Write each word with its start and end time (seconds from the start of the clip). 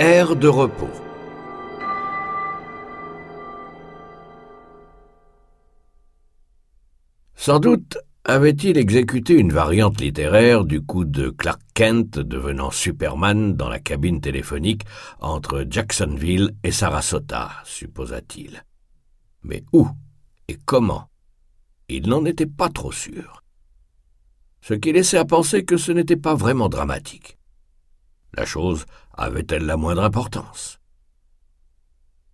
Air 0.00 0.36
de 0.36 0.46
repos. 0.46 0.88
Sans 7.34 7.58
doute 7.58 7.98
avait-il 8.22 8.78
exécuté 8.78 9.34
une 9.34 9.50
variante 9.50 10.00
littéraire 10.00 10.64
du 10.64 10.82
coup 10.82 11.04
de 11.04 11.30
Clark 11.30 11.60
Kent 11.74 12.20
devenant 12.20 12.70
Superman 12.70 13.56
dans 13.56 13.68
la 13.68 13.80
cabine 13.80 14.20
téléphonique 14.20 14.84
entre 15.18 15.66
Jacksonville 15.68 16.52
et 16.62 16.70
Sarasota, 16.70 17.50
supposa-t-il. 17.64 18.62
Mais 19.42 19.64
où 19.72 19.88
et 20.46 20.58
comment 20.64 21.10
Il 21.88 22.08
n'en 22.08 22.24
était 22.24 22.46
pas 22.46 22.68
trop 22.68 22.92
sûr. 22.92 23.42
Ce 24.60 24.74
qui 24.74 24.92
laissait 24.92 25.18
à 25.18 25.24
penser 25.24 25.64
que 25.64 25.76
ce 25.76 25.90
n'était 25.90 26.14
pas 26.14 26.36
vraiment 26.36 26.68
dramatique. 26.68 27.36
La 28.34 28.44
chose 28.44 28.84
avait-elle 29.18 29.66
la 29.66 29.76
moindre 29.76 30.04
importance? 30.04 30.78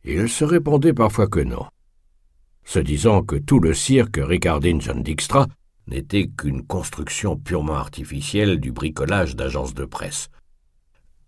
Il 0.05 0.29
se 0.29 0.45
répondait 0.45 0.93
parfois 0.93 1.27
que 1.27 1.41
non, 1.41 1.67
se 2.65 2.79
disant 2.79 3.23
que 3.23 3.37
tout 3.37 3.59
le 3.59 3.75
cirque 3.75 4.21
Ricardine 4.23 4.81
John 4.81 5.03
Dijkstra 5.03 5.47
n'était 5.87 6.29
qu'une 6.29 6.65
construction 6.67 7.37
purement 7.37 7.77
artificielle 7.77 8.61
du 8.61 8.71
bricolage 8.71 9.35
d'agences 9.35 9.75
de 9.75 9.85
presse. 9.85 10.29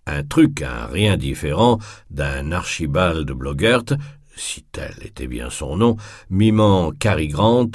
Un 0.07 0.23
truc, 0.23 0.63
un 0.63 0.87
rien 0.87 1.17
différent 1.17 1.79
d'un 2.11 2.53
Archibald 2.53 3.31
Bloggert, 3.31 3.97
si 4.37 4.63
tel 4.65 4.95
était 5.03 5.27
bien 5.27 5.51
son 5.51 5.77
nom, 5.77 5.97
mimant 6.31 6.93
Cary 6.93 7.29
Grant, 7.29 7.71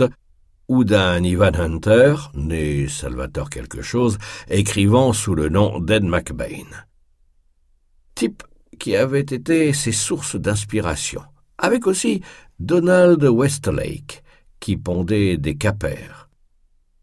ou 0.67 0.83
d'un 0.83 1.21
Ivan 1.23 1.53
Hunter, 1.55 2.15
né 2.35 2.87
Salvatore 2.87 3.49
quelque 3.49 3.81
chose, 3.81 4.17
écrivant 4.47 5.11
sous 5.11 5.35
le 5.35 5.49
nom 5.49 5.79
d'Ed 5.79 6.03
McBain. 6.03 6.85
Qui 8.79 8.95
avait 8.95 9.19
été 9.19 9.73
ses 9.73 9.91
sources 9.91 10.35
d'inspiration, 10.35 11.21
avec 11.57 11.87
aussi 11.87 12.21
Donald 12.59 13.23
Westlake, 13.23 14.23
qui 14.59 14.77
pondait 14.77 15.37
des 15.37 15.55
capers. 15.55 16.29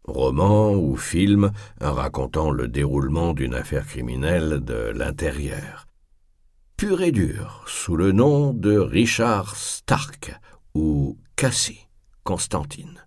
Roman 0.05 0.73
ou 0.73 0.97
film 0.97 1.51
racontant 1.79 2.51
le 2.51 2.67
déroulement 2.67 3.33
d'une 3.33 3.53
affaire 3.53 3.85
criminelle 3.85 4.59
de 4.63 4.91
l'intérieur. 4.95 5.85
Pur 6.77 7.01
et 7.01 7.11
dur, 7.11 7.63
sous 7.67 7.95
le 7.95 8.11
nom 8.11 8.53
de 8.53 8.77
Richard 8.77 9.55
Stark 9.55 10.33
ou 10.73 11.17
Cassie, 11.35 11.87
Constantine, 12.23 13.05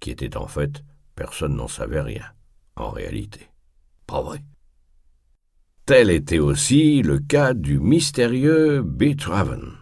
qui 0.00 0.10
était 0.10 0.36
en 0.36 0.48
fait, 0.48 0.82
personne 1.14 1.56
n'en 1.56 1.68
savait 1.68 2.00
rien, 2.00 2.24
en 2.76 2.90
réalité. 2.90 3.48
Pas 4.06 4.22
vrai. 4.22 4.42
Tel 5.92 6.08
était 6.08 6.38
aussi 6.38 7.02
le 7.02 7.18
cas 7.18 7.52
du 7.52 7.78
mystérieux 7.78 8.80
Beethoven, 8.80 9.72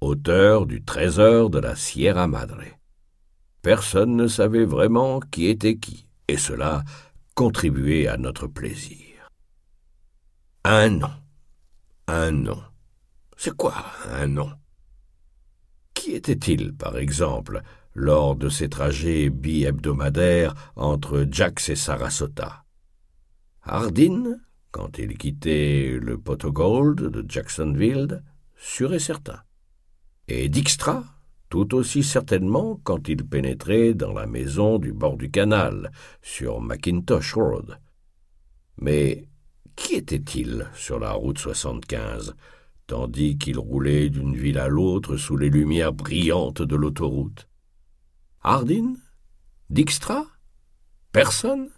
auteur 0.00 0.66
du 0.66 0.82
Trésor 0.82 1.50
de 1.50 1.60
la 1.60 1.76
Sierra 1.76 2.26
Madre. 2.26 2.64
Personne 3.62 4.16
ne 4.16 4.26
savait 4.26 4.64
vraiment 4.64 5.20
qui 5.20 5.46
était 5.46 5.76
qui, 5.76 6.08
et 6.26 6.36
cela 6.36 6.82
contribuait 7.36 8.08
à 8.08 8.16
notre 8.16 8.48
plaisir. 8.48 9.28
Un 10.64 10.88
nom. 10.88 11.12
Un 12.08 12.32
nom. 12.32 12.60
C'est 13.36 13.56
quoi 13.56 13.76
un 14.10 14.26
nom? 14.26 14.50
Qui 15.94 16.16
était-il, 16.16 16.74
par 16.74 16.96
exemple, 16.96 17.62
lors 17.94 18.34
de 18.34 18.48
ces 18.48 18.68
trajets 18.68 19.30
bi-hebdomadaires 19.30 20.54
entre 20.74 21.24
Jax 21.30 21.68
et 21.68 21.76
Sarasota? 21.76 22.64
Hardin 23.62 24.40
quand 24.72 24.98
il 24.98 25.16
quittait 25.16 25.98
le 26.00 26.18
Pot 26.18 26.46
Gold 26.46 27.00
de 27.00 27.24
Jacksonville, 27.28 28.24
sûr 28.56 28.94
et 28.94 28.98
certain. 28.98 29.42
Et 30.26 30.48
Dijkstra, 30.48 31.04
tout 31.50 31.74
aussi 31.74 32.02
certainement 32.02 32.80
quand 32.82 33.08
il 33.08 33.26
pénétrait 33.26 33.92
dans 33.92 34.14
la 34.14 34.26
maison 34.26 34.78
du 34.78 34.92
bord 34.92 35.18
du 35.18 35.30
canal, 35.30 35.92
sur 36.22 36.60
Macintosh 36.60 37.34
Road. 37.34 37.78
Mais 38.78 39.28
qui 39.76 39.94
était-il 39.94 40.66
sur 40.74 40.98
la 40.98 41.12
route 41.12 41.38
75, 41.38 42.34
tandis 42.86 43.36
qu'il 43.36 43.58
roulait 43.58 44.08
d'une 44.08 44.34
ville 44.34 44.58
à 44.58 44.68
l'autre 44.68 45.16
sous 45.18 45.36
les 45.36 45.50
lumières 45.50 45.92
brillantes 45.92 46.62
de 46.62 46.76
l'autoroute? 46.76 47.46
Hardin? 48.40 48.94
Dijkstra? 49.68 50.24
Personne? 51.12 51.68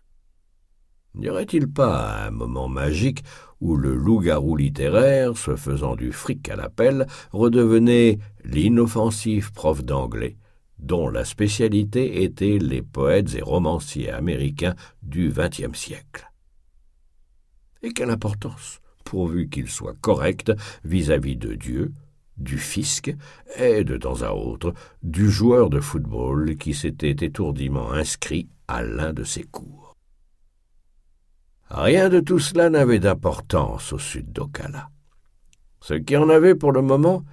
N'y 1.15 1.29
aurait-il 1.29 1.69
pas 1.69 2.27
un 2.27 2.31
moment 2.31 2.69
magique 2.69 3.23
où 3.61 3.77
le 3.77 3.95
loup-garou 3.95 4.57
littéraire, 4.57 5.37
se 5.37 5.55
faisant 5.55 5.95
du 5.95 6.11
fric 6.11 6.49
à 6.49 6.57
l'appel, 6.57 7.07
redevenait 7.31 8.19
l'inoffensif 8.45 9.53
prof 9.53 9.85
d'anglais, 9.85 10.37
dont 10.79 11.09
la 11.09 11.25
spécialité 11.25 12.25
était 12.25 12.59
les 12.59 12.83
poètes 12.83 13.35
et 13.37 13.43
romanciers 13.43 14.11
américains 14.11 14.75
du 15.03 15.31
XXe 15.31 15.79
siècle? 15.79 16.31
Et 17.83 17.93
quelle 17.93 18.11
importance, 18.11 18.81
pourvu 19.05 19.49
qu'il 19.49 19.69
soit 19.69 19.97
correct 20.01 20.53
vis-à-vis 20.85 21.37
de 21.37 21.55
Dieu, 21.55 21.93
du 22.39 22.59
fisc 22.59 23.15
et, 23.57 23.85
de 23.85 23.97
temps 23.97 24.23
à 24.23 24.33
autre, 24.33 24.75
du 25.03 25.31
joueur 25.31 25.71
de 25.71 25.79
football 25.79 26.57
qui 26.57 26.75
s'était 26.75 27.25
étourdiment 27.25 27.93
inscrit 27.93 28.49
à 28.67 28.83
l'un 28.83 29.13
de 29.13 29.23
ses 29.23 29.45
cours? 29.45 29.84
Rien 31.77 32.09
de 32.09 32.21
tout 32.21 32.39
cela 32.39 32.71
n'avait 32.71 33.01
d'importance 33.01 33.93
au 33.93 33.99
sud 33.99 34.31
d'Ocala. 34.31 34.91
Ce 35.81 35.95
qui 35.95 36.17
en 36.17 36.29
avait 36.29 36.55
pour 36.55 36.71
le 36.71 36.83
moment 36.83 37.25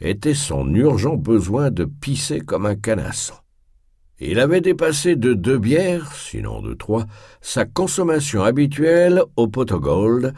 était 0.00 0.34
son 0.34 0.72
urgent 0.76 1.16
besoin 1.16 1.72
de 1.72 1.84
pisser 1.84 2.38
comme 2.38 2.66
un 2.66 2.76
canasson. 2.76 3.34
Il 4.20 4.38
avait 4.38 4.60
dépassé 4.60 5.16
de 5.16 5.32
deux 5.32 5.58
bières, 5.58 6.12
sinon 6.12 6.62
de 6.62 6.72
trois, 6.72 7.06
sa 7.40 7.64
consommation 7.64 8.44
habituelle 8.44 9.24
au 9.34 9.48
Gold 9.48 10.34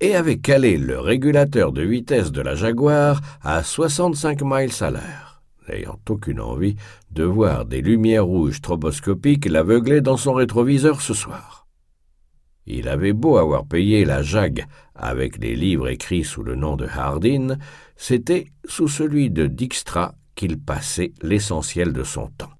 et 0.00 0.16
avait 0.16 0.38
calé 0.38 0.76
le 0.76 0.98
régulateur 0.98 1.70
de 1.70 1.82
vitesse 1.82 2.32
de 2.32 2.40
la 2.40 2.56
Jaguar 2.56 3.20
à 3.40 3.62
65 3.62 4.42
miles 4.42 4.72
à 4.80 4.90
l'heure, 4.90 5.42
n'ayant 5.68 6.00
aucune 6.10 6.40
envie 6.40 6.74
de 7.12 7.22
voir 7.22 7.66
des 7.66 7.82
lumières 7.82 8.26
rouges 8.26 8.56
stroboscopiques 8.56 9.46
l'aveugler 9.46 10.00
dans 10.00 10.16
son 10.16 10.32
rétroviseur 10.32 11.00
ce 11.00 11.14
soir. 11.14 11.55
Il 12.66 12.88
avait 12.88 13.12
beau 13.12 13.36
avoir 13.36 13.64
payé 13.64 14.04
la 14.04 14.22
jague 14.22 14.66
avec 14.94 15.38
les 15.38 15.54
livres 15.54 15.88
écrits 15.88 16.24
sous 16.24 16.42
le 16.42 16.56
nom 16.56 16.76
de 16.76 16.86
Hardin, 16.86 17.58
c'était 17.96 18.46
sous 18.64 18.88
celui 18.88 19.30
de 19.30 19.46
Dijkstra 19.46 20.14
qu'il 20.34 20.58
passait 20.58 21.12
l'essentiel 21.22 21.92
de 21.92 22.02
son 22.02 22.28
temps. 22.28 22.52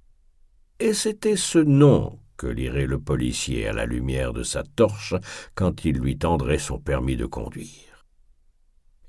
Et 0.78 0.93
c'était 0.93 1.37
ce 1.37 1.59
nom 1.59 2.19
que 2.37 2.47
lirait 2.47 2.87
le 2.87 3.00
policier 3.00 3.66
à 3.66 3.72
la 3.72 3.87
lumière 3.87 4.33
de 4.33 4.43
sa 4.43 4.62
torche 4.62 5.15
quand 5.55 5.84
il 5.84 5.97
lui 5.97 6.19
tendrait 6.19 6.59
son 6.59 6.78
permis 6.78 7.16
de 7.16 7.27
conduire. 7.27 8.05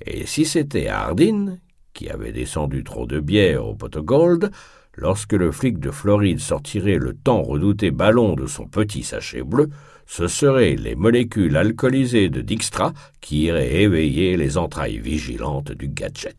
Et 0.06 0.26
si 0.26 0.46
c'était 0.46 0.88
Hardin, 0.88 1.58
qui 1.94 2.10
avait 2.10 2.32
descendu 2.32 2.84
trop 2.84 3.06
de 3.06 3.20
bière 3.20 3.66
au 3.66 3.76
pot 3.76 4.00
gold, 4.00 4.52
lorsque 4.94 5.34
le 5.34 5.52
flic 5.52 5.80
de 5.80 5.92
Floride 5.92 6.40
sortirait 6.40 6.98
le 6.98 7.14
tant 7.14 7.42
redouté 7.42 7.92
ballon 7.92 8.36
de 8.36 8.46
son 8.46 8.68
petit 8.68 9.04
sachet 9.04 9.44
bleu, 9.44 9.70
ce 10.08 10.28
seraient 10.28 10.76
les 10.76 10.96
molécules 10.96 11.56
alcoolisées 11.58 12.30
de 12.30 12.42
Dijkstra 12.42 12.94
qui 13.22 13.44
iraient 13.44 13.82
éveiller 13.82 14.38
les 14.38 14.58
entrailles 14.58 15.00
vigilantes 15.00 15.74
du 15.74 15.90
gadget. 15.90 16.38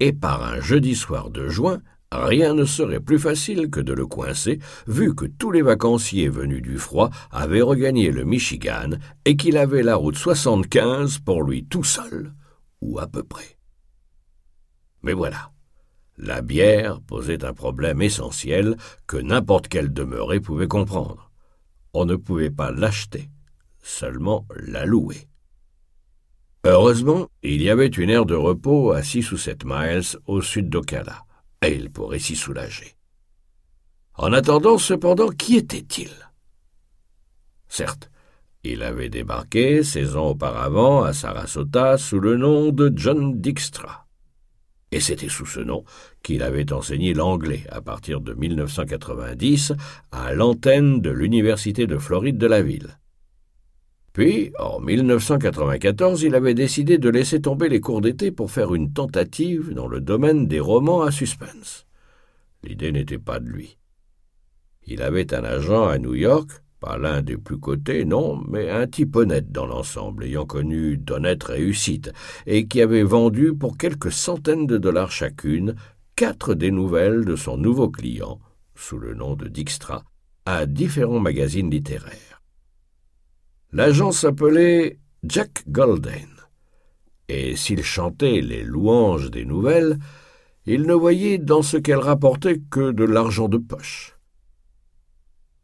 Et 0.00 0.12
par 0.12 0.44
un 0.44 0.60
jeudi 0.60 0.96
soir 0.96 1.30
de 1.30 1.48
juin, 1.48 1.80
rien 2.10 2.52
ne 2.54 2.64
serait 2.64 3.00
plus 3.00 3.20
facile 3.20 3.70
que 3.70 3.80
de 3.80 3.92
le 3.92 4.06
coincer, 4.06 4.58
vu 4.88 5.14
que 5.14 5.24
tous 5.24 5.52
les 5.52 5.62
vacanciers 5.62 6.28
venus 6.28 6.62
du 6.62 6.78
froid 6.78 7.10
avaient 7.30 7.62
regagné 7.62 8.10
le 8.10 8.24
Michigan 8.24 8.90
et 9.24 9.36
qu'il 9.36 9.56
avait 9.56 9.84
la 9.84 9.94
route 9.94 10.16
75 10.16 11.18
pour 11.18 11.44
lui 11.44 11.64
tout 11.64 11.84
seul, 11.84 12.34
ou 12.80 12.98
à 12.98 13.06
peu 13.06 13.22
près. 13.22 13.56
Mais 15.02 15.12
voilà. 15.12 15.52
La 16.18 16.42
bière 16.42 17.00
posait 17.00 17.44
un 17.44 17.54
problème 17.54 18.02
essentiel 18.02 18.76
que 19.06 19.16
n'importe 19.16 19.68
quel 19.68 19.92
demeuré 19.92 20.40
pouvait 20.40 20.68
comprendre 20.68 21.29
on 21.92 22.04
ne 22.04 22.16
pouvait 22.16 22.50
pas 22.50 22.70
l'acheter, 22.70 23.30
seulement 23.82 24.46
la 24.56 24.86
louer. 24.86 25.28
Heureusement, 26.64 27.28
il 27.42 27.62
y 27.62 27.70
avait 27.70 27.86
une 27.86 28.10
aire 28.10 28.26
de 28.26 28.34
repos 28.34 28.92
à 28.92 29.02
six 29.02 29.32
ou 29.32 29.38
sept 29.38 29.64
miles 29.64 30.18
au 30.26 30.42
sud 30.42 30.68
d'Ocala, 30.68 31.24
et 31.62 31.74
il 31.74 31.90
pourrait 31.90 32.18
s'y 32.18 32.36
soulager. 32.36 32.94
En 34.14 34.32
attendant, 34.32 34.76
cependant, 34.76 35.30
qui 35.30 35.56
était-il? 35.56 36.10
Certes, 37.68 38.10
il 38.62 38.82
avait 38.82 39.08
débarqué 39.08 39.80
ans 40.16 40.28
auparavant 40.28 41.02
à 41.02 41.14
Sarasota 41.14 41.96
sous 41.96 42.20
le 42.20 42.36
nom 42.36 42.72
de 42.72 42.92
John 42.94 43.40
Dijkstra 43.40 43.99
et 44.92 45.00
c'était 45.00 45.28
sous 45.28 45.46
ce 45.46 45.60
nom 45.60 45.84
qu'il 46.22 46.42
avait 46.42 46.72
enseigné 46.72 47.14
l'anglais 47.14 47.64
à 47.70 47.80
partir 47.80 48.20
de 48.20 48.34
1990 48.34 49.72
à 50.10 50.34
l'antenne 50.34 51.00
de 51.00 51.10
l'Université 51.10 51.86
de 51.86 51.98
Floride 51.98 52.38
de 52.38 52.46
la 52.46 52.62
ville. 52.62 52.98
Puis, 54.12 54.52
en 54.58 54.80
1994, 54.80 56.24
il 56.24 56.34
avait 56.34 56.54
décidé 56.54 56.98
de 56.98 57.08
laisser 57.08 57.40
tomber 57.40 57.68
les 57.68 57.80
cours 57.80 58.00
d'été 58.00 58.32
pour 58.32 58.50
faire 58.50 58.74
une 58.74 58.92
tentative 58.92 59.72
dans 59.72 59.86
le 59.86 60.00
domaine 60.00 60.48
des 60.48 60.58
romans 60.58 61.02
à 61.02 61.12
suspense. 61.12 61.86
L'idée 62.64 62.90
n'était 62.90 63.18
pas 63.18 63.38
de 63.38 63.48
lui. 63.48 63.78
Il 64.84 65.02
avait 65.02 65.32
un 65.32 65.44
agent 65.44 65.86
à 65.86 65.98
New 65.98 66.14
York, 66.14 66.50
pas 66.80 66.96
l'un 66.96 67.22
des 67.22 67.36
plus 67.36 67.58
cotés, 67.58 68.04
non, 68.04 68.42
mais 68.48 68.70
un 68.70 68.86
type 68.86 69.14
honnête 69.14 69.52
dans 69.52 69.66
l'ensemble, 69.66 70.24
ayant 70.24 70.46
connu 70.46 70.96
d'honnêtes 70.96 71.44
réussites, 71.44 72.10
et 72.46 72.66
qui 72.66 72.80
avait 72.80 73.02
vendu 73.02 73.54
pour 73.54 73.76
quelques 73.76 74.10
centaines 74.10 74.66
de 74.66 74.78
dollars 74.78 75.12
chacune 75.12 75.76
quatre 76.16 76.54
des 76.54 76.70
nouvelles 76.70 77.24
de 77.24 77.36
son 77.36 77.56
nouveau 77.56 77.90
client, 77.90 78.40
sous 78.74 78.98
le 78.98 79.14
nom 79.14 79.36
de 79.36 79.48
Dijkstra, 79.48 80.04
à 80.46 80.66
différents 80.66 81.20
magazines 81.20 81.70
littéraires. 81.70 82.42
L'agent 83.72 84.10
s'appelait 84.10 84.98
Jack 85.22 85.64
Golden, 85.68 86.28
et 87.28 87.56
s'il 87.56 87.82
chantait 87.82 88.40
les 88.40 88.64
louanges 88.64 89.30
des 89.30 89.44
nouvelles, 89.44 89.98
il 90.66 90.82
ne 90.82 90.94
voyait 90.94 91.38
dans 91.38 91.62
ce 91.62 91.76
qu'elles 91.76 91.98
rapportaient 91.98 92.60
que 92.70 92.90
de 92.90 93.04
l'argent 93.04 93.48
de 93.48 93.58
poche. 93.58 94.18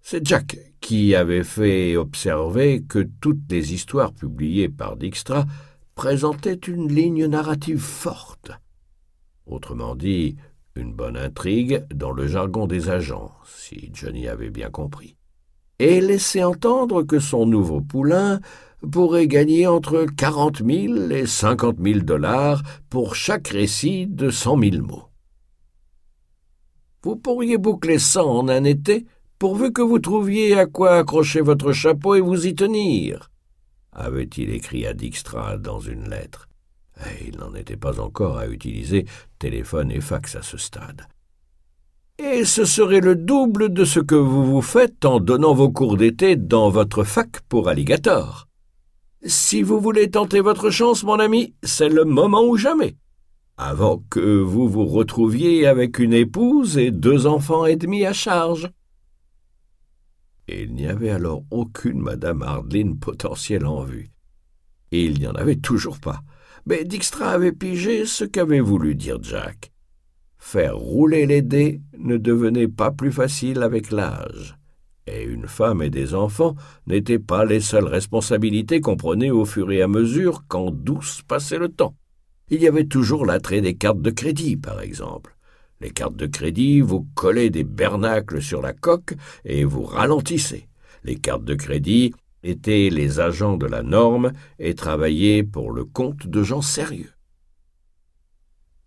C'est 0.00 0.24
Jack 0.24 0.56
qui 0.86 1.16
avait 1.16 1.42
fait 1.42 1.96
observer 1.96 2.84
que 2.88 3.00
toutes 3.20 3.50
les 3.50 3.74
histoires 3.74 4.12
publiées 4.12 4.68
par 4.68 4.96
Dijkstra 4.96 5.44
présentaient 5.96 6.60
une 6.68 6.86
ligne 6.86 7.26
narrative 7.26 7.80
forte. 7.80 8.52
Autrement 9.46 9.96
dit, 9.96 10.36
une 10.76 10.92
bonne 10.92 11.16
intrigue 11.16 11.84
dans 11.92 12.12
le 12.12 12.28
jargon 12.28 12.68
des 12.68 12.88
agents, 12.88 13.32
si 13.44 13.90
Johnny 13.94 14.28
avait 14.28 14.50
bien 14.50 14.70
compris. 14.70 15.16
Et 15.80 16.00
laissait 16.00 16.44
entendre 16.44 17.02
que 17.02 17.18
son 17.18 17.46
nouveau 17.46 17.80
poulain 17.80 18.40
pourrait 18.88 19.26
gagner 19.26 19.66
entre 19.66 20.06
quarante 20.16 20.60
mille 20.60 21.10
et 21.10 21.26
cinquante 21.26 21.80
mille 21.80 22.04
dollars 22.04 22.62
pour 22.90 23.16
chaque 23.16 23.48
récit 23.48 24.06
de 24.06 24.30
cent 24.30 24.56
mille 24.56 24.82
mots. 24.82 25.08
Vous 27.02 27.16
pourriez 27.16 27.58
boucler 27.58 27.98
ça 27.98 28.24
en 28.24 28.46
un 28.48 28.62
été 28.62 29.04
pourvu 29.38 29.72
que 29.72 29.82
vous 29.82 29.98
trouviez 29.98 30.58
à 30.58 30.66
quoi 30.66 30.98
accrocher 30.98 31.40
votre 31.40 31.72
chapeau 31.72 32.14
et 32.14 32.20
vous 32.20 32.46
y 32.46 32.54
tenir, 32.54 33.30
avait-il 33.92 34.50
écrit 34.50 34.86
à 34.86 34.92
Dijkstra 34.92 35.56
dans 35.56 35.80
une 35.80 36.08
lettre. 36.08 36.48
Et 37.06 37.28
il 37.28 37.38
n'en 37.38 37.54
était 37.54 37.76
pas 37.76 37.98
encore 38.00 38.38
à 38.38 38.46
utiliser 38.46 39.06
téléphone 39.38 39.90
et 39.90 40.00
fax 40.00 40.36
à 40.36 40.42
ce 40.42 40.58
stade. 40.58 41.06
Et 42.18 42.44
ce 42.44 42.64
serait 42.64 43.00
le 43.00 43.14
double 43.14 43.72
de 43.72 43.84
ce 43.84 44.00
que 44.00 44.14
vous 44.14 44.44
vous 44.46 44.62
faites 44.62 45.04
en 45.04 45.20
donnant 45.20 45.54
vos 45.54 45.70
cours 45.70 45.96
d'été 45.96 46.36
dans 46.36 46.70
votre 46.70 47.04
fac 47.04 47.40
pour 47.48 47.68
alligator. 47.68 48.48
Si 49.24 49.62
vous 49.62 49.80
voulez 49.80 50.10
tenter 50.10 50.40
votre 50.40 50.70
chance, 50.70 51.02
mon 51.02 51.18
ami, 51.18 51.54
c'est 51.62 51.88
le 51.88 52.04
moment 52.04 52.44
ou 52.44 52.56
jamais. 52.56 52.96
Avant 53.58 54.02
que 54.10 54.40
vous 54.40 54.68
vous 54.68 54.86
retrouviez 54.86 55.66
avec 55.66 55.98
une 55.98 56.12
épouse 56.12 56.78
et 56.78 56.90
deux 56.90 57.26
enfants 57.26 57.66
et 57.66 57.76
demi 57.76 58.04
à 58.04 58.12
charge 58.12 58.70
il 60.48 60.74
n'y 60.74 60.86
avait 60.86 61.10
alors 61.10 61.42
aucune 61.50 62.00
Madame 62.00 62.42
Hardlin 62.42 62.94
potentielle 62.94 63.66
en 63.66 63.82
vue. 63.82 64.08
Et 64.92 65.04
il 65.04 65.18
n'y 65.18 65.26
en 65.26 65.34
avait 65.34 65.56
toujours 65.56 65.98
pas. 65.98 66.22
Mais 66.66 66.84
Dijkstra 66.84 67.30
avait 67.30 67.52
pigé 67.52 68.06
ce 68.06 68.24
qu'avait 68.24 68.60
voulu 68.60 68.94
dire 68.94 69.22
Jack. 69.22 69.72
Faire 70.38 70.76
rouler 70.76 71.26
les 71.26 71.42
dés 71.42 71.80
ne 71.98 72.16
devenait 72.16 72.68
pas 72.68 72.90
plus 72.90 73.12
facile 73.12 73.62
avec 73.62 73.90
l'âge, 73.90 74.56
et 75.06 75.24
une 75.24 75.46
femme 75.46 75.82
et 75.82 75.90
des 75.90 76.14
enfants 76.14 76.54
n'étaient 76.86 77.18
pas 77.18 77.44
les 77.44 77.60
seules 77.60 77.86
responsabilités 77.86 78.80
qu'on 78.80 78.96
prenait 78.96 79.30
au 79.30 79.44
fur 79.44 79.70
et 79.72 79.82
à 79.82 79.88
mesure 79.88 80.44
qu'en 80.46 80.70
douce 80.70 81.22
passait 81.26 81.58
le 81.58 81.68
temps. 81.68 81.96
Il 82.48 82.60
y 82.60 82.68
avait 82.68 82.86
toujours 82.86 83.26
l'attrait 83.26 83.60
des 83.60 83.74
cartes 83.74 84.00
de 84.00 84.10
crédit, 84.10 84.56
par 84.56 84.80
exemple. 84.80 85.35
Les 85.80 85.90
cartes 85.90 86.16
de 86.16 86.26
crédit, 86.26 86.80
vous 86.80 87.06
collez 87.14 87.50
des 87.50 87.64
bernacles 87.64 88.40
sur 88.40 88.62
la 88.62 88.72
coque 88.72 89.14
et 89.44 89.64
vous 89.64 89.82
ralentissez. 89.82 90.68
Les 91.04 91.16
cartes 91.16 91.44
de 91.44 91.54
crédit 91.54 92.14
étaient 92.42 92.88
les 92.90 93.20
agents 93.20 93.56
de 93.56 93.66
la 93.66 93.82
norme 93.82 94.32
et 94.58 94.74
travaillaient 94.74 95.42
pour 95.42 95.70
le 95.70 95.84
compte 95.84 96.26
de 96.26 96.42
gens 96.42 96.62
sérieux. 96.62 97.12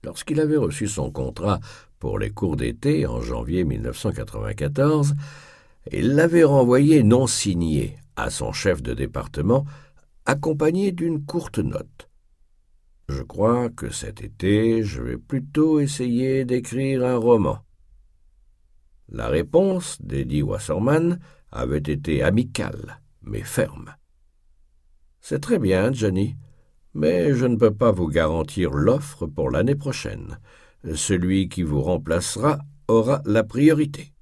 Lorsqu'il 0.04 0.40
avait 0.40 0.58
reçu 0.58 0.88
son 0.88 1.12
contrat 1.12 1.60
pour 2.00 2.18
les 2.20 2.30
cours 2.30 2.56
d'été 2.56 3.06
en 3.06 3.22
janvier 3.22 3.66
1994, 3.66 5.14
il 5.92 6.16
l'avait 6.16 6.44
renvoyé 6.44 7.04
non 7.04 7.28
signé 7.28 7.98
à 8.16 8.30
son 8.30 8.52
chef 8.52 8.82
de 8.82 8.94
département, 8.94 9.66
accompagné 10.26 10.92
d'une 10.92 11.26
courte 11.26 11.60
note. 11.60 12.09
Je 13.10 13.24
crois 13.24 13.72
que 13.72 13.90
cet 13.90 14.22
été, 14.22 14.84
je 14.84 15.02
vais 15.02 15.18
plutôt 15.18 15.80
essayer 15.80 16.46
d'écrire 16.46 17.04
un 17.04 17.18
roman. 17.18 17.66
La 19.08 19.30
réponse 19.30 20.00
d'Eddie 20.00 20.44
Wasserman 20.44 21.20
avait 21.52 21.80
été 21.80 22.22
amicale, 22.22 23.02
mais 23.24 23.42
ferme. 23.42 23.96
C'est 25.22 25.40
très 25.40 25.58
bien, 25.58 25.92
Johnny, 25.92 26.38
mais 26.94 27.34
je 27.34 27.48
ne 27.48 27.56
peux 27.56 27.74
pas 27.74 27.92
vous 27.92 28.10
garantir 28.10 28.70
l'offre 28.74 29.26
pour 29.26 29.50
l'année 29.50 29.76
prochaine. 29.76 30.40
Celui 30.94 31.50
qui 31.50 31.64
vous 31.64 31.82
remplacera 31.82 32.60
aura 32.88 33.24
la 33.26 33.44
priorité. 33.44 34.14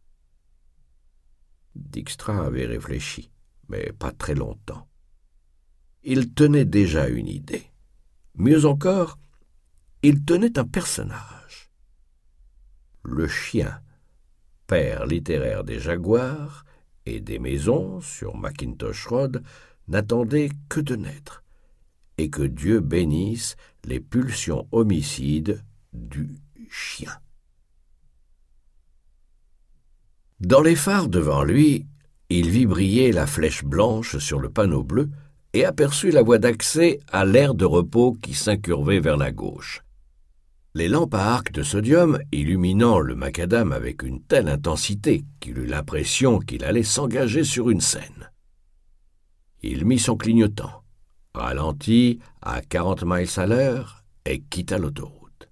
Dijkstra 1.75 2.45
avait 2.45 2.67
réfléchi, 2.67 3.33
mais 3.67 3.91
pas 3.91 4.13
très 4.13 4.33
longtemps. 4.33 4.87
Il 6.03 6.33
tenait 6.33 6.63
déjà 6.63 7.09
une 7.09 7.27
idée. 7.27 7.69
Mieux 8.37 8.65
encore, 8.65 9.17
il 10.03 10.23
tenait 10.23 10.59
un 10.59 10.65
personnage. 10.65 11.71
Le 13.03 13.27
chien, 13.27 13.81
père 14.67 15.07
littéraire 15.07 15.63
des 15.63 15.79
jaguars 15.79 16.63
et 17.07 17.19
des 17.19 17.39
maisons 17.39 17.99
sur 17.99 18.37
Macintosh 18.37 19.07
Road, 19.07 19.43
n'attendait 19.87 20.49
que 20.69 20.79
de 20.79 20.95
naître, 20.95 21.43
et 22.19 22.29
que 22.29 22.43
Dieu 22.43 22.79
bénisse 22.79 23.55
les 23.85 23.99
pulsions 23.99 24.67
homicides 24.71 25.63
du 25.93 26.35
chien. 26.69 27.17
Dans 30.39 30.61
les 30.61 30.75
phares 30.75 31.07
devant 31.07 31.43
lui, 31.43 31.87
il 32.29 32.49
vit 32.49 32.67
briller 32.67 33.11
la 33.11 33.25
flèche 33.25 33.63
blanche 33.63 34.17
sur 34.19 34.39
le 34.39 34.49
panneau 34.49 34.83
bleu, 34.83 35.09
et 35.53 35.65
aperçut 35.65 36.11
la 36.11 36.21
voie 36.21 36.37
d'accès 36.37 36.99
à 37.11 37.25
l'air 37.25 37.53
de 37.53 37.65
repos 37.65 38.17
qui 38.21 38.33
s'incurvait 38.33 38.99
vers 38.99 39.17
la 39.17 39.31
gauche. 39.31 39.81
Les 40.73 40.87
lampes 40.87 41.15
à 41.15 41.33
arc 41.33 41.51
de 41.51 41.63
sodium 41.63 42.19
illuminant 42.31 42.99
le 42.99 43.15
macadam 43.15 43.71
avec 43.71 44.03
une 44.03 44.21
telle 44.21 44.47
intensité 44.47 45.25
qu'il 45.39 45.57
eut 45.57 45.65
l'impression 45.65 46.39
qu'il 46.39 46.63
allait 46.63 46.83
s'engager 46.83 47.43
sur 47.43 47.69
une 47.69 47.81
scène. 47.81 48.31
Il 49.63 49.85
mit 49.85 49.97
son 49.97 50.15
clignotant, 50.15 50.83
ralentit 51.33 52.19
à 52.41 52.61
quarante 52.61 53.03
miles 53.03 53.27
à 53.37 53.47
l'heure 53.47 54.03
et 54.25 54.41
quitta 54.41 54.77
l'autoroute. 54.77 55.49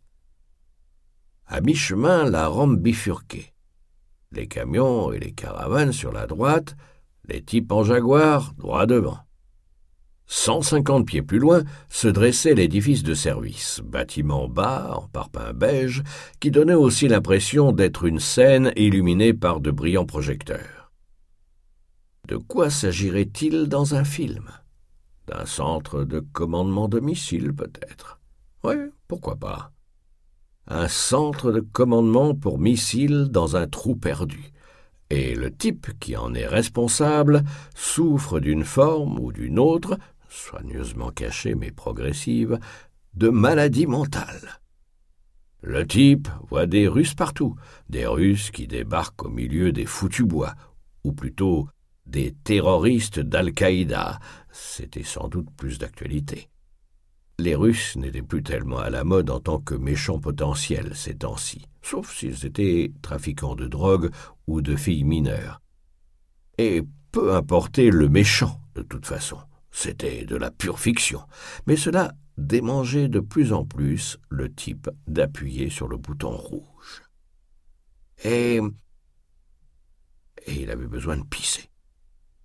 À 1.48 1.62
mi-chemin, 1.62 2.30
la 2.30 2.48
rampe 2.48 2.78
bifurquait. 2.78 3.54
Les 4.32 4.48
camions 4.48 5.12
et 5.12 5.20
les 5.20 5.32
caravanes 5.32 5.92
sur 5.92 6.12
la 6.12 6.28
droite, 6.28 6.76
les 7.28 7.42
types 7.42 7.72
en 7.72 7.84
jaguar 7.84 8.54
droit 8.58 8.86
devant. 8.86 9.25
Cent 10.28 10.64
cinquante 10.64 11.06
pieds 11.06 11.22
plus 11.22 11.38
loin 11.38 11.64
se 11.88 12.08
dressait 12.08 12.56
l'édifice 12.56 13.04
de 13.04 13.14
service, 13.14 13.82
bâtiment 13.84 14.48
bas 14.48 14.98
en 14.98 15.08
parpaing 15.08 15.54
beige, 15.54 16.04
qui 16.40 16.50
donnait 16.50 16.74
aussi 16.74 17.08
l'impression 17.08 17.72
d'être 17.72 18.06
une 18.06 18.20
scène 18.20 18.72
illuminée 18.76 19.34
par 19.34 19.60
de 19.60 19.70
brillants 19.70 20.06
projecteurs. 20.06 20.92
De 22.28 22.38
quoi 22.38 22.72
s'agirait-il 22.72 23.68
dans 23.68 23.94
un 23.94 24.04
film? 24.04 24.50
D'un 25.28 25.46
centre 25.46 26.04
de 26.04 26.20
commandement 26.20 26.88
de 26.88 27.00
missiles, 27.00 27.54
peut-être? 27.54 28.20
Oui, 28.64 28.76
pourquoi 29.08 29.36
pas. 29.36 29.72
Un 30.68 30.88
centre 30.88 31.52
de 31.52 31.60
commandement 31.60 32.34
pour 32.34 32.58
missiles 32.58 33.28
dans 33.30 33.56
un 33.56 33.68
trou 33.68 33.96
perdu 33.96 34.52
et 35.10 35.36
le 35.36 35.52
type 35.52 35.88
qui 36.00 36.16
en 36.16 36.34
est 36.34 36.48
responsable 36.48 37.44
souffre 37.76 38.40
d'une 38.40 38.64
forme 38.64 39.20
ou 39.20 39.32
d'une 39.32 39.60
autre 39.60 39.98
soigneusement 40.36 41.12
cachée 41.12 41.56
mais 41.56 41.72
progressive, 41.72 42.60
de 43.14 43.30
maladie 43.30 43.88
mentale. 43.88 44.60
Le 45.62 45.88
type 45.88 46.28
voit 46.50 46.68
des 46.68 46.88
Russes 46.88 47.16
partout, 47.16 47.56
des 47.90 48.06
Russes 48.06 48.52
qui 48.52 48.68
débarquent 48.68 49.26
au 49.26 49.30
milieu 49.30 49.72
des 49.72 49.86
foutus 49.86 50.26
bois, 50.26 50.54
ou 51.04 51.14
plutôt 51.14 51.68
des 52.06 52.34
terroristes 52.44 53.20
d'Al-Qaïda. 53.20 54.20
C'était 54.52 55.04
sans 55.04 55.28
doute 55.28 55.50
plus 55.58 55.80
d'actualité. 55.80 56.50
Les 57.40 57.56
Russes 57.56 57.96
n'étaient 57.96 58.22
plus 58.22 58.44
tellement 58.44 58.78
à 58.78 58.90
la 58.90 59.04
mode 59.04 59.30
en 59.30 59.40
tant 59.40 59.60
que 59.60 59.76
méchants 59.76 60.20
potentiels 60.20 60.96
ces 60.96 61.16
temps-ci, 61.16 61.66
sauf 61.82 62.16
s'ils 62.16 62.46
étaient 62.46 62.94
trafiquants 63.02 63.56
de 63.56 63.68
drogue 63.68 64.12
ou 64.48 64.62
de 64.62 64.76
filles 64.76 65.04
mineures. 65.04 65.62
Et 66.58 66.84
peu 67.12 67.34
importait 67.34 67.90
le 67.90 68.08
méchant, 68.08 68.62
de 68.76 68.84
toute 68.84 69.06
façon 69.06 69.40
C'était 69.78 70.24
de 70.24 70.38
la 70.38 70.52
pure 70.52 70.80
fiction, 70.80 71.22
mais 71.68 71.76
cela 71.76 72.14
démangeait 72.38 73.10
de 73.10 73.20
plus 73.20 73.52
en 73.52 73.66
plus 73.66 74.18
le 74.30 74.50
type 74.50 74.90
d'appuyer 75.06 75.70
sur 75.70 75.90
le 75.90 75.98
bouton 75.98 76.30
rouge. 76.30 77.04
Et... 78.24 78.62
et 80.46 80.54
il 80.54 80.72
avait 80.72 80.88
besoin 80.88 81.18
de 81.18 81.26
pisser. 81.26 81.70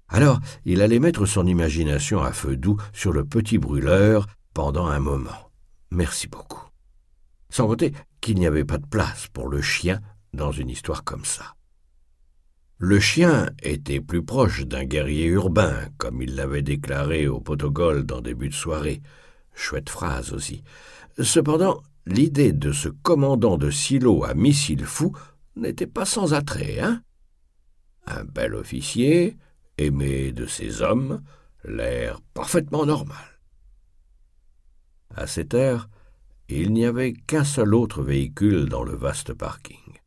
Alors 0.08 0.40
il 0.64 0.82
allait 0.82 0.98
mettre 0.98 1.24
son 1.24 1.46
imagination 1.46 2.20
à 2.20 2.32
feu 2.32 2.56
doux 2.56 2.78
sur 2.92 3.12
le 3.12 3.24
petit 3.24 3.58
brûleur 3.58 4.26
pendant 4.52 4.88
un 4.88 4.98
moment. 4.98 5.52
Merci 5.92 6.26
beaucoup. 6.26 6.68
Sans 7.48 7.68
compter 7.68 7.92
qu'il 8.20 8.40
n'y 8.40 8.46
avait 8.48 8.64
pas 8.64 8.78
de 8.78 8.86
place 8.86 9.28
pour 9.28 9.48
le 9.48 9.62
chien 9.62 10.00
dans 10.34 10.50
une 10.50 10.68
histoire 10.68 11.04
comme 11.04 11.24
ça. 11.24 11.54
Le 12.82 12.98
chien 12.98 13.50
était 13.62 14.00
plus 14.00 14.24
proche 14.24 14.64
d'un 14.64 14.84
guerrier 14.84 15.26
urbain, 15.26 15.90
comme 15.98 16.22
il 16.22 16.34
l'avait 16.34 16.62
déclaré 16.62 17.28
au 17.28 17.38
Potogol 17.38 18.06
en 18.10 18.22
début 18.22 18.48
de 18.48 18.54
soirée. 18.54 19.02
Chouette 19.52 19.90
phrase 19.90 20.32
aussi. 20.32 20.64
Cependant, 21.18 21.82
l'idée 22.06 22.54
de 22.54 22.72
ce 22.72 22.88
commandant 22.88 23.58
de 23.58 23.70
silo 23.70 24.24
à 24.24 24.32
missile 24.32 24.86
fou 24.86 25.14
n'était 25.56 25.86
pas 25.86 26.06
sans 26.06 26.32
attrait, 26.32 26.80
hein 26.80 27.02
Un 28.06 28.24
bel 28.24 28.54
officier, 28.54 29.36
aimé 29.76 30.32
de 30.32 30.46
ses 30.46 30.80
hommes, 30.80 31.22
l'air 31.64 32.22
parfaitement 32.32 32.86
normal. 32.86 33.42
À 35.14 35.26
cette 35.26 35.52
heure, 35.52 35.90
il 36.48 36.72
n'y 36.72 36.86
avait 36.86 37.12
qu'un 37.12 37.44
seul 37.44 37.74
autre 37.74 38.02
véhicule 38.02 38.70
dans 38.70 38.84
le 38.84 38.96
vaste 38.96 39.34
parking 39.34 39.99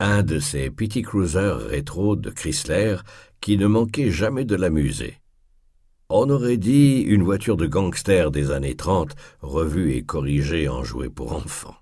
un 0.00 0.22
de 0.22 0.38
ces 0.38 0.70
petits 0.70 1.02
cruisers 1.02 1.58
rétro 1.58 2.16
de 2.16 2.30
Chrysler 2.30 2.96
qui 3.42 3.58
ne 3.58 3.66
manquait 3.66 4.10
jamais 4.10 4.46
de 4.46 4.56
l'amuser. 4.56 5.18
On 6.08 6.30
aurait 6.30 6.56
dit 6.56 7.00
une 7.02 7.22
voiture 7.22 7.58
de 7.58 7.66
gangster 7.66 8.30
des 8.30 8.50
années 8.50 8.74
trente, 8.74 9.14
revue 9.42 9.92
et 9.92 10.02
corrigée 10.02 10.70
en 10.70 10.82
jouet 10.82 11.10
pour 11.10 11.32
enfants. 11.32 11.76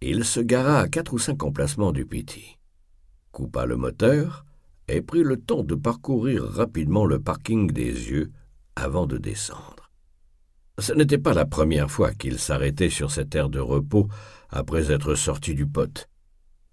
Il 0.00 0.24
se 0.24 0.40
gara 0.40 0.80
à 0.80 0.88
quatre 0.88 1.12
ou 1.12 1.18
cinq 1.18 1.42
emplacements 1.42 1.92
du 1.92 2.06
Pity, 2.06 2.58
coupa 3.30 3.66
le 3.66 3.76
moteur 3.76 4.46
et 4.88 5.02
prit 5.02 5.22
le 5.22 5.36
temps 5.36 5.64
de 5.64 5.74
parcourir 5.74 6.44
rapidement 6.44 7.04
le 7.04 7.20
parking 7.20 7.70
des 7.70 8.10
yeux 8.10 8.32
avant 8.74 9.06
de 9.06 9.18
descendre. 9.18 9.90
Ce 10.78 10.94
n'était 10.94 11.18
pas 11.18 11.34
la 11.34 11.44
première 11.44 11.90
fois 11.90 12.12
qu'il 12.12 12.38
s'arrêtait 12.38 12.90
sur 12.90 13.10
cette 13.10 13.34
aire 13.34 13.50
de 13.50 13.60
repos 13.60 14.08
après 14.48 14.90
être 14.90 15.14
sorti 15.14 15.54
du 15.54 15.66
pote 15.66 16.08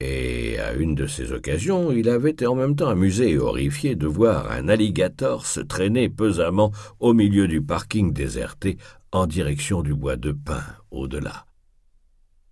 et 0.03 0.58
à 0.58 0.74
une 0.74 0.96
de 0.96 1.05
ces 1.05 1.31
occasions, 1.31 1.91
il 1.91 2.10
avait 2.10 2.31
été 2.31 2.48
en 2.48 2.55
même 2.55 2.75
temps 2.75 2.89
amusé 2.89 3.29
et 3.29 3.38
horrifié 3.38 3.96
de 3.96 4.08
voir 4.08 4.51
un 4.51 4.67
alligator 4.67 5.46
se 5.46 5.60
traîner 5.60 6.10
pesamment 6.10 6.72
au 7.00 7.13
milieu 7.13 7.48
du 7.48 7.62
parking 7.62 8.12
déserté 8.12 8.77
en 9.12 9.27
direction 9.27 9.84
du 9.84 9.93
bois 9.93 10.15
de 10.15 10.31
pin 10.31 10.63
au-delà. 10.89 11.46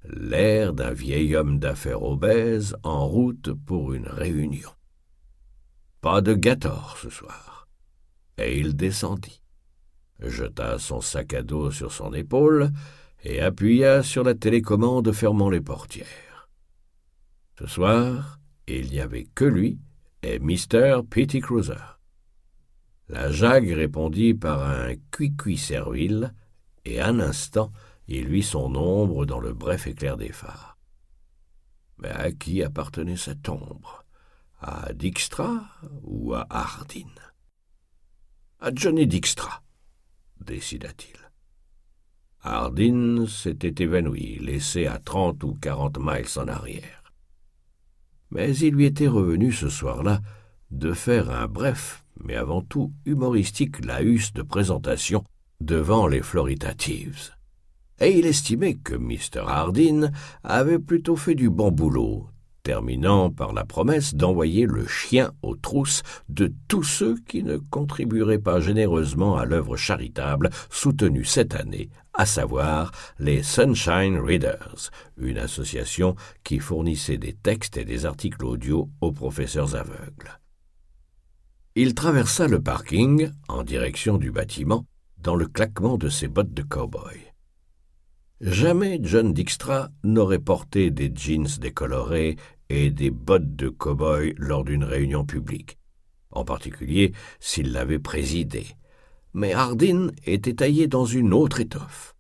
L'air 0.04 0.74
d'un 0.74 0.94
vieil 0.94 1.36
homme 1.36 1.58
d'affaires 1.58 2.04
obèse 2.04 2.76
en 2.84 3.08
route 3.08 3.52
pour 3.66 3.94
une 3.94 4.08
réunion. 4.08 4.70
Pas 6.02 6.22
de 6.22 6.36
gator 6.36 6.98
ce 7.02 7.10
soir. 7.10 7.68
Et 8.38 8.60
il 8.60 8.76
descendit, 8.76 9.42
jeta 10.20 10.78
son 10.78 11.02
sac 11.02 11.34
à 11.34 11.42
dos 11.42 11.72
sur 11.72 11.92
son 11.92 12.14
épaule 12.14 12.70
et 13.24 13.42
appuya 13.42 14.04
sur 14.04 14.24
la 14.24 14.36
télécommande 14.36 15.12
fermant 15.14 15.50
les 15.50 15.62
portières. 15.62 16.29
Ce 17.60 17.68
soir, 17.68 18.40
il 18.68 18.90
n'y 18.90 19.02
avait 19.02 19.26
que 19.36 19.44
lui 19.44 19.82
et 20.24 20.40
Mr. 20.40 21.02
Petty 21.10 21.42
Cruiser. 21.42 21.98
La 23.10 23.34
jague 23.34 23.72
répondit 23.72 24.34
par 24.34 24.64
un 24.64 24.96
cui-cui 25.12 25.58
servile, 25.58 26.34
et 26.86 27.02
un 27.02 27.20
instant, 27.20 27.74
il 28.08 28.30
vit 28.30 28.44
son 28.44 28.74
ombre 28.76 29.26
dans 29.26 29.42
le 29.42 29.54
bref 29.54 29.88
éclair 29.88 30.16
des 30.16 30.32
phares. 30.32 30.78
Mais 31.98 32.12
à 32.12 32.32
qui 32.32 32.64
appartenait 32.64 33.18
cette 33.18 33.50
ombre? 33.50 34.06
À 34.62 34.94
Dijkstra 34.94 35.68
ou 36.04 36.34
à 36.36 36.48
Hardin? 36.50 37.12
À 38.62 38.74
Johnny 38.74 39.06
Dijkstra, 39.06 39.64
décida-t-il. 40.40 41.20
Hardin 42.42 43.26
s'était 43.28 43.84
évanoui, 43.84 44.40
laissé 44.40 44.88
à 44.88 44.98
trente 44.98 45.44
ou 45.44 45.56
quarante 45.56 45.98
miles 46.00 46.38
en 46.38 46.48
arrière 46.48 46.99
mais 48.32 48.56
il 48.58 48.74
lui 48.74 48.86
était 48.86 49.08
revenu 49.08 49.52
ce 49.52 49.70
soir-là 49.70 50.22
de 50.72 50.94
faire 50.94 51.30
un 51.32 51.48
bref, 51.48 52.04
mais 52.24 52.36
avant 52.36 52.62
tout 52.62 52.94
humoristique 53.06 53.84
laïus 53.86 54.34
de 54.34 54.42
présentation 54.42 55.24
devant 55.62 56.08
les 56.08 56.22
Floritatives. 56.22 57.32
Et 58.00 58.18
il 58.18 58.26
estimait 58.26 58.76
que 58.76 58.96
Mr. 58.96 59.42
Hardin 59.46 60.12
avait 60.44 60.80
plutôt 60.80 61.16
fait 61.16 61.36
du 61.36 61.50
bon 61.50 61.72
boulot, 61.72 62.28
terminant 62.64 63.30
par 63.30 63.52
la 63.52 63.66
promesse 63.66 64.16
d'envoyer 64.16 64.66
le 64.66 64.88
chien 64.88 65.32
aux 65.42 65.56
trousses 65.56 66.04
de 66.30 66.54
tous 66.68 66.84
ceux 66.84 67.16
qui 67.28 67.44
ne 67.44 67.58
contribueraient 67.58 68.40
pas 68.40 68.62
généreusement 68.62 69.38
à 69.38 69.46
l'œuvre 69.46 69.76
charitable 69.76 70.50
soutenue 70.70 71.26
cette 71.26 71.56
année, 71.56 71.90
à 72.20 72.26
savoir 72.26 72.92
les 73.18 73.44
Sunshine 73.44 74.20
Readers, 74.20 74.92
une 75.16 75.38
association 75.38 76.18
qui 76.44 76.60
fournissait 76.60 77.18
des 77.18 77.32
textes 77.32 77.78
et 77.78 77.86
des 77.86 78.06
articles 78.06 78.44
audio 78.44 78.90
aux 79.00 79.14
professeurs 79.14 79.78
aveugles. 79.78 80.38
Il 81.76 81.96
traversa 81.96 82.50
le 82.50 82.62
parking 82.62 83.32
en 83.48 83.64
direction 83.64 84.18
du 84.18 84.32
bâtiment 84.32 84.86
dans 85.18 85.38
le 85.38 85.48
claquement 85.48 85.98
de 85.98 86.10
ses 86.10 86.28
bottes 86.28 86.54
de 86.54 86.62
cow-boy. 86.62 87.22
Jamais 88.42 89.00
John 89.02 89.34
Dijkstra 89.34 89.88
n'aurait 90.04 90.40
porté 90.40 90.92
des 90.92 91.10
jeans 91.16 91.48
décolorés 91.62 92.36
et 92.68 92.92
des 92.92 93.12
bottes 93.12 93.56
de 93.56 93.70
cow-boy 93.70 94.34
lors 94.36 94.66
d'une 94.66 94.84
réunion 94.84 95.24
publique, 95.24 95.78
en 96.32 96.44
particulier 96.44 97.14
s'il 97.40 97.72
l'avait 97.72 97.98
présidée. 97.98 98.68
Mais 99.34 99.54
Hardin 99.54 100.10
était 100.26 100.56
taillé 100.56 100.88
dans 100.88 101.06
une 101.06 101.34
autre 101.34 101.60
étoffe. 101.60 102.16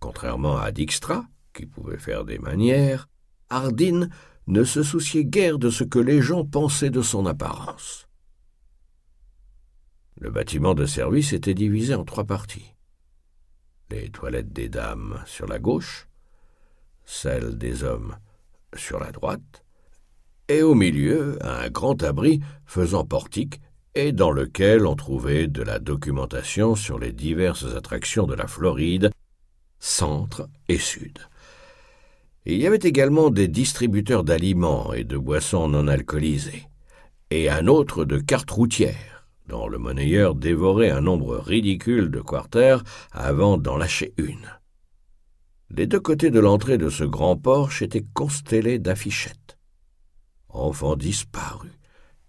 Contrairement 0.00 0.56
à 0.56 0.72
Dijkstra, 0.72 1.26
qui 1.52 1.66
pouvait 1.66 1.98
faire 1.98 2.24
des 2.24 2.38
manières, 2.38 3.08
Hardin 3.50 4.08
ne 4.46 4.64
se 4.64 4.82
souciait 4.82 5.24
guère 5.24 5.58
de 5.58 5.70
ce 5.70 5.84
que 5.84 5.98
les 5.98 6.22
gens 6.22 6.44
pensaient 6.44 6.90
de 6.90 7.02
son 7.02 7.26
apparence. 7.26 8.06
Le 10.18 10.30
bâtiment 10.30 10.74
de 10.74 10.86
service 10.86 11.32
était 11.32 11.54
divisé 11.54 11.94
en 11.94 12.04
trois 12.04 12.24
parties. 12.24 12.74
Les 13.90 14.08
toilettes 14.08 14.52
des 14.52 14.68
dames 14.68 15.22
sur 15.26 15.46
la 15.46 15.58
gauche, 15.58 16.08
celles 17.04 17.58
des 17.58 17.84
hommes 17.84 18.16
sur 18.74 18.98
la 18.98 19.12
droite, 19.12 19.64
et 20.48 20.62
au 20.62 20.74
milieu 20.74 21.38
un 21.44 21.68
grand 21.70 22.02
abri 22.02 22.40
faisant 22.64 23.04
portique 23.04 23.60
et 23.96 24.12
dans 24.12 24.30
lequel 24.30 24.86
on 24.86 24.94
trouvait 24.94 25.46
de 25.46 25.62
la 25.62 25.78
documentation 25.78 26.74
sur 26.74 26.98
les 26.98 27.12
diverses 27.12 27.74
attractions 27.74 28.26
de 28.26 28.34
la 28.34 28.46
Floride, 28.46 29.10
centre 29.78 30.48
et 30.68 30.76
sud. 30.76 31.18
Il 32.44 32.58
y 32.58 32.66
avait 32.66 32.76
également 32.76 33.30
des 33.30 33.48
distributeurs 33.48 34.22
d'aliments 34.22 34.92
et 34.92 35.02
de 35.02 35.16
boissons 35.16 35.68
non 35.68 35.88
alcoolisées, 35.88 36.68
et 37.30 37.48
un 37.48 37.66
autre 37.68 38.04
de 38.04 38.18
cartes 38.18 38.50
routières, 38.50 39.26
dont 39.48 39.66
le 39.66 39.78
monnayeur 39.78 40.34
dévorait 40.34 40.90
un 40.90 41.00
nombre 41.00 41.38
ridicule 41.38 42.10
de 42.10 42.20
quarters 42.20 42.84
avant 43.12 43.56
d'en 43.56 43.78
lâcher 43.78 44.12
une. 44.18 44.50
Les 45.70 45.86
deux 45.86 46.00
côtés 46.00 46.30
de 46.30 46.38
l'entrée 46.38 46.76
de 46.76 46.90
ce 46.90 47.04
grand 47.04 47.36
porche 47.36 47.80
étaient 47.80 48.06
constellés 48.12 48.78
d'affichettes. 48.78 49.56
Enfants 50.50 50.96
disparus, 50.96 51.72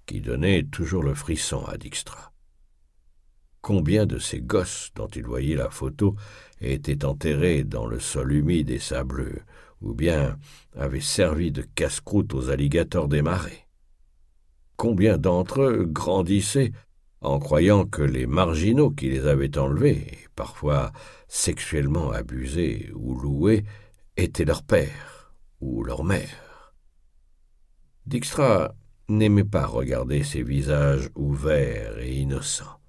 qui 0.08 0.22
donnaient 0.22 0.64
toujours 0.64 1.04
le 1.04 1.14
frisson 1.14 1.64
à 1.66 1.78
Dijkstra. 1.78 2.34
Combien 3.62 4.06
de 4.06 4.18
ces 4.18 4.42
gosses 4.42 4.92
dont 4.96 5.08
il 5.08 5.26
voyait 5.26 5.56
la 5.56 5.70
photo 5.70 6.16
étaient 6.62 7.06
enterrés 7.06 7.64
dans 7.64 7.86
le 7.86 8.00
sol 8.00 8.32
humide 8.32 8.70
et 8.70 8.80
sableux, 8.80 9.42
ou 9.82 9.94
bien 9.94 10.40
avaient 10.76 11.02
servi 11.02 11.52
de 11.52 11.62
casse-croûte 11.62 12.34
aux 12.34 12.50
alligators 12.50 13.10
des 13.10 13.22
marais? 13.22 13.68
Combien 14.78 15.18
d'entre 15.18 15.62
eux 15.62 15.86
grandissaient 15.86 16.72
en 17.20 17.40
croyant 17.40 17.86
que 17.86 18.04
les 18.04 18.28
marginaux 18.28 18.92
qui 18.92 19.10
les 19.10 19.26
avaient 19.26 19.58
enlevés, 19.58 20.18
parfois 20.36 20.92
sexuellement 21.28 22.12
abusés 22.12 22.92
ou 22.96 23.16
loués, 23.16 23.66
étaient 24.16 24.46
leur 24.46 24.64
père 24.64 25.34
ou 25.60 25.84
leur 25.84 26.04
mère. 26.04 26.74
Dijkstra 28.06 28.76
n'aimait 29.10 29.44
pas 29.44 29.66
regarder 29.66 30.24
ces 30.24 30.44
visages 30.44 31.10
ouverts 31.16 32.00
et 32.00 32.14
innocents, 32.14 32.80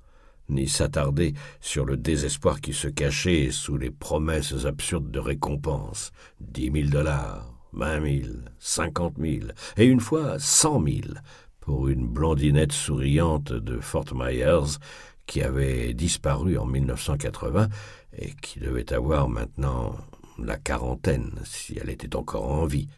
ni 0.48 0.68
s'attarder 0.68 1.34
sur 1.60 1.84
le 1.84 1.96
désespoir 1.96 2.60
qui 2.60 2.72
se 2.72 2.88
cachait 2.88 3.50
sous 3.50 3.76
les 3.76 3.90
promesses 3.90 4.64
absurdes 4.64 5.10
de 5.10 5.20
récompense, 5.20 6.10
dix 6.40 6.70
mille 6.70 6.90
dollars, 6.90 7.54
vingt 7.72 8.00
mille, 8.00 8.50
cinquante 8.58 9.18
mille, 9.18 9.54
et 9.76 9.84
une 9.84 10.00
fois 10.00 10.38
cent 10.38 10.80
mille, 10.80 11.22
pour 11.60 11.88
une 11.88 12.06
blondinette 12.06 12.72
souriante 12.72 13.52
de 13.52 13.78
Fort 13.78 14.14
Myers 14.14 14.78
qui 15.26 15.42
avait 15.42 15.92
disparu 15.92 16.56
en 16.56 16.64
1980 16.64 17.68
et 18.16 18.32
qui 18.40 18.58
devait 18.58 18.92
avoir 18.92 19.28
maintenant 19.28 19.94
la 20.38 20.56
quarantaine 20.56 21.38
si 21.44 21.78
elle 21.78 21.90
était 21.90 22.16
encore 22.16 22.50
en 22.50 22.64
vie, 22.64 22.88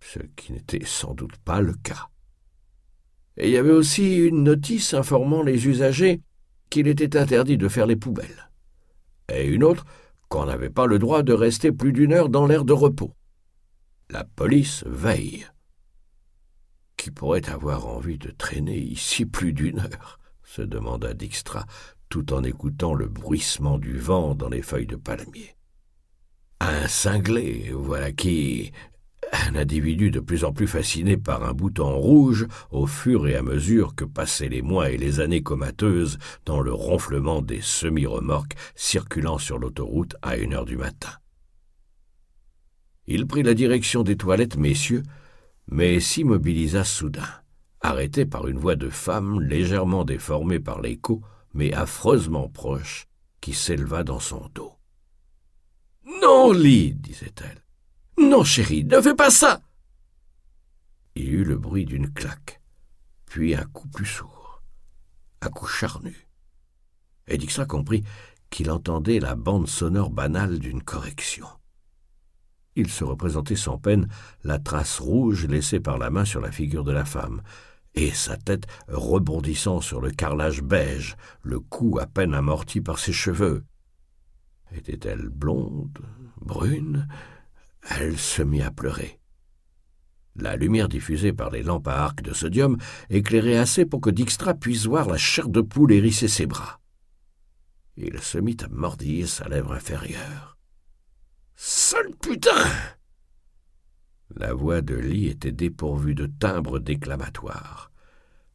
ce 0.00 0.18
qui 0.34 0.52
n'était 0.52 0.84
sans 0.84 1.14
doute 1.14 1.36
pas 1.36 1.60
le 1.60 1.74
cas. 1.74 2.08
Et 3.36 3.48
il 3.48 3.52
y 3.52 3.58
avait 3.58 3.70
aussi 3.70 4.16
une 4.16 4.44
notice 4.44 4.94
informant 4.94 5.42
les 5.42 5.66
usagers 5.66 6.20
qu'il 6.70 6.88
était 6.88 7.16
interdit 7.16 7.58
de 7.58 7.68
faire 7.68 7.86
les 7.86 7.96
poubelles, 7.96 8.50
et 9.32 9.46
une 9.46 9.62
autre 9.62 9.84
qu'on 10.28 10.46
n'avait 10.46 10.70
pas 10.70 10.86
le 10.86 10.98
droit 10.98 11.22
de 11.22 11.32
rester 11.32 11.70
plus 11.70 11.92
d'une 11.92 12.12
heure 12.12 12.28
dans 12.28 12.46
l'air 12.46 12.64
de 12.64 12.72
repos. 12.72 13.12
La 14.10 14.24
police 14.24 14.84
veille. 14.86 15.46
Qui 16.96 17.10
pourrait 17.10 17.48
avoir 17.48 17.86
envie 17.86 18.18
de 18.18 18.30
traîner 18.30 18.78
ici 18.78 19.26
plus 19.26 19.52
d'une 19.52 19.80
heure 19.80 20.18
se 20.42 20.62
demanda 20.62 21.12
Dijkstra, 21.12 21.66
tout 22.08 22.32
en 22.32 22.42
écoutant 22.42 22.94
le 22.94 23.08
bruissement 23.08 23.78
du 23.78 23.98
vent 23.98 24.34
dans 24.34 24.48
les 24.48 24.62
feuilles 24.62 24.86
de 24.86 24.96
palmier. 24.96 25.56
Un 26.60 26.88
cinglé, 26.88 27.70
voilà 27.74 28.12
qui, 28.12 28.72
un 29.32 29.56
individu 29.56 30.10
de 30.10 30.20
plus 30.20 30.44
en 30.44 30.52
plus 30.52 30.66
fasciné 30.66 31.16
par 31.16 31.44
un 31.44 31.52
bouton 31.52 31.96
rouge 31.96 32.46
au 32.70 32.86
fur 32.86 33.26
et 33.26 33.36
à 33.36 33.42
mesure 33.42 33.94
que 33.94 34.04
passaient 34.04 34.48
les 34.48 34.62
mois 34.62 34.90
et 34.90 34.96
les 34.96 35.20
années 35.20 35.42
comateuses 35.42 36.18
dans 36.44 36.60
le 36.60 36.72
ronflement 36.72 37.42
des 37.42 37.60
semi-remorques 37.60 38.56
circulant 38.74 39.38
sur 39.38 39.58
l'autoroute 39.58 40.16
à 40.22 40.36
une 40.36 40.54
heure 40.54 40.64
du 40.64 40.76
matin. 40.76 41.10
Il 43.06 43.26
prit 43.26 43.42
la 43.42 43.54
direction 43.54 44.02
des 44.02 44.16
toilettes, 44.16 44.56
messieurs, 44.56 45.02
mais 45.68 46.00
s'immobilisa 46.00 46.84
soudain, 46.84 47.28
arrêté 47.80 48.26
par 48.26 48.48
une 48.48 48.58
voix 48.58 48.76
de 48.76 48.90
femme 48.90 49.40
légèrement 49.40 50.04
déformée 50.04 50.60
par 50.60 50.80
l'écho, 50.80 51.22
mais 51.54 51.72
affreusement 51.72 52.48
proche, 52.48 53.06
qui 53.40 53.54
s'éleva 53.54 54.02
dans 54.04 54.20
son 54.20 54.48
dos. 54.54 54.72
Non, 56.22 56.52
Lee, 56.52 56.94
disait-elle. 56.94 57.65
Non, 58.18 58.44
chérie, 58.44 58.84
ne 58.84 59.00
fais 59.00 59.14
pas 59.14 59.30
ça. 59.30 59.60
Il 61.14 61.32
eut 61.32 61.44
le 61.44 61.56
bruit 61.56 61.84
d'une 61.84 62.12
claque, 62.12 62.60
puis 63.26 63.54
un 63.54 63.64
coup 63.64 63.88
plus 63.88 64.06
sourd, 64.06 64.62
un 65.42 65.48
coup 65.48 65.66
charnu. 65.66 66.28
Et 67.28 67.38
comprit 67.68 68.04
qu'il 68.50 68.70
entendait 68.70 69.18
la 69.18 69.34
bande 69.34 69.68
sonore 69.68 70.10
banale 70.10 70.58
d'une 70.58 70.82
correction. 70.82 71.46
Il 72.76 72.90
se 72.90 73.04
représentait 73.04 73.56
sans 73.56 73.78
peine 73.78 74.08
la 74.44 74.58
trace 74.58 74.98
rouge 74.98 75.46
laissée 75.46 75.80
par 75.80 75.98
la 75.98 76.10
main 76.10 76.24
sur 76.24 76.40
la 76.40 76.52
figure 76.52 76.84
de 76.84 76.92
la 76.92 77.04
femme, 77.04 77.42
et 77.94 78.10
sa 78.10 78.36
tête 78.36 78.66
rebondissant 78.88 79.80
sur 79.80 80.00
le 80.02 80.10
carrelage 80.10 80.62
beige, 80.62 81.16
le 81.42 81.58
cou 81.58 81.98
à 81.98 82.06
peine 82.06 82.34
amorti 82.34 82.82
par 82.82 82.98
ses 82.98 83.14
cheveux. 83.14 83.64
Était-elle 84.72 85.30
blonde, 85.30 85.98
brune 86.40 87.08
elle 87.90 88.18
se 88.18 88.42
mit 88.42 88.62
à 88.62 88.70
pleurer. 88.70 89.20
La 90.38 90.56
lumière 90.56 90.88
diffusée 90.88 91.32
par 91.32 91.50
les 91.50 91.62
lampes 91.62 91.88
à 91.88 92.04
arc 92.04 92.22
de 92.22 92.34
sodium 92.34 92.76
éclairait 93.08 93.56
assez 93.56 93.86
pour 93.86 94.00
que 94.00 94.10
Dijkstra 94.10 94.54
puisse 94.54 94.86
voir 94.86 95.08
la 95.08 95.16
chair 95.16 95.48
de 95.48 95.62
poule 95.62 95.92
hérisser 95.92 96.28
ses 96.28 96.46
bras. 96.46 96.80
Il 97.96 98.20
se 98.20 98.36
mit 98.36 98.58
à 98.62 98.68
mordiller 98.68 99.26
sa 99.26 99.48
lèvre 99.48 99.72
inférieure. 99.72 100.58
Sale 101.54 102.14
putain 102.20 102.66
La 104.34 104.52
voix 104.52 104.82
de 104.82 104.94
Lee 104.94 105.28
était 105.28 105.52
dépourvue 105.52 106.14
de 106.14 106.26
timbre 106.26 106.78
déclamatoire. 106.78 107.90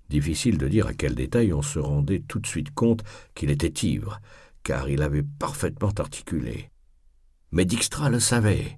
Difficile 0.07 0.59
de 0.59 0.67
dire 0.67 0.85
à 0.85 0.93
quel 0.93 1.15
détail 1.15 1.51
on 1.51 1.63
se 1.63 1.79
rendait 1.79 2.19
tout 2.19 2.39
de 2.39 2.45
suite 2.45 2.71
compte 2.75 3.03
qu'il 3.33 3.49
était 3.49 3.87
ivre, 3.87 4.19
car 4.61 4.87
il 4.89 5.01
avait 5.01 5.23
parfaitement 5.23 5.93
articulé. 5.97 6.69
Mais 7.51 7.65
Dijkstra 7.65 8.11
le 8.11 8.19
savait, 8.19 8.77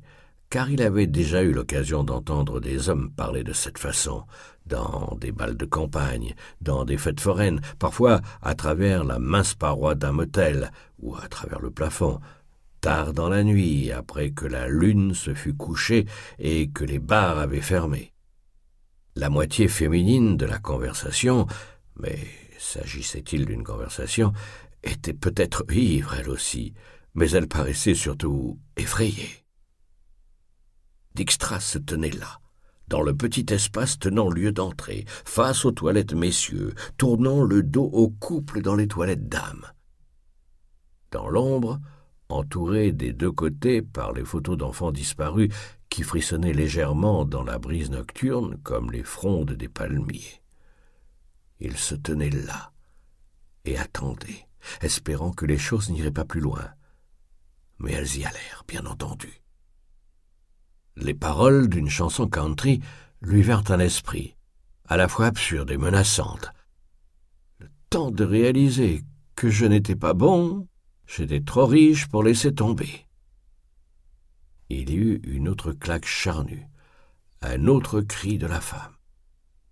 car 0.54 0.70
il 0.70 0.84
avait 0.84 1.08
déjà 1.08 1.42
eu 1.42 1.52
l'occasion 1.52 2.04
d'entendre 2.04 2.60
des 2.60 2.88
hommes 2.88 3.10
parler 3.10 3.44
de 3.44 3.54
cette 3.54 3.80
façon, 3.80 4.24
dans 4.68 5.18
des 5.20 5.32
balles 5.32 5.58
de 5.58 5.66
campagne, 5.66 6.36
dans 6.62 6.86
des 6.86 7.00
fêtes 7.00 7.22
foraines, 7.22 7.60
parfois 7.80 8.22
à 8.44 8.54
travers 8.54 9.04
la 9.04 9.18
mince 9.18 9.56
paroi 9.56 9.96
d'un 9.96 10.12
motel, 10.12 10.70
ou 11.00 11.16
à 11.16 11.28
travers 11.28 11.60
le 11.60 11.72
plafond, 11.72 12.20
tard 12.82 13.14
dans 13.14 13.30
la 13.30 13.44
nuit, 13.44 13.92
après 13.92 14.30
que 14.30 14.46
la 14.46 14.68
lune 14.68 15.16
se 15.16 15.34
fut 15.34 15.56
couchée 15.56 16.06
et 16.38 16.70
que 16.70 16.84
les 16.84 17.00
bars 17.00 17.40
avaient 17.40 17.60
fermé. 17.60 18.14
La 19.16 19.32
moitié 19.32 19.68
féminine 19.68 20.38
de 20.38 20.46
la 20.46 20.60
conversation, 20.60 21.48
mais 22.00 22.20
s'agissait-il 22.60 23.48
d'une 23.48 23.64
conversation, 23.64 24.34
était 24.84 25.14
peut-être 25.14 25.66
ivre 25.72 26.14
elle 26.14 26.30
aussi, 26.30 26.76
mais 27.16 27.32
elle 27.32 27.48
paraissait 27.48 27.96
surtout 27.96 28.60
effrayée. 28.78 29.43
Dijkstra 31.16 31.60
se 31.60 31.78
tenait 31.78 32.12
là, 32.12 32.40
dans 32.88 33.02
le 33.02 33.16
petit 33.16 33.46
espace 33.50 34.00
tenant 34.00 34.30
lieu 34.30 34.52
d'entrée, 34.52 35.06
face 35.08 35.66
aux 35.66 35.72
toilettes 35.72 36.14
messieurs, 36.14 36.74
tournant 36.98 37.44
le 37.44 37.64
dos 37.64 37.90
au 37.94 38.10
couple 38.10 38.62
dans 38.62 38.76
les 38.76 38.88
toilettes 38.88 39.30
dames. 39.30 39.66
Dans 41.12 41.30
l'ombre, 41.30 41.80
entouré 42.30 42.92
des 42.92 43.14
deux 43.14 43.32
côtés 43.32 43.82
par 43.82 44.14
les 44.14 44.26
photos 44.26 44.58
d'enfants 44.58 44.92
disparus 44.92 45.54
qui 45.90 46.02
frissonnaient 46.02 46.54
légèrement 46.54 47.26
dans 47.26 47.44
la 47.44 47.60
brise 47.60 47.92
nocturne 47.92 48.58
comme 48.64 48.92
les 48.92 49.04
frondes 49.04 49.52
des 49.52 49.70
palmiers. 49.70 50.42
Il 51.60 51.78
se 51.78 51.94
tenait 51.94 52.32
là 52.32 52.72
et 53.66 53.78
attendait, 53.78 54.48
espérant 54.82 55.32
que 55.32 55.46
les 55.46 55.60
choses 55.60 55.92
n'iraient 55.92 56.12
pas 56.12 56.26
plus 56.26 56.42
loin. 56.42 56.68
Mais 57.78 57.92
elles 57.92 58.18
y 58.18 58.26
allèrent, 58.26 58.64
bien 58.68 58.86
entendu. 58.86 59.43
Les 60.96 61.14
paroles 61.14 61.70
d'une 61.70 61.90
chanson 61.90 62.28
country 62.28 62.80
lui 63.22 63.42
vinrent 63.42 63.72
à 63.72 63.78
l'esprit, 63.78 64.36
à 64.88 64.98
la 64.98 65.08
fois 65.08 65.28
absurdes 65.28 65.72
et 65.72 65.78
menaçantes. 65.78 66.52
Le 67.60 67.68
temps 67.90 68.12
de 68.12 68.24
réaliser 68.24 69.04
que 69.36 69.50
je 69.50 69.66
n'étais 69.66 69.96
pas 69.96 70.14
bon, 70.14 70.68
j'étais 71.08 71.42
trop 71.42 71.66
riche 71.66 72.08
pour 72.08 72.24
laisser 72.24 72.54
tomber. 72.54 73.08
Il 74.70 74.90
y 74.90 74.96
eut 74.96 75.22
une 75.26 75.50
autre 75.50 75.72
claque 75.72 76.06
charnue, 76.06 76.68
un 77.42 77.68
autre 77.68 78.02
cri 78.02 78.38
de 78.38 78.48
la 78.48 78.62
femme, 78.62 78.94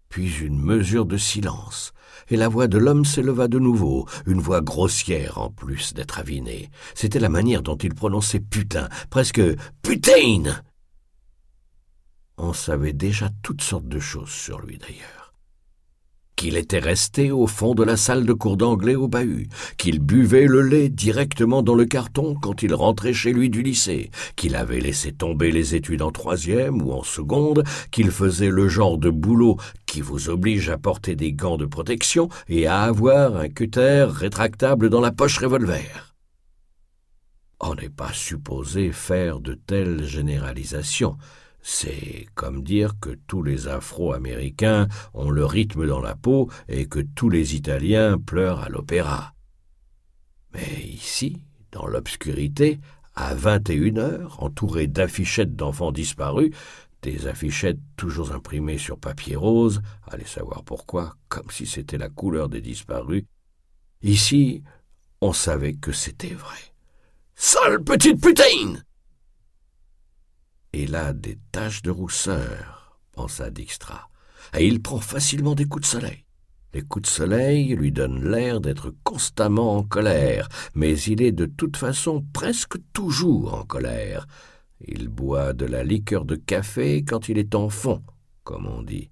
puis 0.10 0.40
une 0.40 0.60
mesure 0.60 1.06
de 1.06 1.18
silence, 1.18 1.94
et 2.30 2.36
la 2.36 2.48
voix 2.48 2.68
de 2.68 2.78
l'homme 2.78 3.06
s'éleva 3.06 3.48
de 3.48 3.60
nouveau, 3.60 4.08
une 4.26 4.42
voix 4.42 4.62
grossière 4.62 5.38
en 5.38 5.50
plus 5.50 5.94
d'être 5.94 6.20
avinée. 6.20 6.70
C'était 6.96 7.20
la 7.20 7.30
manière 7.30 7.62
dont 7.62 7.78
il 7.78 7.94
prononçait 7.94 8.40
putain, 8.40 8.90
presque 9.10 9.42
putain 9.82 10.62
on 12.42 12.54
savait 12.54 12.94
déjà 12.94 13.30
toutes 13.44 13.62
sortes 13.62 13.88
de 13.88 14.00
choses 14.00 14.32
sur 14.32 14.62
lui 14.62 14.78
d'ailleurs. 14.78 15.34
Qu'il 16.36 16.58
était 16.58 16.80
resté 16.80 17.32
au 17.32 17.46
fond 17.46 17.76
de 17.76 17.84
la 17.84 17.98
salle 17.98 18.26
de 18.26 18.34
cours 18.34 18.58
d'anglais 18.58 18.96
au 18.96 19.08
bahut, 19.08 19.48
qu'il 19.78 20.00
buvait 20.00 20.48
le 20.48 20.64
lait 20.64 20.90
directement 20.90 21.62
dans 21.62 21.76
le 21.76 21.86
carton 21.86 22.34
quand 22.34 22.64
il 22.64 22.74
rentrait 22.74 23.14
chez 23.14 23.32
lui 23.32 23.52
du 23.52 23.62
lycée, 23.62 24.10
qu'il 24.36 24.56
avait 24.56 24.80
laissé 24.80 25.12
tomber 25.12 25.52
les 25.52 25.76
études 25.76 26.02
en 26.02 26.12
troisième 26.12 26.82
ou 26.82 26.94
en 26.94 27.04
seconde, 27.04 27.64
qu'il 27.92 28.10
faisait 28.10 28.50
le 28.50 28.68
genre 28.68 28.98
de 28.98 29.12
boulot 29.12 29.58
qui 29.86 30.02
vous 30.02 30.30
oblige 30.30 30.70
à 30.70 30.80
porter 30.80 31.16
des 31.16 31.34
gants 31.34 31.58
de 31.58 31.68
protection 31.68 32.28
et 32.48 32.66
à 32.66 32.82
avoir 32.82 33.38
un 33.38 33.50
cutter 33.50 34.08
rétractable 34.10 34.90
dans 34.90 35.02
la 35.02 35.12
poche 35.12 35.38
revolver. 35.38 36.16
On 37.60 37.76
n'est 37.76 37.90
pas 37.90 38.14
supposé 38.14 38.92
faire 38.92 39.40
de 39.40 39.54
telles 39.54 40.04
généralisations, 40.06 41.18
c'est 41.62 42.28
comme 42.36 42.64
dire 42.64 43.00
que 43.00 43.12
tous 43.28 43.44
les 43.44 43.68
Afro-Américains 43.68 44.88
ont 45.14 45.30
le 45.30 45.46
rythme 45.46 45.88
dans 45.88 46.02
la 46.02 46.16
peau 46.16 46.50
et 46.68 46.88
que 46.88 47.00
tous 47.00 47.30
les 47.30 47.56
Italiens 47.56 48.18
pleurent 48.18 48.62
à 48.62 48.70
l'opéra. 48.70 49.34
Mais 50.54 50.84
ici, 50.84 51.44
dans 51.72 51.88
l'obscurité, 51.88 52.80
à 53.16 53.36
vingt 53.36 53.70
et 53.70 53.76
une 53.76 54.00
heures, 54.00 54.42
entouré 54.42 54.88
d'affichettes 54.88 55.56
d'enfants 55.56 55.92
disparus, 55.92 56.52
des 57.02 57.28
affichettes 57.28 57.80
toujours 57.96 58.32
imprimées 58.32 58.78
sur 58.78 58.98
papier 58.98 59.36
rose, 59.36 59.82
allez 60.08 60.26
savoir 60.26 60.64
pourquoi, 60.64 61.16
comme 61.30 61.50
si 61.50 61.66
c'était 61.66 61.98
la 61.98 62.10
couleur 62.10 62.50
des 62.50 62.62
disparus, 62.62 63.24
ici, 64.02 64.64
on 65.20 65.34
savait 65.34 65.74
que 65.74 65.92
c'était 65.92 66.34
vrai. 66.34 66.58
Sale 67.36 67.84
petite 67.84 68.22
putain 68.22 68.82
il 70.74 70.96
a 70.96 71.14
des 71.14 71.38
taches 71.52 71.82
de 71.82 71.92
rousseur, 71.92 73.00
pensa 73.14 73.50
Dijkstra, 73.50 74.10
et 74.58 74.66
il 74.66 74.82
prend 74.82 75.00
facilement 75.00 75.56
des 75.56 75.66
coups 75.66 75.84
de 75.84 75.88
soleil. 75.88 76.26
Les 76.74 76.82
coups 76.82 77.10
de 77.10 77.14
soleil 77.14 77.76
lui 77.76 77.92
donnent 77.92 78.30
l'air 78.30 78.62
d'être 78.62 78.94
constamment 79.04 79.76
en 79.76 79.84
colère, 79.84 80.48
mais 80.74 80.98
il 81.02 81.22
est 81.22 81.34
de 81.34 81.46
toute 81.46 81.76
façon 81.76 82.26
presque 82.34 82.78
toujours 82.94 83.54
en 83.54 83.66
colère. 83.66 84.26
Il 84.80 85.10
boit 85.10 85.54
de 85.54 85.66
la 85.66 85.84
liqueur 85.84 86.24
de 86.24 86.36
café 86.36 87.04
quand 87.04 87.28
il 87.28 87.38
est 87.38 87.56
en 87.56 87.70
fond, 87.70 88.02
comme 88.44 88.68
on 88.68 88.82
dit. 88.82 89.12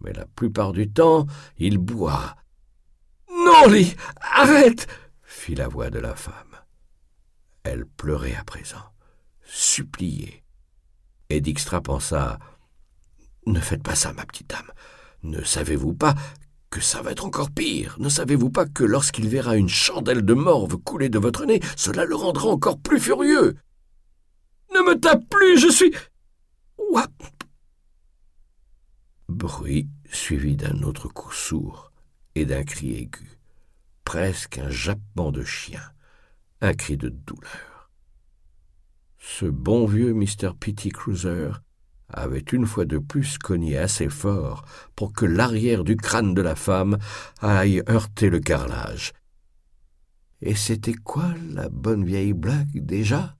Mais 0.00 0.12
la 0.12 0.26
plupart 0.26 0.72
du 0.72 0.90
temps, 0.90 1.26
il 1.58 1.78
boit. 1.78 2.36
ton 3.28 3.70
lit. 3.70 3.94
Arrête 4.20 4.86
fit 5.22 5.54
la 5.54 5.68
voix 5.68 5.90
de 5.90 5.98
la 5.98 6.14
femme. 6.14 6.56
Elle 7.64 7.86
pleurait 7.86 8.36
à 8.36 8.44
présent, 8.44 8.92
suppliait. 9.42 10.43
Et 11.30 11.40
Dijkstra 11.40 11.80
pensa 11.80 12.38
Ne 13.46 13.60
faites 13.60 13.82
pas 13.82 13.94
ça, 13.94 14.12
ma 14.12 14.24
petite 14.26 14.50
dame. 14.50 14.70
Ne 15.22 15.42
savez-vous 15.42 15.94
pas 15.94 16.14
que 16.70 16.80
ça 16.80 17.02
va 17.02 17.12
être 17.12 17.24
encore 17.24 17.50
pire? 17.50 17.96
Ne 17.98 18.08
savez-vous 18.08 18.50
pas 18.50 18.66
que 18.66 18.84
lorsqu'il 18.84 19.28
verra 19.28 19.56
une 19.56 19.68
chandelle 19.68 20.22
de 20.22 20.34
morve 20.34 20.76
couler 20.76 21.08
de 21.08 21.18
votre 21.18 21.44
nez, 21.46 21.60
cela 21.76 22.04
le 22.04 22.14
rendra 22.14 22.48
encore 22.48 22.78
plus 22.78 23.00
furieux? 23.00 23.56
Ne 24.74 24.80
me 24.80 24.98
tape 24.98 25.28
plus, 25.30 25.58
je 25.58 25.70
suis. 25.70 25.94
What 26.78 27.08
Bruit 29.28 29.88
suivi 30.10 30.56
d'un 30.56 30.82
autre 30.82 31.08
coup 31.08 31.32
sourd 31.32 31.92
et 32.34 32.44
d'un 32.44 32.64
cri 32.64 32.94
aigu, 32.94 33.38
presque 34.04 34.58
un 34.58 34.70
jappement 34.70 35.32
de 35.32 35.44
chien, 35.44 35.82
un 36.60 36.74
cri 36.74 36.96
de 36.96 37.08
douleur. 37.08 37.73
Ce 39.26 39.46
bon 39.46 39.86
vieux 39.86 40.12
Mr. 40.12 40.50
Petty 40.60 40.90
Cruiser 40.90 41.48
avait 42.08 42.44
une 42.52 42.66
fois 42.66 42.84
de 42.84 42.98
plus 42.98 43.38
cogné 43.38 43.78
assez 43.78 44.10
fort 44.10 44.64
pour 44.94 45.14
que 45.14 45.24
l'arrière 45.24 45.82
du 45.82 45.96
crâne 45.96 46.34
de 46.34 46.42
la 46.42 46.54
femme 46.54 46.98
aille 47.40 47.82
heurter 47.88 48.28
le 48.28 48.38
carrelage. 48.38 49.12
Et 50.42 50.54
c'était 50.54 50.94
quoi 50.94 51.34
la 51.50 51.70
bonne 51.70 52.04
vieille 52.04 52.34
blague 52.34 52.84
déjà? 52.84 53.34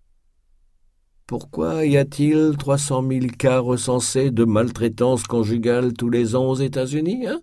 Pourquoi 1.27 1.85
y 1.85 1.99
a-t-il 1.99 2.57
trois 2.57 2.79
cent 2.79 3.03
mille 3.03 3.37
cas 3.37 3.61
recensés 3.61 4.31
de 4.31 4.45
maltraitance 4.45 5.25
conjugale 5.25 5.93
tous 5.93 6.09
les 6.09 6.35
ans 6.35 6.47
aux 6.47 6.57
États-Unis, 6.57 7.27
hein? 7.29 7.43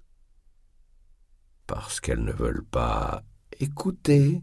Parce 1.67 2.01
qu'elles 2.01 2.23
ne 2.23 2.33
veulent 2.33 2.65
pas 2.65 3.21
écouter 3.59 4.41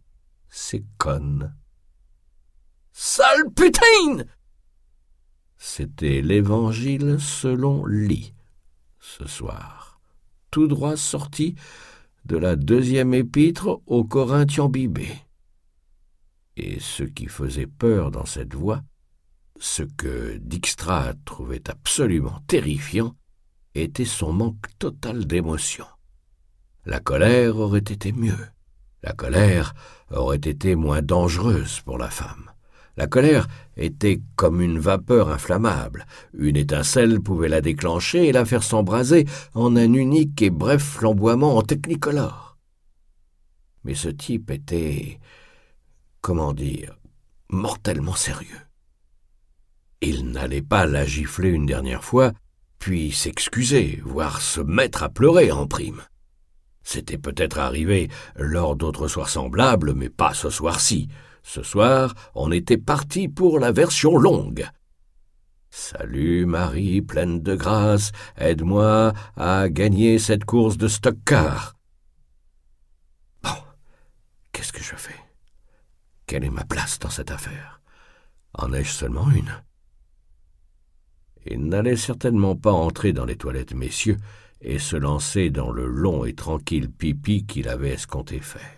ces 0.49 0.85
connes. 0.99 1.53
Sale 3.01 3.45
putain 3.55 4.25
c'était 5.57 6.21
l'Évangile 6.21 7.19
selon 7.21 7.87
Lee, 7.87 8.35
ce 8.99 9.25
soir, 9.25 10.01
tout 10.51 10.67
droit 10.67 10.97
sorti 10.97 11.55
de 12.25 12.37
la 12.37 12.57
deuxième 12.57 13.15
épître 13.15 13.81
aux 13.87 14.03
Corinthiens 14.03 14.69
Bibé. 14.69 15.09
Et 16.57 16.81
ce 16.81 17.05
qui 17.05 17.27
faisait 17.27 17.69
peur 17.69 18.11
dans 18.11 18.27
cette 18.27 18.57
voix, 18.57 18.83
ce 19.61 19.85
que 19.85 20.37
Dijkstra 20.39 21.15
trouvait 21.25 21.71
absolument 21.71 22.41
terrifiant, 22.49 23.15
était 23.77 24.05
son 24.05 24.33
manque 24.33 24.67
total 24.81 25.25
d'émotion. 25.25 25.87
La 26.85 26.99
colère 26.99 27.59
aurait 27.59 27.79
été 27.79 28.11
mieux. 28.11 28.49
La 29.05 29.13
colère 29.13 29.75
aurait 30.11 30.37
été 30.37 30.75
moins 30.75 31.03
dangereuse 31.03 31.81
pour 31.83 31.97
la 31.97 32.11
femme. 32.11 32.48
La 32.99 33.07
colère 33.07 33.47
était 33.77 34.21
comme 34.35 34.61
une 34.61 34.81
vapeur 34.81 35.29
inflammable. 35.29 36.05
Une 36.37 36.57
étincelle 36.57 37.21
pouvait 37.21 37.49
la 37.49 37.61
déclencher 37.61 38.27
et 38.27 38.33
la 38.33 38.45
faire 38.45 38.65
s'embraser 38.65 39.25
en 39.55 39.77
un 39.77 39.93
unique 39.93 40.43
et 40.43 40.51
bref 40.51 40.83
flamboiement 40.83 41.57
en 41.57 41.63
technicolore. 41.63 42.59
Mais 43.85 43.95
ce 43.95 44.09
type 44.09 44.51
était, 44.51 45.21
comment 46.23 46.53
dire, 46.53 46.99
mortellement 47.51 48.17
sérieux. 48.17 48.67
Il 50.01 50.33
n'allait 50.33 50.61
pas 50.61 50.85
la 50.85 51.07
gifler 51.07 51.51
une 51.51 51.67
dernière 51.67 52.03
fois, 52.03 52.33
puis 52.81 53.13
s'excuser, 53.13 54.03
voire 54.05 54.41
se 54.41 54.61
mettre 54.61 55.05
à 55.05 55.09
pleurer 55.09 55.53
en 55.53 55.69
prime. 55.69 56.03
C'était 56.83 57.19
peut-être 57.19 57.61
arrivé 57.61 58.09
lors 58.35 58.75
d'autres 58.75 59.07
soirs 59.07 59.29
semblables, 59.29 59.95
mais 59.95 60.09
pas 60.09 60.35
ce 60.35 60.51
soir-ci. 60.51 61.09
Ce 61.49 61.63
soir, 61.63 62.15
on 62.35 62.53
était 62.53 62.77
parti 62.77 63.27
pour 63.27 63.59
la 63.59 63.73
version 63.73 64.19
longue. 64.19 64.69
Salut 65.71 66.45
Marie, 66.45 67.01
pleine 67.01 67.41
de 67.41 67.55
grâce, 67.57 68.13
aide-moi 68.37 69.15
à 69.35 69.71
gagner 69.71 70.19
cette 70.19 70.45
course 70.45 70.77
de 70.77 70.89
stock-car. 70.89 71.75
Bon, 73.43 73.57
qu'est-ce 74.53 74.75
que 74.75 74.83
je 74.83 74.95
fais? 74.95 75.19
Quelle 76.27 76.45
est 76.45 76.51
ma 76.51 76.65
place 76.65 76.99
dans 76.99 77.09
cette 77.09 77.31
affaire? 77.31 77.81
En 78.53 78.75
ai-je 78.75 78.93
seulement 78.93 79.31
une? 79.31 79.63
Il 81.47 81.65
n'allait 81.65 81.97
certainement 81.97 82.57
pas 82.57 82.73
entrer 82.73 83.15
dans 83.15 83.25
les 83.25 83.37
toilettes, 83.37 83.73
messieurs, 83.73 84.19
et 84.61 84.79
se 84.79 84.97
lancer 84.97 85.49
dans 85.49 85.71
le 85.71 85.87
long 85.87 86.27
et 86.27 86.35
tranquille 86.35 86.91
pipi 86.91 87.47
qu'il 87.47 87.71
avait 87.71 87.95
escompté 87.95 88.39
faire. 88.39 88.78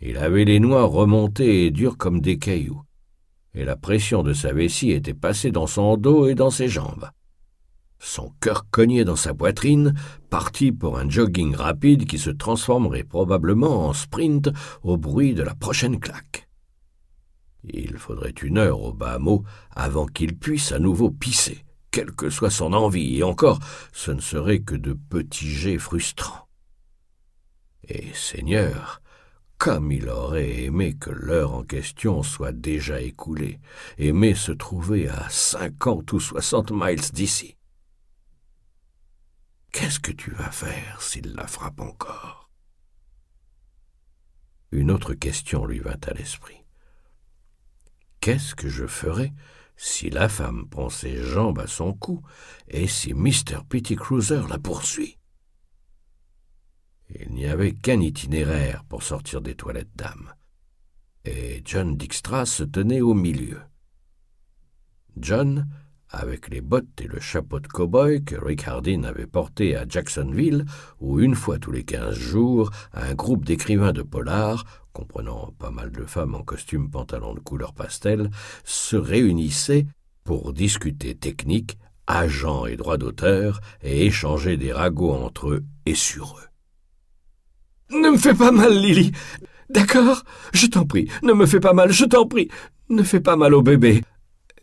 Il 0.00 0.16
avait 0.16 0.44
les 0.44 0.60
noix 0.60 0.84
remontées 0.84 1.66
et 1.66 1.70
dures 1.70 1.98
comme 1.98 2.20
des 2.20 2.38
cailloux, 2.38 2.82
et 3.54 3.64
la 3.64 3.76
pression 3.76 4.22
de 4.22 4.32
sa 4.32 4.52
vessie 4.52 4.92
était 4.92 5.14
passée 5.14 5.50
dans 5.50 5.66
son 5.66 5.96
dos 5.96 6.26
et 6.26 6.34
dans 6.34 6.50
ses 6.50 6.68
jambes. 6.68 7.10
Son 7.98 8.32
cœur 8.40 8.64
cognait 8.70 9.04
dans 9.04 9.16
sa 9.16 9.34
poitrine, 9.34 9.94
parti 10.30 10.72
pour 10.72 10.98
un 10.98 11.08
jogging 11.08 11.54
rapide 11.54 12.06
qui 12.06 12.18
se 12.18 12.30
transformerait 12.30 13.04
probablement 13.04 13.86
en 13.88 13.92
sprint 13.92 14.48
au 14.82 14.96
bruit 14.96 15.34
de 15.34 15.42
la 15.42 15.54
prochaine 15.54 16.00
claque. 16.00 16.48
Il 17.62 17.98
faudrait 17.98 18.30
une 18.30 18.56
heure 18.56 18.80
au 18.80 18.94
bas 18.94 19.18
mot 19.18 19.44
avant 19.70 20.06
qu'il 20.06 20.34
puisse 20.38 20.72
à 20.72 20.78
nouveau 20.78 21.10
pisser, 21.10 21.66
quelle 21.90 22.12
que 22.12 22.30
soit 22.30 22.48
son 22.48 22.72
envie, 22.72 23.18
et 23.18 23.22
encore 23.22 23.58
ce 23.92 24.12
ne 24.12 24.20
serait 24.20 24.60
que 24.60 24.76
de 24.76 24.94
petits 24.94 25.50
jets 25.50 25.78
frustrants. 25.78 26.48
Et 27.86 28.06
Seigneur, 28.14 29.02
comme 29.60 29.92
il 29.92 30.08
aurait 30.08 30.62
aimé 30.62 30.96
que 30.96 31.10
l'heure 31.10 31.52
en 31.52 31.64
question 31.64 32.22
soit 32.22 32.50
déjà 32.50 33.02
écoulée, 33.02 33.60
aimé 33.98 34.34
se 34.34 34.52
trouver 34.52 35.06
à 35.06 35.28
cinquante 35.28 36.14
ou 36.14 36.18
soixante 36.18 36.72
miles 36.72 37.10
d'ici. 37.12 37.58
Qu'est-ce 39.70 40.00
que 40.00 40.12
tu 40.12 40.30
vas 40.30 40.50
faire 40.50 41.02
s'il 41.02 41.34
la 41.34 41.46
frappe 41.46 41.78
encore? 41.82 42.50
Une 44.72 44.90
autre 44.90 45.12
question 45.12 45.66
lui 45.66 45.80
vint 45.80 46.00
à 46.06 46.14
l'esprit. 46.14 46.64
Qu'est-ce 48.20 48.54
que 48.54 48.70
je 48.70 48.86
ferais 48.86 49.34
si 49.76 50.08
la 50.08 50.30
femme 50.30 50.70
prend 50.70 50.88
ses 50.88 51.22
jambes 51.22 51.58
à 51.58 51.66
son 51.66 51.92
cou 51.92 52.22
et 52.68 52.86
si 52.86 53.12
Mr. 53.12 53.58
Petty 53.68 53.94
Cruiser 53.94 54.40
la 54.48 54.58
poursuit? 54.58 55.19
Il 57.18 57.34
n'y 57.34 57.46
avait 57.46 57.72
qu'un 57.72 58.00
itinéraire 58.00 58.84
pour 58.88 59.02
sortir 59.02 59.40
des 59.40 59.54
toilettes 59.54 59.94
d'âme. 59.96 60.32
Et 61.24 61.62
John 61.64 61.96
Dijkstra 61.96 62.46
se 62.46 62.64
tenait 62.64 63.00
au 63.00 63.14
milieu. 63.14 63.60
John, 65.16 65.68
avec 66.08 66.48
les 66.48 66.60
bottes 66.60 67.00
et 67.00 67.06
le 67.06 67.20
chapeau 67.20 67.60
de 67.60 67.68
cow-boy 67.68 68.24
que 68.24 68.36
Rick 68.36 68.66
Hardin 68.66 69.04
avait 69.04 69.26
porté 69.26 69.76
à 69.76 69.86
Jacksonville, 69.88 70.64
où 70.98 71.20
une 71.20 71.34
fois 71.34 71.58
tous 71.58 71.72
les 71.72 71.84
quinze 71.84 72.14
jours, 72.16 72.70
un 72.92 73.14
groupe 73.14 73.44
d'écrivains 73.44 73.92
de 73.92 74.02
polar, 74.02 74.64
comprenant 74.92 75.52
pas 75.58 75.70
mal 75.70 75.92
de 75.92 76.04
femmes 76.04 76.34
en 76.34 76.42
costume 76.42 76.90
pantalon 76.90 77.34
de 77.34 77.40
couleur 77.40 77.74
pastel, 77.74 78.30
se 78.64 78.96
réunissait 78.96 79.86
pour 80.24 80.52
discuter 80.52 81.14
technique, 81.14 81.78
agents 82.06 82.66
et 82.66 82.76
droits 82.76 82.98
d'auteur, 82.98 83.60
et 83.82 84.06
échanger 84.06 84.56
des 84.56 84.72
ragots 84.72 85.12
entre 85.12 85.50
eux 85.50 85.64
et 85.86 85.94
sur 85.94 86.38
eux. 86.38 86.49
Ne 87.90 88.10
me 88.10 88.18
fais 88.18 88.34
pas 88.34 88.52
mal, 88.52 88.72
Lily. 88.72 89.12
D'accord 89.68 90.24
Je 90.52 90.66
t'en 90.66 90.84
prie, 90.86 91.10
ne 91.22 91.32
me 91.32 91.46
fais 91.46 91.60
pas 91.60 91.72
mal, 91.72 91.92
je 91.92 92.04
t'en 92.04 92.26
prie. 92.26 92.48
Ne 92.88 93.02
fais 93.02 93.20
pas 93.20 93.36
mal 93.36 93.54
au 93.54 93.62
bébé. 93.62 94.02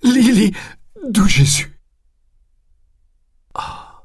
Lily, 0.03 0.53
d'où 1.09 1.27
Jésus? 1.27 1.79
Ah 3.53 4.03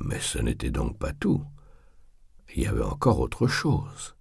Mais 0.00 0.20
ce 0.20 0.38
n'était 0.38 0.70
donc 0.70 0.98
pas 0.98 1.12
tout. 1.12 1.44
Il 2.54 2.62
y 2.62 2.66
avait 2.66 2.82
encore 2.82 3.20
autre 3.20 3.46
chose. 3.46 4.16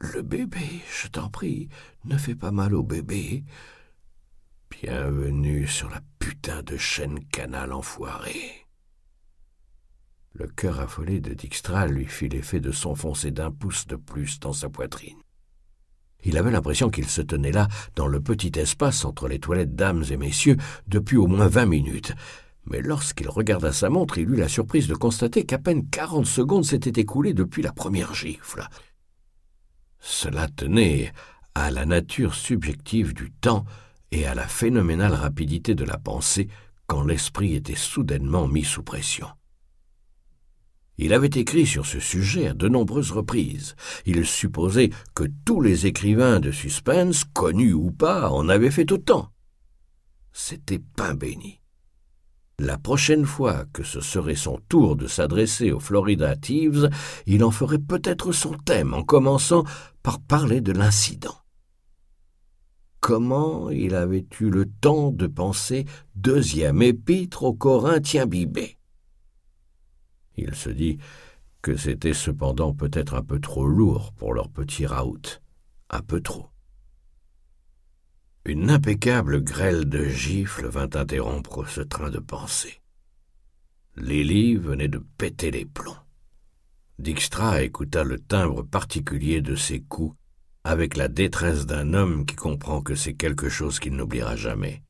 Le 0.00 0.22
bébé, 0.22 0.82
je 0.92 1.08
t'en 1.08 1.28
prie, 1.28 1.68
ne 2.04 2.16
fais 2.16 2.34
pas 2.34 2.50
mal 2.52 2.74
au 2.74 2.82
bébé. 2.82 3.44
Bienvenue 4.70 5.66
sur 5.66 5.88
la 5.90 6.00
putain 6.18 6.62
de 6.62 6.76
chaîne 6.76 7.24
canal 7.26 7.72
enfoirée. 7.72 8.67
Le 10.38 10.46
cœur 10.46 10.78
affolé 10.78 11.18
de 11.18 11.34
Dijkstra 11.34 11.88
lui 11.88 12.06
fit 12.06 12.28
l'effet 12.28 12.60
de 12.60 12.70
s'enfoncer 12.70 13.32
d'un 13.32 13.50
pouce 13.50 13.88
de 13.88 13.96
plus 13.96 14.38
dans 14.38 14.52
sa 14.52 14.68
poitrine. 14.68 15.18
Il 16.22 16.38
avait 16.38 16.52
l'impression 16.52 16.90
qu'il 16.90 17.08
se 17.08 17.20
tenait 17.22 17.50
là, 17.50 17.66
dans 17.96 18.06
le 18.06 18.20
petit 18.20 18.52
espace 18.56 19.04
entre 19.04 19.26
les 19.26 19.40
toilettes 19.40 19.74
dames 19.74 20.04
et 20.08 20.16
messieurs, 20.16 20.56
depuis 20.86 21.16
au 21.16 21.26
moins 21.26 21.48
vingt 21.48 21.66
minutes. 21.66 22.12
Mais 22.66 22.82
lorsqu'il 22.82 23.28
regarda 23.28 23.72
sa 23.72 23.90
montre, 23.90 24.18
il 24.18 24.30
eut 24.30 24.36
la 24.36 24.48
surprise 24.48 24.86
de 24.86 24.94
constater 24.94 25.44
qu'à 25.44 25.58
peine 25.58 25.88
quarante 25.90 26.26
secondes 26.26 26.64
s'étaient 26.64 27.00
écoulées 27.00 27.34
depuis 27.34 27.62
la 27.62 27.72
première 27.72 28.14
gifle. 28.14 28.68
Cela 29.98 30.46
tenait 30.46 31.12
à 31.56 31.72
la 31.72 31.84
nature 31.84 32.36
subjective 32.36 33.12
du 33.12 33.32
temps 33.32 33.64
et 34.12 34.24
à 34.24 34.36
la 34.36 34.46
phénoménale 34.46 35.14
rapidité 35.14 35.74
de 35.74 35.84
la 35.84 35.98
pensée 35.98 36.46
quand 36.86 37.02
l'esprit 37.02 37.56
était 37.56 37.74
soudainement 37.74 38.46
mis 38.46 38.64
sous 38.64 38.84
pression. 38.84 39.26
Il 40.98 41.14
avait 41.14 41.28
écrit 41.28 41.64
sur 41.64 41.86
ce 41.86 42.00
sujet 42.00 42.48
à 42.48 42.54
de 42.54 42.68
nombreuses 42.68 43.12
reprises. 43.12 43.76
Il 44.04 44.26
supposait 44.26 44.90
que 45.14 45.24
tous 45.44 45.60
les 45.60 45.86
écrivains 45.86 46.40
de 46.40 46.50
suspense, 46.50 47.22
connus 47.32 47.72
ou 47.72 47.92
pas, 47.92 48.30
en 48.30 48.48
avaient 48.48 48.72
fait 48.72 48.90
autant. 48.90 49.30
C'était 50.32 50.80
pain 50.96 51.14
béni. 51.14 51.60
La 52.58 52.76
prochaine 52.76 53.24
fois 53.24 53.66
que 53.72 53.84
ce 53.84 54.00
serait 54.00 54.34
son 54.34 54.58
tour 54.68 54.96
de 54.96 55.06
s'adresser 55.06 55.70
aux 55.70 55.78
Florida 55.78 56.34
Thieves, 56.34 56.90
il 57.26 57.44
en 57.44 57.52
ferait 57.52 57.78
peut-être 57.78 58.32
son 58.32 58.54
thème 58.54 58.94
en 58.94 59.04
commençant 59.04 59.62
par 60.02 60.18
parler 60.20 60.60
de 60.60 60.72
l'incident. 60.72 61.36
Comment 62.98 63.70
il 63.70 63.94
avait 63.94 64.26
eu 64.40 64.50
le 64.50 64.66
temps 64.66 65.12
de 65.12 65.28
penser 65.28 65.84
deuxième 66.16 66.82
épître 66.82 67.44
aux 67.44 67.54
Corinthiens 67.54 68.26
bibés 68.26 68.77
Il 70.38 70.54
se 70.54 70.70
dit 70.70 70.98
que 71.62 71.76
c'était 71.76 72.14
cependant 72.14 72.72
peut-être 72.72 73.14
un 73.14 73.22
peu 73.22 73.40
trop 73.40 73.66
lourd 73.66 74.12
pour 74.12 74.32
leur 74.32 74.48
petit 74.48 74.86
raout, 74.86 75.42
un 75.90 76.00
peu 76.00 76.20
trop. 76.20 76.46
Une 78.44 78.70
impeccable 78.70 79.42
grêle 79.42 79.88
de 79.88 80.04
gifles 80.04 80.68
vint 80.68 80.88
interrompre 80.94 81.68
ce 81.68 81.80
train 81.80 82.10
de 82.10 82.20
pensée. 82.20 82.80
Lily 83.96 84.56
venait 84.56 84.88
de 84.88 85.02
péter 85.18 85.50
les 85.50 85.66
plombs. 85.66 85.98
Dijkstra 86.98 87.62
écouta 87.62 88.04
le 88.04 88.18
timbre 88.18 88.62
particulier 88.62 89.42
de 89.42 89.56
ses 89.56 89.80
coups 89.80 90.16
avec 90.64 90.96
la 90.96 91.08
détresse 91.08 91.66
d'un 91.66 91.94
homme 91.94 92.26
qui 92.26 92.36
comprend 92.36 92.80
que 92.80 92.94
c'est 92.94 93.14
quelque 93.14 93.48
chose 93.48 93.80
qu'il 93.80 93.96
n'oubliera 93.96 94.36
jamais. 94.36 94.82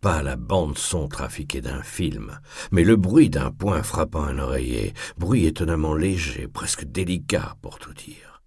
Pas 0.00 0.22
la 0.22 0.36
bande-son 0.36 1.08
trafiquée 1.08 1.60
d'un 1.60 1.82
film, 1.82 2.38
mais 2.70 2.84
le 2.84 2.94
bruit 2.94 3.30
d'un 3.30 3.50
poing 3.50 3.82
frappant 3.82 4.22
un 4.22 4.38
oreiller, 4.38 4.94
bruit 5.16 5.46
étonnamment 5.46 5.94
léger, 5.94 6.46
presque 6.46 6.84
délicat 6.84 7.56
pour 7.62 7.80
tout 7.80 7.94
dire. 7.94 8.42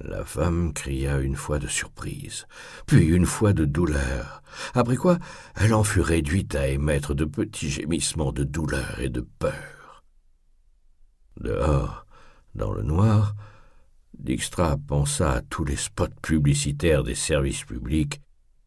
La 0.00 0.24
femme 0.24 0.72
cria 0.72 1.18
une 1.18 1.36
fois 1.36 1.58
de 1.58 1.68
surprise, 1.68 2.46
puis 2.86 3.06
une 3.06 3.26
fois 3.26 3.52
de 3.52 3.64
douleur, 3.64 4.42
après 4.74 4.96
quoi 4.96 5.18
elle 5.56 5.74
en 5.74 5.84
fut 5.84 6.00
réduite 6.00 6.54
à 6.54 6.68
émettre 6.68 7.14
de 7.14 7.24
petits 7.24 7.70
gémissements 7.70 8.32
de 8.32 8.44
douleur 8.44 9.00
et 9.00 9.08
de 9.08 9.26
peur. 9.38 10.04
Dehors, 11.40 12.06
dans 12.56 12.72
le 12.72 12.82
noir, 12.82 13.34
Dijkstra 14.18 14.76
pensa 14.76 15.32
à 15.32 15.42
tous 15.42 15.64
les 15.64 15.76
spots 15.76 16.08
publicitaires 16.22 17.04
des 17.04 17.14
services 17.14 17.64
publics 17.64 18.20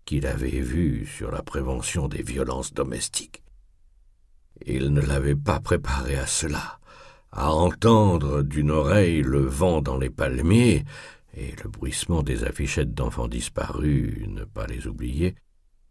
qu'il 0.05 0.25
avait 0.25 0.49
vus 0.49 1.05
sur 1.05 1.31
la 1.31 1.41
prévention 1.41 2.07
des 2.07 2.23
violences 2.23 2.73
domestiques. 2.73 3.43
Il 4.65 4.93
ne 4.93 5.01
l'avait 5.01 5.35
pas 5.35 5.59
préparé 5.59 6.15
à 6.15 6.27
cela, 6.27 6.79
à 7.31 7.51
entendre 7.53 8.41
d'une 8.43 8.71
oreille 8.71 9.21
le 9.21 9.41
vent 9.41 9.81
dans 9.81 9.97
les 9.97 10.09
palmiers 10.09 10.83
et 11.35 11.53
le 11.63 11.69
bruissement 11.69 12.23
des 12.23 12.43
affichettes 12.43 12.93
d'enfants 12.93 13.27
disparus, 13.27 14.27
ne 14.27 14.43
pas 14.43 14.67
les 14.67 14.87
oublier, 14.87 15.35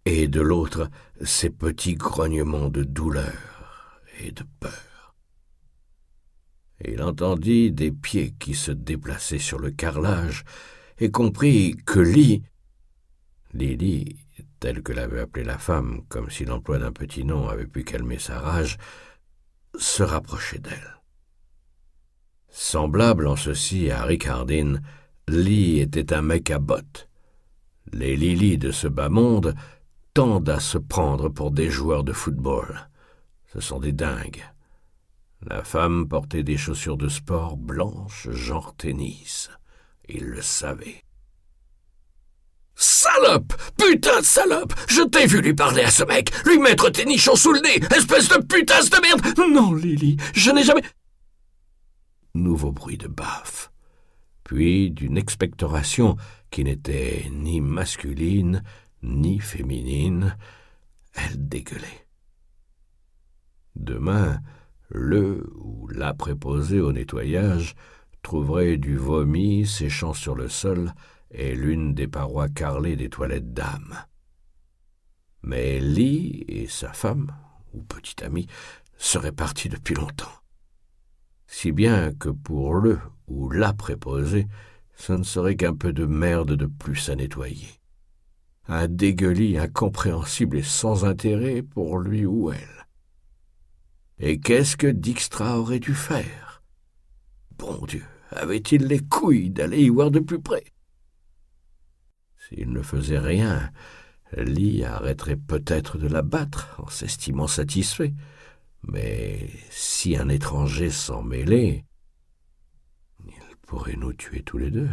et 0.04 0.28
de 0.28 0.40
l'autre 0.40 0.88
ces 1.22 1.50
petits 1.50 1.94
grognements 1.94 2.68
de 2.68 2.84
douleur 2.84 4.00
et 4.22 4.32
de 4.32 4.44
peur. 4.60 5.14
Il 6.84 7.02
entendit 7.02 7.72
des 7.72 7.92
pieds 7.92 8.34
qui 8.38 8.54
se 8.54 8.70
déplaçaient 8.70 9.38
sur 9.38 9.58
le 9.58 9.70
carrelage 9.70 10.44
et 10.98 11.10
comprit 11.10 11.76
que 11.84 12.00
Lee, 12.00 12.42
Lily, 13.52 14.16
telle 14.60 14.82
que 14.82 14.92
l'avait 14.92 15.20
appelée 15.20 15.44
la 15.44 15.58
femme, 15.58 16.02
comme 16.08 16.30
si 16.30 16.44
l'emploi 16.44 16.78
d'un 16.78 16.92
petit 16.92 17.24
nom 17.24 17.48
avait 17.48 17.66
pu 17.66 17.84
calmer 17.84 18.18
sa 18.18 18.38
rage, 18.38 18.78
se 19.76 20.02
rapprochait 20.02 20.58
d'elle. 20.58 21.00
Semblable 22.48 23.26
en 23.26 23.36
ceci 23.36 23.90
à 23.90 24.02
Rick 24.04 24.26
Hardin, 24.26 24.80
Lee 25.28 25.80
était 25.80 26.12
un 26.12 26.22
mec 26.22 26.50
à 26.50 26.58
bottes. 26.58 27.08
Les 27.92 28.16
Lily 28.16 28.58
de 28.58 28.70
ce 28.70 28.88
bas 28.88 29.08
monde 29.08 29.54
tendent 30.14 30.48
à 30.48 30.60
se 30.60 30.78
prendre 30.78 31.28
pour 31.28 31.50
des 31.50 31.70
joueurs 31.70 32.04
de 32.04 32.12
football. 32.12 32.88
Ce 33.52 33.60
sont 33.60 33.80
des 33.80 33.92
dingues. 33.92 34.44
La 35.42 35.64
femme 35.64 36.06
portait 36.08 36.42
des 36.42 36.56
chaussures 36.56 36.98
de 36.98 37.08
sport 37.08 37.56
blanches, 37.56 38.28
genre 38.30 38.76
tennis. 38.76 39.50
Il 40.08 40.24
le 40.26 40.42
savait. 40.42 41.02
Salope! 42.80 43.52
Putain 43.76 44.20
de 44.20 44.24
salope! 44.24 44.72
Je 44.88 45.02
t'ai 45.02 45.26
vu 45.26 45.42
lui 45.42 45.52
parler 45.52 45.82
à 45.82 45.90
ce 45.90 46.02
mec! 46.02 46.32
Lui 46.46 46.58
mettre 46.58 46.88
tes 46.88 47.04
nichons 47.04 47.36
sous 47.36 47.52
le 47.52 47.60
nez! 47.60 47.78
Espèce 47.94 48.28
de 48.30 48.38
putasse 48.38 48.88
de 48.88 48.96
merde! 49.02 49.38
Non, 49.52 49.74
Lily, 49.74 50.16
je 50.32 50.50
n'ai 50.50 50.64
jamais... 50.64 50.80
Nouveau 52.34 52.72
bruit 52.72 52.96
de 52.96 53.06
baffe. 53.06 53.70
Puis 54.44 54.90
d'une 54.90 55.18
expectoration 55.18 56.16
qui 56.50 56.64
n'était 56.64 57.26
ni 57.30 57.60
masculine 57.60 58.62
ni 59.02 59.40
féminine, 59.40 60.38
elle 61.12 61.48
dégueulait. 61.48 62.06
Demain, 63.76 64.40
le 64.88 65.52
ou 65.56 65.86
la 65.88 66.14
préposé 66.14 66.80
au 66.80 66.92
nettoyage 66.92 67.74
trouverait 68.22 68.78
du 68.78 68.96
vomi 68.96 69.66
séchant 69.66 70.14
sur 70.14 70.34
le 70.34 70.48
sol 70.48 70.94
et 71.30 71.54
l'une 71.54 71.94
des 71.94 72.08
parois 72.08 72.48
carrelées 72.48 72.96
des 72.96 73.08
toilettes 73.08 73.52
d'âme. 73.52 73.96
Mais 75.42 75.80
Lee 75.80 76.44
et 76.48 76.66
sa 76.66 76.92
femme, 76.92 77.34
ou 77.72 77.82
petite 77.82 78.22
amie, 78.22 78.46
seraient 78.98 79.32
partis 79.32 79.68
depuis 79.68 79.94
longtemps. 79.94 80.30
Si 81.46 81.72
bien 81.72 82.12
que 82.12 82.28
pour 82.28 82.74
le 82.74 82.98
ou 83.26 83.50
la 83.50 83.72
préposé, 83.72 84.46
ce 84.94 85.12
ne 85.14 85.22
serait 85.22 85.56
qu'un 85.56 85.74
peu 85.74 85.92
de 85.92 86.04
merde 86.04 86.52
de 86.52 86.66
plus 86.66 87.08
à 87.08 87.16
nettoyer. 87.16 87.80
Un 88.68 88.86
dégueulis 88.86 89.58
incompréhensible 89.58 90.58
et 90.58 90.62
sans 90.62 91.04
intérêt 91.04 91.62
pour 91.62 91.98
lui 91.98 92.26
ou 92.26 92.52
elle. 92.52 92.86
Et 94.18 94.38
qu'est-ce 94.38 94.76
que 94.76 94.86
Dijkstra 94.86 95.58
aurait 95.58 95.80
dû 95.80 95.94
faire? 95.94 96.62
Bon 97.58 97.84
Dieu, 97.86 98.04
avait-il 98.30 98.86
les 98.86 99.00
couilles 99.00 99.50
d'aller 99.50 99.82
y 99.82 99.88
voir 99.88 100.10
de 100.10 100.20
plus 100.20 100.40
près? 100.40 100.64
S'il 102.50 102.72
ne 102.72 102.82
faisait 102.82 103.18
rien, 103.18 103.72
Lee 104.36 104.84
arrêterait 104.84 105.36
peut-être 105.36 105.98
de 105.98 106.08
la 106.08 106.22
battre 106.22 106.74
en 106.78 106.88
s'estimant 106.88 107.46
satisfait. 107.46 108.12
Mais 108.82 109.48
si 109.70 110.16
un 110.16 110.28
étranger 110.28 110.90
s'en 110.90 111.22
mêlait, 111.22 111.84
il 113.26 113.56
pourrait 113.62 113.96
nous 113.96 114.12
tuer 114.12 114.42
tous 114.42 114.58
les 114.58 114.70
deux. 114.70 114.90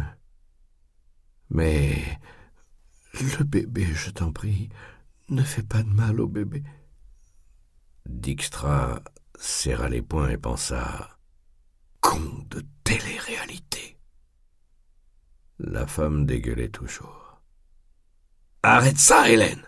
Mais 1.50 1.96
le 3.14 3.44
bébé, 3.44 3.84
je 3.84 4.10
t'en 4.10 4.32
prie, 4.32 4.68
ne 5.28 5.42
fais 5.42 5.62
pas 5.62 5.82
de 5.82 5.88
mal 5.88 6.20
au 6.20 6.28
bébé. 6.28 6.62
Dijkstra 8.06 9.02
serra 9.38 9.88
les 9.88 10.02
poings 10.02 10.30
et 10.30 10.38
pensa 10.38 11.18
Con 12.00 12.46
de 12.50 12.62
télé-réalité. 12.84 13.98
La 15.58 15.86
femme 15.86 16.24
dégueulait 16.24 16.68
toujours. 16.68 17.27
Arrête 18.62 18.98
ça, 18.98 19.28
Hélène 19.28 19.62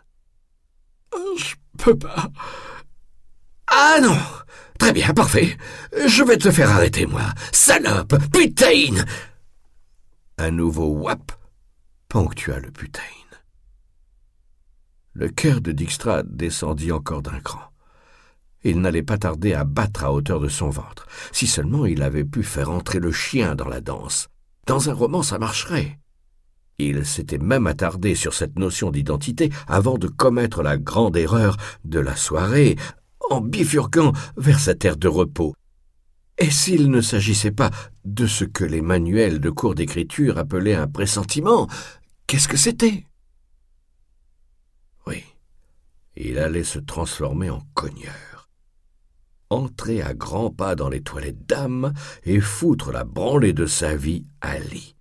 Je 1.36 1.54
peux 1.78 1.96
pas. 1.96 2.28
Ah 3.66 3.98
non 4.02 4.16
Très 4.78 4.92
bien, 4.92 5.12
parfait. 5.12 5.56
Je 6.06 6.24
vais 6.24 6.38
te 6.38 6.50
faire 6.50 6.70
arrêter, 6.70 7.06
moi. 7.06 7.22
Salope 7.52 8.16
Putain 8.32 9.04
Un 10.38 10.50
nouveau 10.50 10.88
wap 10.88 11.32
ponctua 12.08 12.58
le 12.58 12.70
putain. 12.70 13.02
Le 15.12 15.28
cœur 15.28 15.60
de 15.60 15.72
Dijkstra 15.72 16.22
descendit 16.22 16.92
encore 16.92 17.20
d'un 17.20 17.40
cran. 17.40 17.60
Il 18.62 18.80
n'allait 18.80 19.02
pas 19.02 19.18
tarder 19.18 19.54
à 19.54 19.64
battre 19.64 20.04
à 20.04 20.12
hauteur 20.12 20.40
de 20.40 20.48
son 20.48 20.70
ventre. 20.70 21.06
Si 21.32 21.46
seulement 21.46 21.84
il 21.84 22.02
avait 22.02 22.24
pu 22.24 22.42
faire 22.42 22.70
entrer 22.70 23.00
le 23.00 23.12
chien 23.12 23.54
dans 23.54 23.68
la 23.68 23.80
danse. 23.80 24.28
Dans 24.66 24.88
un 24.88 24.94
roman, 24.94 25.22
ça 25.22 25.38
marcherait. 25.38 25.98
Il 26.82 27.04
s'était 27.04 27.38
même 27.38 27.66
attardé 27.66 28.14
sur 28.14 28.32
cette 28.32 28.58
notion 28.58 28.90
d'identité 28.90 29.50
avant 29.66 29.98
de 29.98 30.08
commettre 30.08 30.62
la 30.62 30.78
grande 30.78 31.16
erreur 31.16 31.56
de 31.84 32.00
la 32.00 32.16
soirée 32.16 32.76
en 33.28 33.42
bifurquant 33.42 34.12
vers 34.36 34.58
sa 34.58 34.74
terre 34.74 34.96
de 34.96 35.08
repos. 35.08 35.54
Et 36.38 36.50
s'il 36.50 36.90
ne 36.90 37.02
s'agissait 37.02 37.50
pas 37.50 37.70
de 38.06 38.26
ce 38.26 38.44
que 38.44 38.64
les 38.64 38.80
manuels 38.80 39.40
de 39.40 39.50
cours 39.50 39.74
d'écriture 39.74 40.38
appelaient 40.38 40.74
un 40.74 40.88
pressentiment, 40.88 41.68
qu'est-ce 42.26 42.48
que 42.48 42.56
c'était? 42.56 43.04
Oui, 45.06 45.22
il 46.16 46.38
allait 46.38 46.64
se 46.64 46.78
transformer 46.78 47.50
en 47.50 47.60
cogneur 47.74 48.30
entrer 49.50 50.00
à 50.00 50.14
grands 50.14 50.50
pas 50.50 50.76
dans 50.76 50.88
les 50.88 51.02
toilettes 51.02 51.44
d'âme 51.44 51.92
et 52.24 52.40
foutre 52.40 52.92
la 52.92 53.04
branlée 53.04 53.52
de 53.52 53.66
sa 53.66 53.96
vie 53.96 54.24
à 54.40 54.58
lit. 54.58 54.94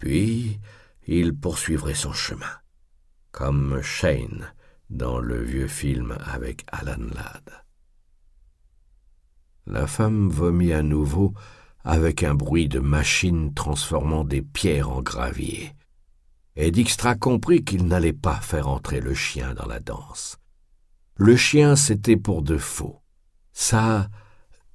Puis 0.00 0.58
il 1.06 1.34
poursuivrait 1.34 1.94
son 1.94 2.12
chemin, 2.12 2.58
comme 3.32 3.82
Shane 3.82 4.52
dans 4.88 5.20
le 5.20 5.42
vieux 5.42 5.68
film 5.68 6.16
avec 6.24 6.64
Alan 6.72 7.04
Ladd. 7.14 7.64
La 9.66 9.86
femme 9.86 10.30
vomit 10.30 10.72
à 10.72 10.82
nouveau 10.82 11.34
avec 11.84 12.22
un 12.22 12.34
bruit 12.34 12.66
de 12.66 12.80
machine 12.80 13.52
transformant 13.52 14.24
des 14.24 14.42
pierres 14.42 14.90
en 14.90 15.02
gravier. 15.02 15.74
Et 16.56 16.70
Dijkstra 16.70 17.14
comprit 17.14 17.62
qu'il 17.62 17.86
n'allait 17.86 18.14
pas 18.14 18.40
faire 18.40 18.68
entrer 18.68 19.00
le 19.00 19.14
chien 19.14 19.54
dans 19.54 19.66
la 19.66 19.80
danse. 19.80 20.38
Le 21.16 21.36
chien, 21.36 21.76
c'était 21.76 22.16
pour 22.16 22.42
de 22.42 22.56
faux. 22.56 23.02
Ça, 23.52 24.08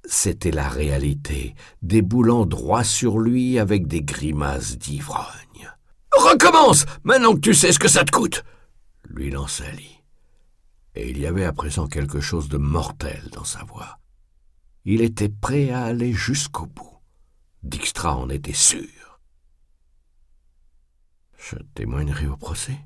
c'était 0.06 0.50
la 0.50 0.68
réalité, 0.68 1.54
déboulant 1.82 2.46
droit 2.46 2.84
sur 2.84 3.18
lui 3.18 3.58
avec 3.58 3.86
des 3.86 4.02
grimaces 4.02 4.78
d'ivrogne. 4.78 5.26
Recommence, 6.12 6.86
maintenant 7.04 7.34
que 7.34 7.40
tu 7.40 7.54
sais 7.54 7.72
ce 7.72 7.78
que 7.78 7.88
ça 7.88 8.04
te 8.04 8.10
coûte 8.10 8.44
lui 9.16 9.30
lança 9.30 9.70
Lee. 9.72 10.02
Et 10.94 11.10
il 11.10 11.18
y 11.18 11.26
avait 11.26 11.44
à 11.44 11.52
présent 11.52 11.88
quelque 11.88 12.20
chose 12.20 12.48
de 12.48 12.58
mortel 12.58 13.28
dans 13.32 13.44
sa 13.44 13.64
voix. 13.64 13.98
Il 14.84 15.00
était 15.00 15.28
prêt 15.28 15.70
à 15.70 15.84
aller 15.84 16.12
jusqu'au 16.12 16.66
bout. 16.66 16.98
Dijkstra 17.62 18.16
en 18.16 18.28
était 18.28 18.52
sûr. 18.52 19.20
Je 21.36 21.56
témoignerai 21.74 22.28
au 22.28 22.36
procès. 22.36 22.78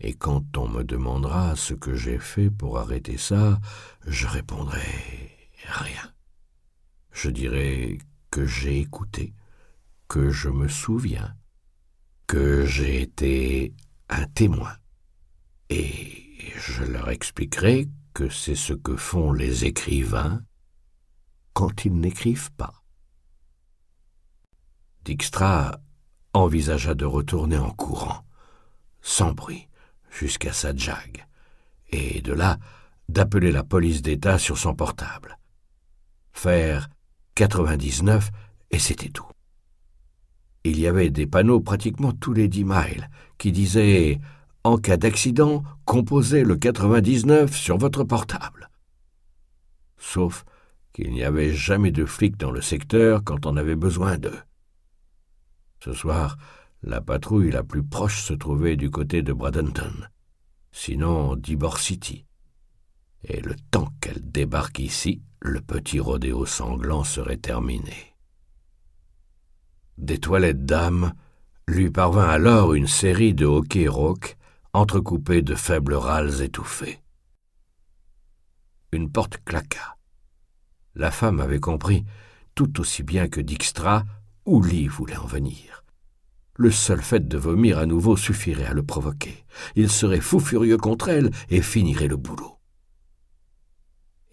Et 0.00 0.14
quand 0.14 0.56
on 0.56 0.68
me 0.68 0.82
demandera 0.82 1.56
ce 1.56 1.74
que 1.74 1.94
j'ai 1.94 2.18
fait 2.18 2.50
pour 2.50 2.78
arrêter 2.78 3.16
ça, 3.16 3.60
je 4.06 4.26
répondrai 4.26 4.80
rien. 5.66 6.13
Je 7.14 7.30
dirai 7.30 7.98
que 8.30 8.44
j'ai 8.44 8.80
écouté, 8.80 9.32
que 10.08 10.30
je 10.30 10.48
me 10.48 10.68
souviens, 10.68 11.34
que 12.26 12.66
j'ai 12.66 13.00
été 13.00 13.72
un 14.08 14.26
témoin. 14.26 14.76
Et 15.70 16.52
je 16.56 16.82
leur 16.82 17.08
expliquerai 17.10 17.88
que 18.14 18.28
c'est 18.28 18.56
ce 18.56 18.72
que 18.72 18.96
font 18.96 19.32
les 19.32 19.64
écrivains 19.64 20.42
quand 21.52 21.84
ils 21.84 21.94
n'écrivent 21.94 22.52
pas. 22.52 22.82
Dijkstra 25.04 25.80
envisagea 26.32 26.94
de 26.94 27.04
retourner 27.04 27.58
en 27.58 27.70
courant, 27.70 28.26
sans 29.02 29.32
bruit, 29.32 29.68
jusqu'à 30.10 30.52
sa 30.52 30.74
jag, 30.74 31.24
et 31.90 32.22
de 32.22 32.32
là 32.32 32.58
d'appeler 33.08 33.52
la 33.52 33.62
police 33.62 34.02
d'État 34.02 34.38
sur 34.38 34.58
son 34.58 34.74
portable. 34.74 35.38
Faire 36.32 36.88
99 37.34 38.30
et 38.70 38.78
c'était 38.78 39.08
tout. 39.08 39.26
Il 40.64 40.80
y 40.80 40.86
avait 40.86 41.10
des 41.10 41.26
panneaux 41.26 41.60
pratiquement 41.60 42.12
tous 42.12 42.32
les 42.32 42.48
dix 42.48 42.64
miles 42.64 43.10
qui 43.38 43.52
disaient 43.52 44.20
En 44.62 44.78
cas 44.78 44.96
d'accident, 44.96 45.62
composez 45.84 46.42
le 46.42 46.56
99 46.56 47.54
sur 47.54 47.76
votre 47.76 48.04
portable. 48.04 48.70
Sauf 49.98 50.44
qu'il 50.92 51.10
n'y 51.10 51.24
avait 51.24 51.52
jamais 51.52 51.90
de 51.90 52.04
flics 52.04 52.36
dans 52.36 52.52
le 52.52 52.62
secteur 52.62 53.22
quand 53.24 53.46
on 53.46 53.56
avait 53.56 53.76
besoin 53.76 54.16
d'eux. 54.16 54.38
Ce 55.80 55.92
soir, 55.92 56.36
la 56.82 57.00
patrouille 57.00 57.50
la 57.50 57.62
plus 57.62 57.82
proche 57.82 58.22
se 58.22 58.32
trouvait 58.32 58.76
du 58.76 58.90
côté 58.90 59.22
de 59.22 59.32
Bradenton, 59.32 60.08
sinon 60.70 61.36
d'Ybor 61.36 61.78
City. 61.78 62.24
Et 63.24 63.40
le 63.40 63.56
temps 63.70 63.88
qu'elle 64.00 64.30
débarque 64.30 64.78
ici, 64.78 65.22
le 65.44 65.60
petit 65.60 66.00
rodéo 66.00 66.46
sanglant 66.46 67.04
serait 67.04 67.36
terminé. 67.36 68.14
Des 69.98 70.18
toilettes 70.18 70.64
d'âme 70.64 71.12
lui 71.68 71.90
parvint 71.90 72.28
alors 72.28 72.72
une 72.72 72.86
série 72.86 73.34
de 73.34 73.44
hoquets 73.44 73.86
rauques 73.86 74.38
entrecoupés 74.72 75.42
de 75.42 75.54
faibles 75.54 75.94
râles 75.94 76.40
étouffés. 76.40 76.98
Une 78.90 79.12
porte 79.12 79.36
claqua. 79.44 79.98
La 80.94 81.10
femme 81.10 81.40
avait 81.40 81.60
compris, 81.60 82.06
tout 82.54 82.80
aussi 82.80 83.02
bien 83.02 83.28
que 83.28 83.42
Dijkstra, 83.42 84.04
où 84.46 84.62
Lee 84.62 84.88
voulait 84.88 85.16
en 85.16 85.26
venir. 85.26 85.84
Le 86.56 86.70
seul 86.70 87.02
fait 87.02 87.28
de 87.28 87.36
vomir 87.36 87.78
à 87.78 87.84
nouveau 87.84 88.16
suffirait 88.16 88.66
à 88.66 88.72
le 88.72 88.82
provoquer. 88.82 89.44
Il 89.76 89.90
serait 89.90 90.20
fou 90.20 90.40
furieux 90.40 90.78
contre 90.78 91.08
elle 91.08 91.30
et 91.50 91.60
finirait 91.60 92.08
le 92.08 92.16
boulot. 92.16 92.53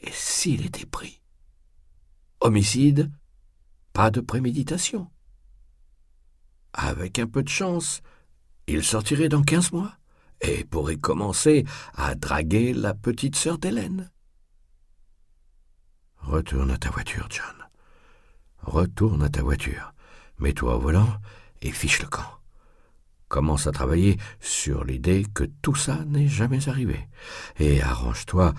Et 0.02 0.12
s'il 0.12 0.66
était 0.66 0.86
pris? 0.86 1.22
Homicide 2.40 3.12
Pas 3.94 4.12
de 4.12 4.22
préméditation. 4.22 5.10
Avec 6.74 7.20
un 7.20 7.28
peu 7.28 7.44
de 7.44 7.50
chance, 7.50 8.02
il 8.68 8.84
sortirait 8.84 9.30
dans 9.30 9.44
quinze 9.44 9.72
mois 9.72 9.94
et 10.42 10.64
pourrait 10.64 10.98
commencer 10.98 11.66
à 11.94 12.16
draguer 12.16 12.74
la 12.74 12.94
petite 12.94 13.36
sœur 13.36 13.58
d'Hélène. 13.58 14.10
Retourne 16.18 16.72
à 16.72 16.78
ta 16.78 16.90
voiture, 16.90 17.28
John. 17.30 17.68
Retourne 18.62 19.24
à 19.24 19.30
ta 19.30 19.44
voiture. 19.44 19.94
Mets-toi 20.40 20.76
au 20.76 20.80
volant 20.80 21.18
et 21.62 21.72
fiche 21.72 22.02
le 22.02 22.08
camp. 22.08 22.40
Commence 23.28 23.68
à 23.68 23.72
travailler 23.72 24.18
sur 24.40 24.84
l'idée 24.84 25.26
que 25.34 25.46
tout 25.62 25.76
ça 25.76 26.04
n'est 26.06 26.28
jamais 26.28 26.68
arrivé. 26.68 27.08
Et 27.60 27.82
arrange-toi 27.82 28.54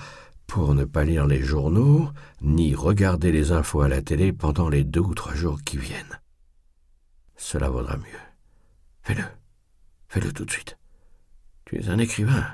pour 0.52 0.74
ne 0.74 0.84
pas 0.84 1.04
lire 1.04 1.26
les 1.26 1.42
journaux 1.42 2.10
ni 2.42 2.74
regarder 2.74 3.32
les 3.32 3.52
infos 3.52 3.80
à 3.80 3.88
la 3.88 4.02
télé 4.02 4.34
pendant 4.34 4.68
les 4.68 4.84
deux 4.84 5.00
ou 5.00 5.14
trois 5.14 5.34
jours 5.34 5.62
qui 5.64 5.78
viennent. 5.78 6.20
Cela 7.36 7.70
vaudra 7.70 7.96
mieux. 7.96 8.22
Fais-le. 9.00 9.24
Fais-le 10.08 10.30
tout 10.30 10.44
de 10.44 10.50
suite. 10.50 10.76
Tu 11.64 11.80
es 11.80 11.88
un 11.88 11.96
écrivain, 11.98 12.44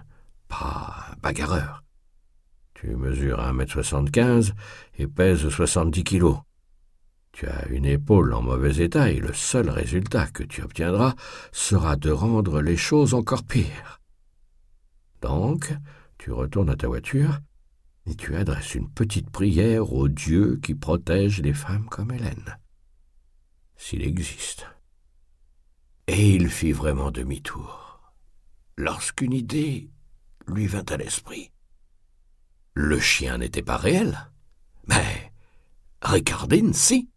pas 0.47 1.09
un 1.11 1.17
bagarreur. 1.21 1.83
Tu 2.75 2.95
mesures 2.95 3.41
un 3.41 3.53
mètre 3.53 3.73
soixante-quinze 3.73 4.55
et 4.97 5.09
pèses 5.09 5.49
soixante-dix 5.49 6.05
kilos. 6.05 6.39
Tu 7.33 7.49
as 7.49 7.67
une 7.67 7.85
épaule 7.85 8.33
en 8.33 8.43
mauvais 8.43 8.77
état 8.77 9.11
et 9.11 9.19
le 9.19 9.33
seul 9.33 9.71
résultat 9.71 10.29
que 10.29 10.45
tu 10.45 10.63
obtiendras 10.63 11.17
sera 11.51 11.97
de 11.97 12.13
rendre 12.13 12.63
les 12.63 12.77
choses 12.77 13.13
encore 13.13 13.43
pires. 13.43 14.01
Donc, 15.21 15.75
tu 16.17 16.31
retournes 16.31 16.71
à 16.71 16.77
ta 16.77 16.87
voiture 16.87 17.41
tu 18.17 18.37
adresses 18.37 18.75
une 18.75 18.91
petite 18.91 19.31
prière 19.31 19.93
au 19.93 20.09
Dieu 20.09 20.59
qui 20.63 20.75
protège 20.75 21.41
les 21.41 21.55
femmes 21.55 21.89
comme 21.89 22.13
Hélène. 22.13 22.59
S'il 23.77 24.03
existe. 24.03 24.67
Et 26.07 26.35
il 26.35 26.49
fit 26.49 26.73
vraiment 26.73 27.11
demi-tour, 27.11 28.13
lorsqu'une 28.77 29.33
idée 29.33 29.91
lui 30.47 30.67
vint 30.67 30.85
à 30.89 30.97
l'esprit. 30.97 31.53
Le 32.75 32.99
chien 32.99 33.39
n'était 33.39 33.63
pas 33.63 33.77
réel, 33.77 34.31
mais 34.87 35.33
Ricardine, 36.03 36.73
si. 36.73 37.11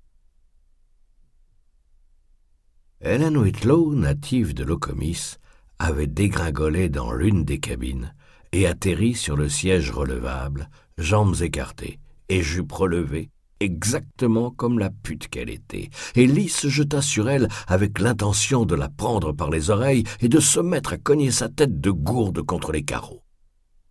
Helen 3.00 3.38
Whitlow, 3.38 3.96
native 3.96 4.54
de 4.54 4.64
Locomis, 4.64 5.38
avait 5.80 6.08
dégringolé 6.08 6.90
dans 6.90 7.14
l'une 7.14 7.46
des 7.46 7.60
cabines 7.60 8.14
et 8.52 8.68
atterri 8.68 9.16
sur 9.16 9.36
le 9.36 9.50
siège 9.50 9.92
relevable, 9.92 10.70
jambes 10.98 11.42
écartées 11.42 12.00
et 12.30 12.42
jupe 12.42 12.72
relevée, 12.72 13.30
exactement 13.60 14.52
comme 14.52 14.80
la 14.80 14.90
pute 14.90 15.28
qu'elle 15.28 15.50
était. 15.50 15.90
Et 16.16 16.28
se 16.48 16.68
jeta 16.68 17.02
sur 17.02 17.30
elle 17.30 17.48
avec 17.68 18.00
l'intention 18.00 18.66
de 18.66 18.76
la 18.76 18.90
prendre 18.90 19.32
par 19.34 19.50
les 19.50 19.70
oreilles 19.70 20.04
et 20.20 20.30
de 20.30 20.40
se 20.40 20.60
mettre 20.60 20.94
à 20.94 20.98
cogner 20.98 21.32
sa 21.32 21.50
tête 21.50 21.80
de 21.80 21.92
gourde 21.92 22.42
contre 22.42 22.72
les 22.72 22.84
carreaux. 22.84 23.24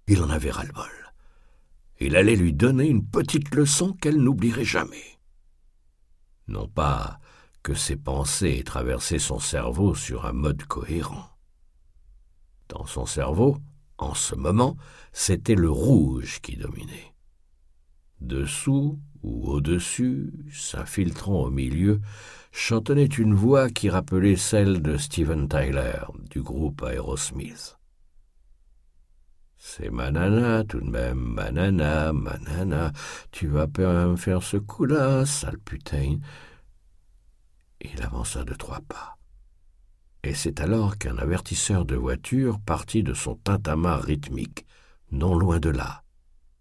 Il 0.07 0.23
en 0.23 0.31
avait 0.31 0.51
ras-le-bol. 0.51 1.13
Il 2.01 2.17
allait 2.17 2.37
lui 2.37 2.53
donner 2.53 2.89
une 2.89 3.07
petite 3.07 3.55
leçon 3.55 3.93
qu'elle 3.93 4.17
n'oublierait 4.17 4.65
jamais. 4.65 5.19
Non 6.49 6.67
pas 6.67 7.21
que 7.63 7.75
ses 7.75 7.97
pensées 7.97 8.63
traversaient 8.65 9.19
son 9.19 9.39
cerveau 9.39 9.95
sur 9.95 10.27
un 10.27 10.33
mode 10.33 10.65
cohérent. 10.65 11.29
Dans 12.69 12.87
son 12.87 13.05
cerveau, 13.05 13.59
en 13.99 14.15
ce 14.15 14.35
moment, 14.35 14.77
c'était 15.13 15.55
le 15.55 15.71
rouge 15.71 16.41
qui 16.41 16.57
dominait. 16.57 17.15
Dessous 18.21 18.99
ou 19.23 19.49
au-dessus, 19.49 20.33
s'infiltrant 20.53 21.43
au 21.43 21.51
milieu, 21.51 22.01
chantonnait 22.53 23.05
une 23.05 23.35
voix 23.35 23.71
qui 23.71 23.91
rappelait 23.91 24.37
celle 24.37 24.83
de 24.83 24.97
Steven 24.97 25.49
Tyler 25.49 26.01
du 26.31 26.43
groupe 26.43 26.83
Aerosmith. 26.83 27.77
C'est 29.63 29.91
manana 29.91 30.65
tout 30.65 30.81
de 30.81 30.91
même, 30.91 31.19
manana, 31.19 32.15
manana, 32.15 32.93
tu 33.31 33.47
vas 33.47 33.67
pas 33.67 34.07
me 34.07 34.17
faire 34.17 34.43
ce 34.43 34.57
coup-là, 34.57 35.27
sale 35.27 35.59
putain. 35.59 36.19
Il 37.83 38.03
avança 38.03 38.43
de 38.45 38.55
trois 38.55 38.81
pas. 38.81 39.19
Et 40.23 40.35
c'est 40.35 40.61
alors 40.61 40.97
qu'un 40.97 41.19
avertisseur 41.19 41.85
de 41.85 41.95
voiture 41.95 42.59
partit 42.61 43.03
de 43.03 43.15
son 43.15 43.37
tintamarre 43.37 44.03
rythmique, 44.03 44.67
non 45.13 45.35
loin 45.35 45.59
de 45.59 45.71
là, 45.71 46.03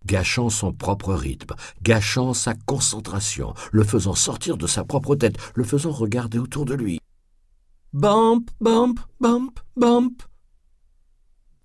gâchant 0.06 0.50
son 0.50 0.74
propre 0.74 1.14
rythme, 1.14 1.56
gâchant 1.82 2.34
sa 2.34 2.54
concentration, 2.54 3.54
le 3.72 3.84
faisant 3.84 4.16
sortir 4.16 4.58
de 4.58 4.68
sa 4.68 4.84
propre 4.84 5.16
tête, 5.16 5.38
le 5.56 5.64
faisant 5.64 5.91
regarder 5.91 6.39
autour 6.39 6.66
de 6.66 6.74
lui. 6.74 7.00
Bump, 7.93 8.50
bump, 8.62 9.00
bump, 9.20 9.60
bump. 9.76 10.24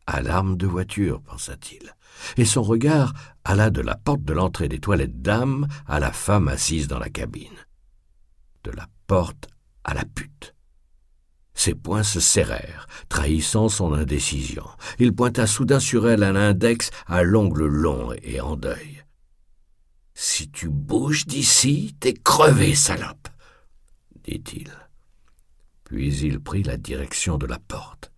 Alarme 0.07 0.57
de 0.57 0.67
voiture, 0.67 1.23
pensa-t-il. 1.23 1.95
et 2.37 2.45
son 2.45 2.63
regard 2.63 3.13
alla 3.45 3.71
de 3.71 3.81
la 3.81 3.97
porte 3.97 4.23
de 4.23 4.33
l'entrée 4.33 4.69
des 4.69 4.79
toilettes 4.79 5.21
dames 5.23 5.67
à 5.87 6.01
la 6.01 6.13
femme 6.13 6.49
assise 6.49 6.89
dans 6.89 6.99
la 6.99 7.11
cabine. 7.11 7.57
De 8.65 8.71
la 8.71 8.89
porte 9.07 9.49
à 9.85 9.95
la 9.95 10.05
pute. 10.05 10.54
Ses 11.55 11.75
poings 11.75 12.03
se 12.03 12.21
serrèrent, 12.21 12.87
trahissant 13.09 13.69
son 13.69 13.93
indécision. 13.93 14.67
Il 14.99 15.15
pointa 15.15 15.47
soudain 15.47 15.81
sur 15.81 16.09
elle 16.09 16.23
un 16.23 16.37
index 16.37 16.91
à 17.07 17.23
l'ongle 17.23 17.67
long 17.67 18.13
et 18.23 18.41
en 18.41 18.57
deuil. 18.57 19.05
Si 20.15 20.51
tu 20.51 20.69
bouges 20.69 21.27
d'ici, 21.27 21.97
t'es 22.01 22.15
crevé, 22.15 22.75
salope, 22.75 23.29
dit-il. 24.25 24.71
Puis 25.85 26.17
il 26.19 26.41
prit 26.41 26.63
la 26.63 26.77
direction 26.77 27.37
de 27.39 27.47
la 27.47 27.59
porte. 27.59 28.13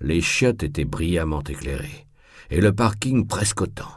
Les 0.00 0.20
chiottes 0.20 0.62
étaient 0.62 0.86
brillamment 0.86 1.42
éclairées, 1.42 2.06
et 2.48 2.60
le 2.60 2.74
parking 2.74 3.26
presque 3.26 3.60
autant, 3.60 3.94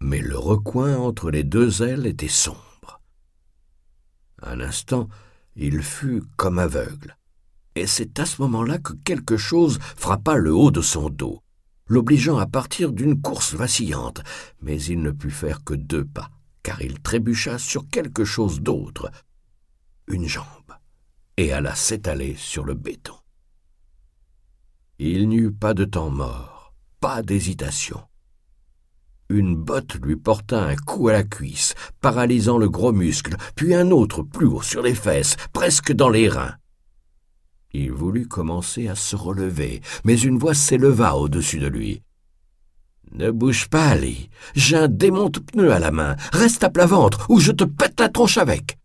mais 0.00 0.20
le 0.20 0.38
recoin 0.38 0.96
entre 0.96 1.30
les 1.30 1.42
deux 1.42 1.82
ailes 1.82 2.06
était 2.06 2.28
sombre. 2.28 3.00
Un 4.42 4.60
instant, 4.60 5.08
il 5.56 5.82
fut 5.82 6.22
comme 6.36 6.58
aveugle, 6.58 7.16
et 7.74 7.86
c'est 7.86 8.18
à 8.18 8.26
ce 8.26 8.42
moment-là 8.42 8.78
que 8.78 8.92
quelque 9.04 9.36
chose 9.36 9.78
frappa 9.96 10.36
le 10.36 10.52
haut 10.52 10.70
de 10.70 10.80
son 10.80 11.08
dos, 11.10 11.42
l'obligeant 11.86 12.38
à 12.38 12.46
partir 12.46 12.92
d'une 12.92 13.20
course 13.20 13.54
vacillante, 13.54 14.22
mais 14.60 14.80
il 14.82 15.00
ne 15.02 15.10
put 15.10 15.30
faire 15.30 15.64
que 15.64 15.74
deux 15.74 16.04
pas, 16.04 16.30
car 16.62 16.82
il 16.82 17.00
trébucha 17.00 17.58
sur 17.58 17.88
quelque 17.88 18.24
chose 18.24 18.60
d'autre, 18.60 19.10
une 20.06 20.26
jambe, 20.26 20.44
et 21.36 21.52
alla 21.52 21.74
s'étaler 21.74 22.34
sur 22.36 22.64
le 22.64 22.74
béton. 22.74 23.14
Il 24.98 25.28
n'y 25.28 25.36
eut 25.36 25.52
pas 25.52 25.74
de 25.74 25.84
temps 25.84 26.10
mort, 26.10 26.74
pas 27.00 27.22
d'hésitation. 27.22 28.02
Une 29.30 29.54
botte 29.54 29.94
lui 30.04 30.16
porta 30.16 30.62
un 30.62 30.76
coup 30.76 31.08
à 31.08 31.12
la 31.12 31.22
cuisse, 31.22 31.74
paralysant 32.00 32.58
le 32.58 32.68
gros 32.68 32.92
muscle, 32.92 33.36
puis 33.54 33.74
un 33.74 33.92
autre 33.92 34.22
plus 34.22 34.46
haut 34.46 34.60
sur 34.60 34.82
les 34.82 34.94
fesses, 34.94 35.36
presque 35.52 35.92
dans 35.92 36.08
les 36.10 36.28
reins. 36.28 36.56
Il 37.72 37.92
voulut 37.92 38.26
commencer 38.26 38.88
à 38.88 38.94
se 38.94 39.16
relever, 39.16 39.80
mais 40.04 40.18
une 40.18 40.38
voix 40.38 40.54
s'éleva 40.54 41.16
au-dessus 41.16 41.58
de 41.58 41.68
lui. 41.68 42.02
Ne 43.12 43.30
bouge 43.30 43.68
pas, 43.68 43.88
Ali. 43.88 44.30
J'ai 44.54 44.76
un 44.76 44.88
démonte-pneu 44.88 45.72
à 45.72 45.78
la 45.78 45.90
main. 45.90 46.16
Reste 46.32 46.64
à 46.64 46.70
plat 46.70 46.86
ventre, 46.86 47.26
ou 47.28 47.40
je 47.40 47.52
te 47.52 47.64
pète 47.64 47.98
la 48.00 48.08
tronche 48.08 48.38
avec. 48.38 48.78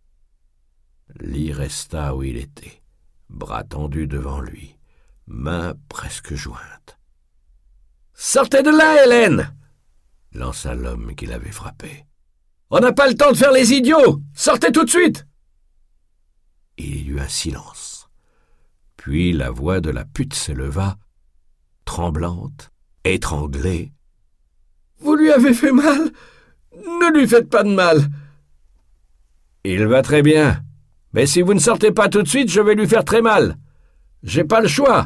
Lee 1.20 1.54
resta 1.54 2.16
où 2.16 2.24
il 2.24 2.38
était, 2.38 2.82
bras 3.30 3.64
tendus 3.64 4.08
devant 4.08 4.42
lui, 4.42 4.76
mains 5.28 5.74
presque 5.88 6.34
jointes. 6.34 6.98
Sortez 8.14 8.64
de 8.64 8.70
là, 8.70 9.06
Hélène 9.06 9.52
lança 10.36 10.76
l'homme 10.76 11.16
qui 11.16 11.26
l'avait 11.26 11.52
frappé. 11.52 12.06
On 12.70 12.80
n'a 12.80 12.92
pas 12.92 13.08
le 13.08 13.16
temps 13.16 13.32
de 13.32 13.38
faire 13.38 13.52
les 13.52 13.74
idiots 13.74 14.22
Sortez 14.34 14.72
tout 14.72 14.84
de 14.84 14.90
suite 14.90 15.26
Il 16.78 17.08
y 17.08 17.10
eut 17.10 17.20
un 17.20 17.28
silence. 17.28 17.95
Puis 19.06 19.34
la 19.34 19.52
voix 19.52 19.82
de 19.82 19.92
la 19.92 20.04
pute 20.04 20.34
s'éleva, 20.34 20.98
tremblante, 21.86 22.72
étranglée. 23.04 23.94
Vous 24.98 25.14
lui 25.14 25.30
avez 25.30 25.54
fait 25.54 25.72
mal? 25.72 26.12
Ne 26.76 27.16
lui 27.16 27.28
faites 27.28 27.48
pas 27.48 27.62
de 27.62 27.72
mal 27.72 28.10
Il 29.64 29.86
va 29.86 30.02
très 30.02 30.24
bien. 30.24 30.60
Mais 31.14 31.28
si 31.28 31.44
vous 31.44 31.54
ne 31.54 31.60
sortez 31.60 31.92
pas 31.92 32.10
tout 32.10 32.24
de 32.24 32.28
suite, 32.28 32.50
je 32.50 32.62
vais 32.62 32.74
lui 32.74 32.88
faire 32.88 33.06
très 33.06 33.22
mal. 33.22 33.60
J'ai 34.24 34.44
pas 34.44 34.60
le 34.60 34.68
choix. 34.68 35.06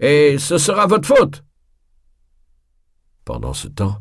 Et 0.00 0.38
ce 0.38 0.56
sera 0.56 0.86
votre 0.86 1.06
faute. 1.06 1.44
Pendant 3.26 3.52
ce 3.52 3.68
temps, 3.68 3.98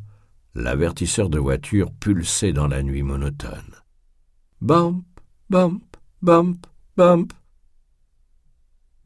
l'avertisseur 0.55 1.27
de 1.27 1.39
voiture 1.39 1.91
pulsait 1.91 2.53
dans 2.53 2.67
la 2.67 2.81
nuit 2.81 3.03
monotone. 3.03 3.75
Bump, 4.61 5.03
bump, 5.49 5.83
bump, 6.21 6.65
bump. 6.95 7.33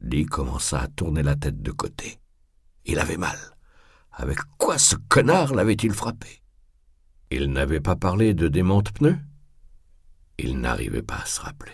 Lee 0.00 0.26
commença 0.26 0.80
à 0.80 0.88
tourner 0.88 1.22
la 1.22 1.34
tête 1.34 1.60
de 1.60 1.70
côté. 1.70 2.20
Il 2.84 2.98
avait 2.98 3.16
mal. 3.16 3.38
Avec 4.12 4.38
quoi 4.56 4.78
ce 4.78 4.96
connard 5.08 5.54
l'avait-il 5.54 5.92
frappé? 5.92 6.42
Il 7.30 7.52
n'avait 7.52 7.80
pas 7.80 7.96
parlé 7.96 8.34
de 8.34 8.48
démonte 8.48 8.92
pneus? 8.92 9.18
Il 10.38 10.60
n'arrivait 10.60 11.02
pas 11.02 11.18
à 11.18 11.26
se 11.26 11.40
rappeler. 11.40 11.72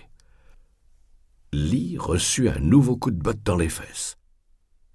Lee 1.52 1.96
reçut 1.98 2.48
un 2.48 2.58
nouveau 2.58 2.96
coup 2.96 3.10
de 3.10 3.20
botte 3.20 3.42
dans 3.42 3.56
les 3.56 3.68
fesses. 3.68 4.16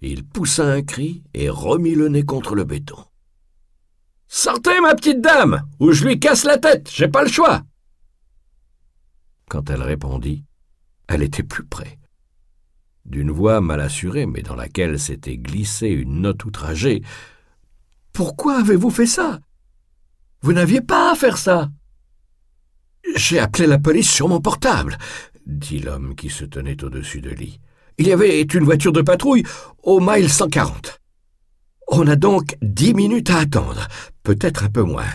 Il 0.02 0.26
poussa 0.26 0.66
un 0.66 0.82
cri 0.82 1.24
et 1.34 1.50
remit 1.50 1.96
le 1.96 2.10
nez 2.10 2.24
contre 2.24 2.56
le 2.56 2.64
béton. 2.64 3.06
Sortez, 4.28 4.80
ma 4.82 4.96
petite 4.96 5.22
dame, 5.22 5.68
ou 5.80 5.92
je 5.92 6.06
lui 6.06 6.20
casse 6.20 6.44
la 6.44 6.58
tête, 6.58 6.90
j'ai 6.92 7.08
pas 7.08 7.24
le 7.24 7.30
choix. 7.30 7.64
Quand 9.50 9.70
elle 9.70 9.82
répondit, 9.82 10.46
elle 11.08 11.24
était 11.24 11.44
plus 11.44 11.66
près 11.66 11.99
d'une 13.10 13.32
voix 13.32 13.62
mal 13.62 13.82
assurée, 13.82 14.26
mais 14.26 14.42
dans 14.42 14.56
laquelle 14.56 15.00
s'était 15.00 15.38
glissée 15.38 15.90
une 15.90 16.22
note 16.22 16.46
outragée. 16.46 17.02
Pourquoi 18.14 18.60
avez-vous 18.60 18.90
fait 18.90 19.06
ça? 19.06 19.40
Vous 20.42 20.54
n'aviez 20.54 20.82
pas 20.82 21.12
à 21.12 21.16
faire 21.16 21.38
ça. 21.38 21.70
J'ai 23.16 23.40
appelé 23.40 23.68
la 23.68 23.80
police 23.80 24.10
sur 24.10 24.28
mon 24.28 24.40
portable, 24.40 24.98
dit 25.46 25.80
l'homme 25.80 26.16
qui 26.16 26.30
se 26.30 26.46
tenait 26.46 26.84
au-dessus 26.84 27.22
de 27.22 27.32
lit. 27.32 27.60
Il 27.98 28.08
y 28.08 28.14
avait 28.14 28.42
une 28.42 28.64
voiture 28.64 28.94
de 28.94 29.02
patrouille 29.02 29.44
au 29.84 30.00
mile 30.00 30.30
140. 30.30 31.00
On 31.88 32.08
a 32.08 32.16
donc 32.16 32.56
dix 32.62 32.94
minutes 32.94 33.32
à 33.32 33.40
attendre, 33.40 33.88
peut-être 34.24 34.64
un 34.64 34.70
peu 34.70 34.84
moins. 34.84 35.10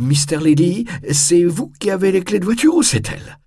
Mister 0.00 0.38
Lady, 0.38 0.86
c'est 1.12 1.44
vous 1.44 1.72
qui 1.78 1.90
avez 1.90 2.10
les 2.10 2.22
clés 2.22 2.40
de 2.40 2.44
voiture 2.44 2.74
ou 2.74 2.82
c'est 2.82 3.08
elle? 3.08 3.38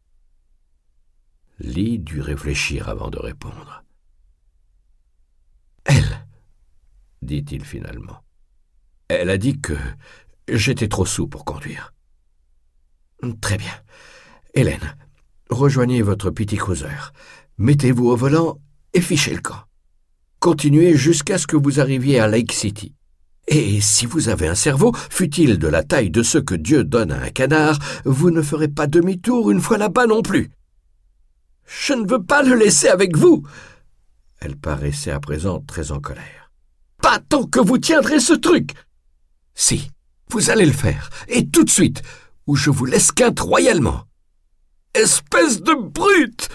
Lee 1.60 2.00
dut 2.00 2.22
réfléchir 2.22 2.90
avant 2.90 3.10
de 3.10 3.20
répondre. 3.20 3.84
Elle, 5.86 6.26
dit-il 7.22 7.66
finalement. 7.66 8.24
Elle 9.08 9.30
a 9.30 9.38
dit 9.38 9.60
que 9.60 9.74
j'étais 10.48 10.88
trop 10.88 11.06
sous 11.06 11.28
pour 11.28 11.46
conduire. 11.46 11.94
Très 13.42 13.58
bien. 13.58 13.74
Hélène, 14.54 14.96
rejoignez 15.50 16.02
votre 16.02 16.30
petit 16.30 16.58
causeur. 16.58 17.12
Mettez-vous 17.58 18.08
au 18.08 18.16
volant 18.16 18.60
et 18.94 19.02
fichez 19.02 19.34
le 19.34 19.42
camp. 19.42 19.64
Continuez 20.40 20.96
jusqu'à 20.96 21.38
ce 21.38 21.48
que 21.48 21.58
vous 21.58 21.82
arriviez 21.82 22.20
à 22.20 22.28
Lake 22.28 22.54
City. 22.54 22.96
Et 23.48 23.82
si 23.82 24.06
vous 24.06 24.30
avez 24.30 24.48
un 24.48 24.56
cerveau, 24.56 24.94
fût-il 25.10 25.58
de 25.58 25.68
la 25.68 25.84
taille 25.84 26.12
de 26.12 26.24
ceux 26.24 26.42
que 26.42 26.56
Dieu 26.56 26.84
donne 26.84 27.12
à 27.12 27.22
un 27.22 27.30
canard, 27.30 27.80
vous 28.06 28.32
ne 28.32 28.42
ferez 28.42 28.68
pas 28.68 28.88
demi-tour 28.88 29.52
une 29.52 29.60
fois 29.60 29.78
là-bas 29.78 30.06
non 30.06 30.22
plus. 30.22 30.52
Je 31.70 31.94
ne 31.94 32.10
veux 32.10 32.24
pas 32.24 32.42
le 32.42 32.56
laisser 32.56 32.88
avec 32.88 33.16
vous. 33.16 33.46
Elle 34.40 34.58
paraissait 34.58 35.12
à 35.12 35.20
présent 35.20 35.60
très 35.60 35.92
en 35.92 36.00
colère. 36.00 36.52
Pas 37.02 37.20
tant 37.20 37.46
que 37.46 37.60
vous 37.60 37.78
tiendrez 37.78 38.20
ce 38.20 38.34
truc. 38.34 38.72
Si, 39.54 39.92
vous 40.32 40.50
allez 40.50 40.66
le 40.66 40.72
faire, 40.72 41.10
et 41.28 41.48
tout 41.48 41.64
de 41.64 41.70
suite, 41.70 42.02
ou 42.48 42.56
je 42.56 42.72
vous 42.72 42.86
laisse 42.86 43.12
quinte 43.12 43.40
royalement. 43.40 44.06
Espèce 44.96 45.62
de 45.62 45.74
brute 45.74 46.50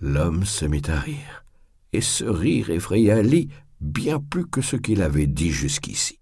L'homme 0.00 0.44
se 0.44 0.66
mit 0.66 0.82
à 0.88 1.00
rire, 1.00 1.44
et 1.92 2.02
ce 2.02 2.24
rire 2.24 2.68
effraya 2.68 3.22
Lee 3.22 3.48
bien 3.80 4.20
plus 4.20 4.46
que 4.46 4.60
ce 4.60 4.76
qu'il 4.76 5.00
avait 5.00 5.26
dit 5.26 5.50
jusqu'ici. 5.50 6.18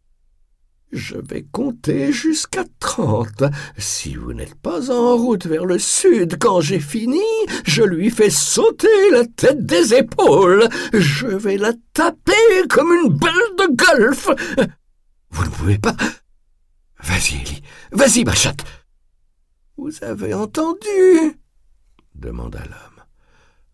Je 0.93 1.17
vais 1.17 1.43
compter 1.43 2.13
jusqu'à 2.13 2.65
trente. 2.79 3.45
Si 3.79 4.15
vous 4.15 4.35
n'êtes 4.35 4.55
pas 4.57 4.91
en 4.91 5.17
route 5.17 5.47
vers 5.47 5.65
le 5.65 5.79
sud 5.79 6.37
quand 6.39 6.61
j'ai 6.61 6.81
fini, 6.81 7.23
je 7.65 7.83
lui 7.83 8.11
fais 8.11 8.29
sauter 8.29 9.11
la 9.11 9.25
tête 9.25 9.65
des 9.65 9.95
épaules. 9.95 10.69
Je 10.93 11.29
vais 11.29 11.57
la 11.57 11.73
taper 11.95 12.69
comme 12.69 12.93
une 12.93 13.09
balle 13.09 13.33
de 13.59 13.75
golf. 13.75 14.29
Vous 15.31 15.45
ne 15.45 15.51
pouvez 15.51 15.79
pas. 15.79 15.97
Vas-y, 17.03 17.41
Ellie. 17.41 17.63
Vas-y, 17.93 18.25
ma 18.25 18.35
chatte. 18.35 18.65
Vous 19.79 19.93
avez 20.03 20.35
entendu? 20.35 21.39
demanda 22.15 22.61
l'homme. 22.61 23.05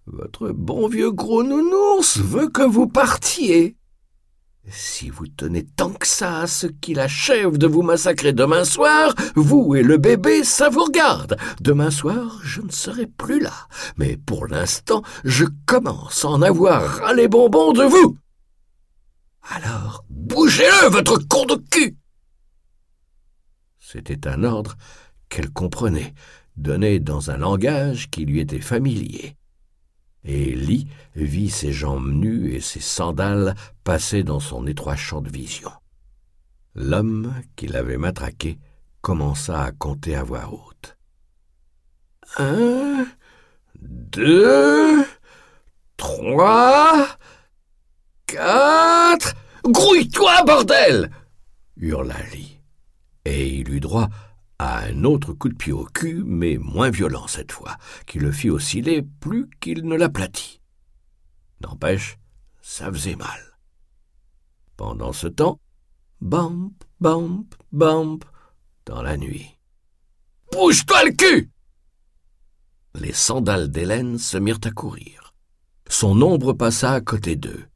Votre 0.06 0.50
bon 0.50 0.86
vieux 0.86 1.10
gros 1.10 1.42
nounours 1.42 2.18
veut 2.18 2.48
que 2.48 2.62
vous 2.62 2.86
partiez. 2.86 3.76
Si 4.70 5.08
vous 5.08 5.26
tenez 5.26 5.64
tant 5.64 5.90
que 5.90 6.06
ça 6.06 6.40
à 6.40 6.46
ce 6.46 6.66
qu'il 6.66 7.00
achève 7.00 7.56
de 7.56 7.66
vous 7.66 7.82
massacrer 7.82 8.32
demain 8.32 8.64
soir, 8.64 9.14
vous 9.34 9.74
et 9.74 9.82
le 9.82 9.96
bébé, 9.96 10.44
ça 10.44 10.68
vous 10.68 10.84
regarde. 10.84 11.36
Demain 11.60 11.90
soir, 11.90 12.38
je 12.42 12.60
ne 12.60 12.70
serai 12.70 13.06
plus 13.06 13.40
là. 13.40 13.68
Mais 13.96 14.16
pour 14.16 14.46
l'instant, 14.46 15.02
je 15.24 15.44
commence 15.66 16.24
à 16.24 16.28
en 16.28 16.42
avoir 16.42 16.82
ras 16.82 17.14
les 17.14 17.28
bonbons 17.28 17.72
de 17.72 17.84
vous. 17.84 18.16
Alors, 19.50 20.04
bougez-le, 20.10 20.90
votre 20.90 21.18
con 21.26 21.46
de 21.46 21.56
cul 21.70 21.96
C'était 23.78 24.28
un 24.28 24.44
ordre 24.44 24.76
qu'elle 25.28 25.50
comprenait, 25.50 26.14
donné 26.56 26.98
dans 27.00 27.30
un 27.30 27.38
langage 27.38 28.10
qui 28.10 28.26
lui 28.26 28.40
était 28.40 28.60
familier. 28.60 29.36
Et 30.28 30.54
Lee 30.54 30.86
vit 31.16 31.48
ses 31.48 31.72
jambes 31.72 32.12
nues 32.12 32.52
et 32.52 32.60
ses 32.60 32.80
sandales 32.80 33.54
passer 33.82 34.22
dans 34.22 34.40
son 34.40 34.66
étroit 34.66 34.94
champ 34.94 35.22
de 35.22 35.30
vision. 35.30 35.70
L'homme 36.74 37.34
qui 37.56 37.66
l'avait 37.66 37.96
matraqué 37.96 38.58
commença 39.00 39.62
à 39.62 39.72
compter 39.72 40.14
à 40.14 40.22
voix 40.22 40.50
haute. 40.52 40.98
Un, 42.36 43.06
deux, 43.80 45.02
trois, 45.96 47.08
quatre. 48.26 49.34
Grouille-toi, 49.64 50.44
bordel 50.44 51.10
hurla 51.78 52.22
Lee. 52.34 52.60
Et 53.24 53.48
il 53.48 53.70
eut 53.70 53.80
droit 53.80 54.08
à 54.58 54.84
un 54.84 55.04
autre 55.04 55.32
coup 55.32 55.48
de 55.48 55.54
pied 55.54 55.72
au 55.72 55.84
cul, 55.84 56.22
mais 56.24 56.58
moins 56.58 56.90
violent 56.90 57.26
cette 57.26 57.52
fois, 57.52 57.76
qui 58.06 58.18
le 58.18 58.32
fit 58.32 58.50
osciller 58.50 59.02
plus 59.02 59.48
qu'il 59.60 59.84
ne 59.86 59.96
l'aplatit. 59.96 60.60
N'empêche, 61.60 62.18
ça 62.60 62.90
faisait 62.92 63.16
mal. 63.16 63.40
Pendant 64.76 65.12
ce 65.12 65.26
temps, 65.26 65.60
bamp, 66.20 66.72
bamp, 67.00 67.46
bamp, 67.72 68.18
dans 68.86 69.02
la 69.02 69.16
nuit. 69.16 69.58
Bouge-toi 70.52 71.04
le 71.04 71.12
cul 71.12 71.50
Les 72.94 73.12
sandales 73.12 73.70
d'Hélène 73.70 74.18
se 74.18 74.38
mirent 74.38 74.60
à 74.64 74.70
courir. 74.70 75.34
Son 75.88 76.20
ombre 76.22 76.52
passa 76.52 76.92
à 76.92 77.00
côté 77.00 77.36
d'eux. 77.36 77.66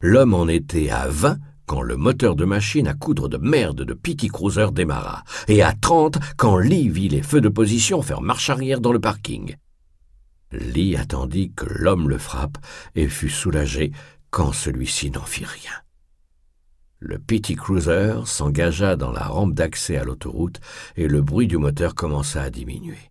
L'homme 0.00 0.34
en 0.34 0.46
était 0.46 0.90
à 0.90 1.08
vingt 1.08 1.38
quand 1.66 1.82
le 1.82 1.96
moteur 1.96 2.36
de 2.36 2.44
machine 2.44 2.88
à 2.88 2.94
coudre 2.94 3.28
de 3.28 3.36
merde 3.36 3.82
de 3.82 3.94
Petty 3.94 4.28
Cruiser 4.28 4.68
démarra, 4.72 5.24
et 5.48 5.62
à 5.62 5.72
trente 5.72 6.18
quand 6.36 6.56
Lee 6.56 6.88
vit 6.88 7.08
les 7.08 7.22
feux 7.22 7.40
de 7.40 7.48
position 7.48 8.02
faire 8.02 8.22
marche 8.22 8.50
arrière 8.50 8.80
dans 8.80 8.92
le 8.92 9.00
parking. 9.00 9.56
Lee 10.52 10.96
attendit 10.96 11.52
que 11.52 11.66
l'homme 11.68 12.08
le 12.08 12.18
frappe 12.18 12.58
et 12.94 13.08
fut 13.08 13.30
soulagé 13.30 13.92
quand 14.30 14.52
celui-ci 14.52 15.10
n'en 15.10 15.24
fit 15.24 15.44
rien. 15.44 15.72
Le 16.98 17.18
Petty 17.18 17.56
Cruiser 17.56 18.14
s'engagea 18.24 18.96
dans 18.96 19.12
la 19.12 19.24
rampe 19.24 19.54
d'accès 19.54 19.96
à 19.96 20.04
l'autoroute 20.04 20.60
et 20.96 21.08
le 21.08 21.20
bruit 21.20 21.46
du 21.46 21.58
moteur 21.58 21.94
commença 21.94 22.42
à 22.42 22.50
diminuer. 22.50 23.10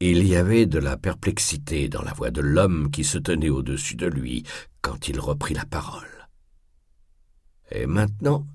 Il 0.00 0.26
y 0.26 0.36
avait 0.36 0.66
de 0.66 0.78
la 0.78 0.96
perplexité 0.96 1.88
dans 1.88 2.02
la 2.02 2.12
voix 2.12 2.30
de 2.30 2.40
l'homme 2.40 2.90
qui 2.90 3.04
se 3.04 3.18
tenait 3.18 3.48
au-dessus 3.48 3.96
de 3.96 4.06
lui 4.06 4.44
quand 4.82 5.08
il 5.08 5.18
reprit 5.18 5.54
la 5.54 5.64
parole. 5.64 6.13
Et 7.70 7.86
maintenant, 7.86 8.46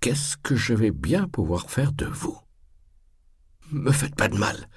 qu'est-ce 0.00 0.36
que 0.36 0.56
je 0.56 0.74
vais 0.74 0.90
bien 0.90 1.28
pouvoir 1.28 1.70
faire 1.70 1.92
de 1.92 2.06
vous? 2.06 2.38
Me 3.70 3.92
faites 3.92 4.16
pas 4.16 4.28
de 4.28 4.36
mal, 4.36 4.68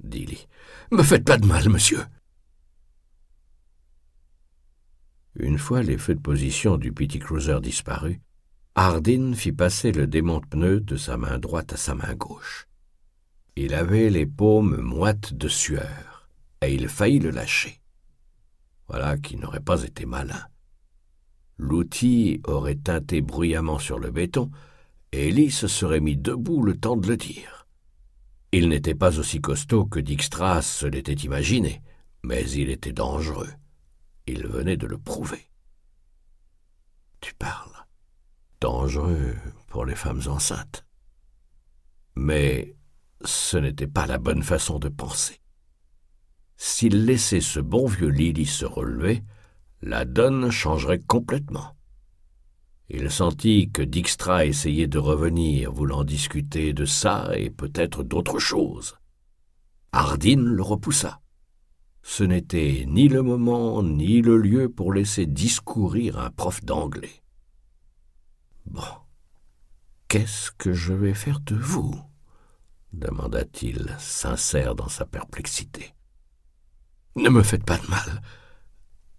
dit 0.00 0.26
Lee. 0.26 0.48
Me 0.90 1.02
faites 1.02 1.24
pas 1.24 1.38
de 1.38 1.46
mal, 1.46 1.68
monsieur. 1.68 2.04
Une 5.34 5.58
fois 5.58 5.82
les 5.82 5.98
feux 5.98 6.14
de 6.14 6.20
position 6.20 6.76
du 6.76 6.92
petit 6.92 7.18
cruiser 7.18 7.60
disparus, 7.60 8.18
Hardin 8.74 9.34
fit 9.34 9.52
passer 9.52 9.92
le 9.92 10.06
démon 10.06 10.40
de 10.40 10.46
pneu 10.46 10.80
de 10.80 10.96
sa 10.96 11.16
main 11.16 11.38
droite 11.38 11.74
à 11.74 11.76
sa 11.76 11.94
main 11.94 12.14
gauche. 12.14 12.66
Il 13.56 13.74
avait 13.74 14.08
les 14.08 14.24
paumes 14.24 14.80
moites 14.80 15.34
de 15.34 15.48
sueur, 15.48 16.30
et 16.62 16.74
il 16.74 16.88
faillit 16.88 17.18
le 17.18 17.30
lâcher. 17.30 17.82
Voilà 18.88 19.18
qui 19.18 19.36
n'aurait 19.36 19.60
pas 19.60 19.82
été 19.82 20.06
malin. 20.06 20.46
L'outil 21.58 22.40
aurait 22.44 22.76
teinté 22.76 23.20
bruyamment 23.20 23.78
sur 23.78 23.98
le 23.98 24.10
béton, 24.10 24.50
et 25.12 25.30
Lee 25.30 25.50
se 25.50 25.68
serait 25.68 26.00
mis 26.00 26.16
debout 26.16 26.62
le 26.62 26.76
temps 26.76 26.96
de 26.96 27.06
le 27.06 27.16
dire. 27.16 27.66
Il 28.52 28.68
n'était 28.68 28.94
pas 28.94 29.18
aussi 29.18 29.40
costaud 29.40 29.86
que 29.86 30.00
Dijkstra 30.00 30.62
se 30.62 30.86
l'était 30.86 31.12
imaginé, 31.12 31.82
mais 32.22 32.48
il 32.50 32.70
était 32.70 32.92
dangereux. 32.92 33.50
Il 34.26 34.46
venait 34.46 34.76
de 34.76 34.86
le 34.86 34.98
prouver. 34.98 35.48
Tu 37.20 37.34
parles. 37.34 37.86
Dangereux 38.60 39.34
pour 39.68 39.84
les 39.84 39.94
femmes 39.94 40.22
enceintes. 40.26 40.84
Mais 42.14 42.76
ce 43.24 43.56
n'était 43.56 43.86
pas 43.86 44.06
la 44.06 44.18
bonne 44.18 44.42
façon 44.42 44.78
de 44.78 44.88
penser. 44.88 45.40
S'il 46.56 47.06
laissait 47.06 47.40
ce 47.40 47.58
bon 47.58 47.86
vieux 47.86 48.08
Lily 48.08 48.46
se 48.46 48.64
relever, 48.64 49.24
la 49.82 50.04
donne 50.04 50.50
changerait 50.50 51.00
complètement. 51.00 51.76
Il 52.88 53.10
sentit 53.10 53.70
que 53.70 53.82
Dijkstra 53.82 54.46
essayait 54.46 54.86
de 54.86 54.98
revenir, 54.98 55.72
voulant 55.72 56.04
discuter 56.04 56.72
de 56.72 56.84
ça 56.84 57.30
et 57.34 57.50
peut-être 57.50 58.02
d'autres 58.02 58.38
choses. 58.38 58.98
Hardin 59.92 60.42
le 60.42 60.62
repoussa. 60.62 61.20
Ce 62.02 62.24
n'était 62.24 62.84
ni 62.88 63.08
le 63.08 63.22
moment 63.22 63.82
ni 63.82 64.22
le 64.22 64.36
lieu 64.36 64.68
pour 64.68 64.92
laisser 64.92 65.26
discourir 65.26 66.18
un 66.18 66.30
prof 66.30 66.64
d'anglais. 66.64 67.22
Bon, 68.66 68.82
qu'est-ce 70.08 70.50
que 70.52 70.72
je 70.72 70.92
vais 70.92 71.14
faire 71.14 71.40
de 71.40 71.56
vous? 71.56 71.94
demanda-t-il, 72.92 73.96
sincère 73.98 74.74
dans 74.74 74.88
sa 74.88 75.06
perplexité. 75.06 75.94
Ne 77.16 77.30
me 77.30 77.42
faites 77.42 77.64
pas 77.64 77.78
de 77.78 77.86
mal, 77.88 78.22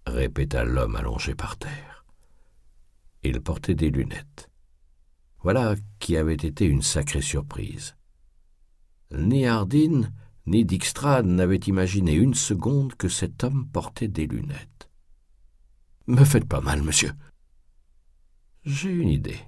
répéta 0.05 0.63
l'homme 0.63 0.95
allongé 0.95 1.35
par 1.35 1.57
terre. 1.57 2.05
Il 3.23 3.41
portait 3.41 3.75
des 3.75 3.89
lunettes. 3.89 4.49
Voilà 5.39 5.75
qui 5.99 6.17
avait 6.17 6.33
été 6.33 6.65
une 6.65 6.81
sacrée 6.81 7.21
surprise. 7.21 7.95
Ni 9.11 9.45
Hardin 9.45 10.11
ni 10.45 10.65
Dijkstra 10.65 11.21
n'avaient 11.21 11.55
imaginé 11.55 12.13
une 12.13 12.33
seconde 12.33 12.95
que 12.95 13.07
cet 13.07 13.43
homme 13.43 13.67
portait 13.69 14.09
des 14.09 14.27
lunettes. 14.27 14.89
Me 16.07 16.25
faites 16.25 16.47
pas 16.47 16.59
mal, 16.59 16.81
monsieur. 16.81 17.13
J'ai 18.63 18.91
une 18.91 19.09
idée. 19.09 19.39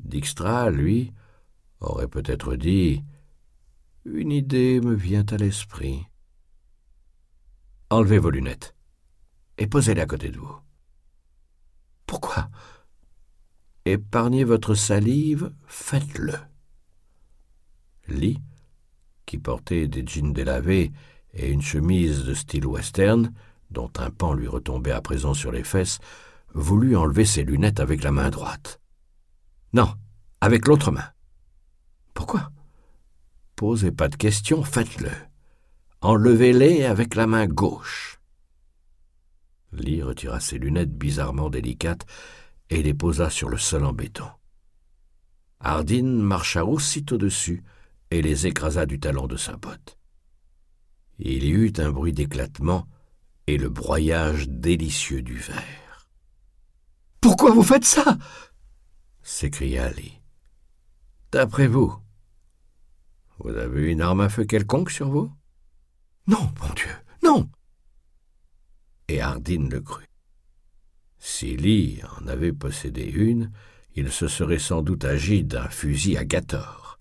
Dijkstra, 0.00 0.70
lui, 0.70 1.12
aurait 1.80 2.08
peut-être 2.08 2.56
dit 2.56 3.02
Une 4.04 4.32
idée 4.32 4.80
me 4.80 4.94
vient 4.94 5.24
à 5.30 5.36
l'esprit. 5.36 6.06
Enlevez 7.88 8.18
vos 8.18 8.30
lunettes 8.30 8.73
et 9.58 9.66
posez-les 9.66 10.00
à 10.00 10.06
côté 10.06 10.30
de 10.30 10.38
vous. 10.38 10.58
Pourquoi? 12.06 12.48
Épargnez 13.84 14.44
votre 14.44 14.74
salive, 14.74 15.52
faites-le. 15.66 16.34
Lee, 18.08 18.40
qui 19.26 19.38
portait 19.38 19.88
des 19.88 20.06
jeans 20.06 20.32
délavés 20.32 20.92
et 21.32 21.50
une 21.50 21.62
chemise 21.62 22.24
de 22.24 22.34
style 22.34 22.66
western, 22.66 23.32
dont 23.70 23.90
un 23.98 24.10
pan 24.10 24.34
lui 24.34 24.46
retombait 24.46 24.92
à 24.92 25.00
présent 25.00 25.34
sur 25.34 25.50
les 25.50 25.64
fesses, 25.64 25.98
voulut 26.54 26.96
enlever 26.96 27.24
ses 27.24 27.42
lunettes 27.42 27.80
avec 27.80 28.02
la 28.02 28.12
main 28.12 28.30
droite. 28.30 28.80
Non, 29.72 29.92
avec 30.40 30.66
l'autre 30.66 30.92
main. 30.92 31.10
Pourquoi? 32.14 32.50
Posez 33.56 33.92
pas 33.92 34.08
de 34.08 34.16
questions, 34.16 34.62
faites-le. 34.62 35.10
Enlevez-les 36.00 36.84
avec 36.84 37.14
la 37.14 37.26
main 37.26 37.46
gauche. 37.46 38.20
Lee 39.80 40.02
retira 40.02 40.40
ses 40.40 40.58
lunettes 40.58 40.96
bizarrement 40.96 41.50
délicates 41.50 42.06
et 42.70 42.82
les 42.82 42.94
posa 42.94 43.30
sur 43.30 43.48
le 43.48 43.58
sol 43.58 43.84
en 43.84 43.92
béton. 43.92 44.28
Hardin 45.60 46.04
marcha 46.04 46.64
aussitôt 46.64 47.18
dessus 47.18 47.62
et 48.10 48.22
les 48.22 48.46
écrasa 48.46 48.86
du 48.86 49.00
talon 49.00 49.26
de 49.26 49.36
sa 49.36 49.56
botte. 49.56 49.98
Il 51.18 51.44
y 51.44 51.50
eut 51.50 51.72
un 51.78 51.90
bruit 51.90 52.12
d'éclatement 52.12 52.86
et 53.46 53.56
le 53.56 53.68
broyage 53.68 54.48
délicieux 54.48 55.22
du 55.22 55.36
verre. 55.36 56.08
Pourquoi 57.20 57.52
vous 57.52 57.62
faites 57.62 57.84
ça? 57.84 58.18
s'écria 59.22 59.90
Lee. 59.90 60.20
D'après 61.32 61.66
vous, 61.66 61.96
vous 63.38 63.50
avez 63.50 63.90
une 63.90 64.02
arme 64.02 64.20
à 64.20 64.28
feu 64.28 64.44
quelconque 64.44 64.90
sur 64.90 65.08
vous 65.08 65.32
Non, 66.26 66.52
mon 66.60 66.74
Dieu, 66.74 66.90
non 67.22 67.48
Et 69.08 69.20
Hardin 69.20 69.68
le 69.70 69.80
crut. 69.80 70.08
Si 71.18 71.56
Lee 71.56 72.00
en 72.18 72.26
avait 72.26 72.52
possédé 72.52 73.02
une, 73.04 73.50
il 73.94 74.10
se 74.10 74.28
serait 74.28 74.58
sans 74.58 74.82
doute 74.82 75.04
agi 75.04 75.44
d'un 75.44 75.68
fusil 75.68 76.16
à 76.16 76.24
Gator. 76.24 76.98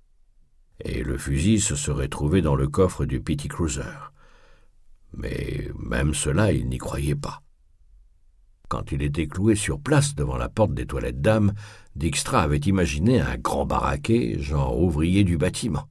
Et 0.80 1.04
le 1.04 1.18
fusil 1.18 1.60
se 1.60 1.76
serait 1.76 2.08
trouvé 2.08 2.42
dans 2.42 2.56
le 2.56 2.68
coffre 2.68 3.06
du 3.06 3.22
Petty 3.22 3.48
Cruiser. 3.48 4.12
Mais 5.14 5.70
même 5.78 6.14
cela, 6.14 6.52
il 6.52 6.68
n'y 6.68 6.78
croyait 6.78 7.16
pas. 7.16 7.42
Quand 8.70 8.92
il 8.92 9.02
était 9.02 9.28
cloué 9.28 9.56
sur 9.56 9.80
place 9.80 10.16
devant 10.16 10.38
la 10.38 10.50
porte 10.50 10.74
des 10.74 10.88
toilettes 10.88 11.22
d'âme, 11.22 11.54
Dijkstra 11.96 12.42
avait 12.42 12.58
imaginé 12.58 13.22
un 13.22 13.38
grand 13.38 13.66
baraquet, 13.66 14.40
genre 14.40 14.80
ouvrier 14.80 15.24
du 15.24 15.38
bâtiment. 15.38 15.88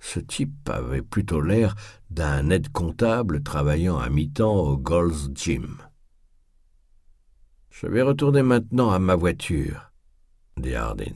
Ce 0.00 0.18
type 0.18 0.68
avait 0.68 1.02
plutôt 1.02 1.40
l'air 1.40 1.74
d'un 2.10 2.50
aide 2.50 2.72
comptable 2.72 3.42
travaillant 3.42 3.98
à 3.98 4.08
mi-temps 4.08 4.56
au 4.56 4.76
Gold's 4.76 5.28
Gym. 5.34 5.76
Je 7.70 7.86
vais 7.86 8.02
retourner 8.02 8.42
maintenant 8.42 8.90
à 8.90 8.98
ma 8.98 9.14
voiture, 9.14 9.92
dit 10.56 10.74
Hardin. 10.74 11.14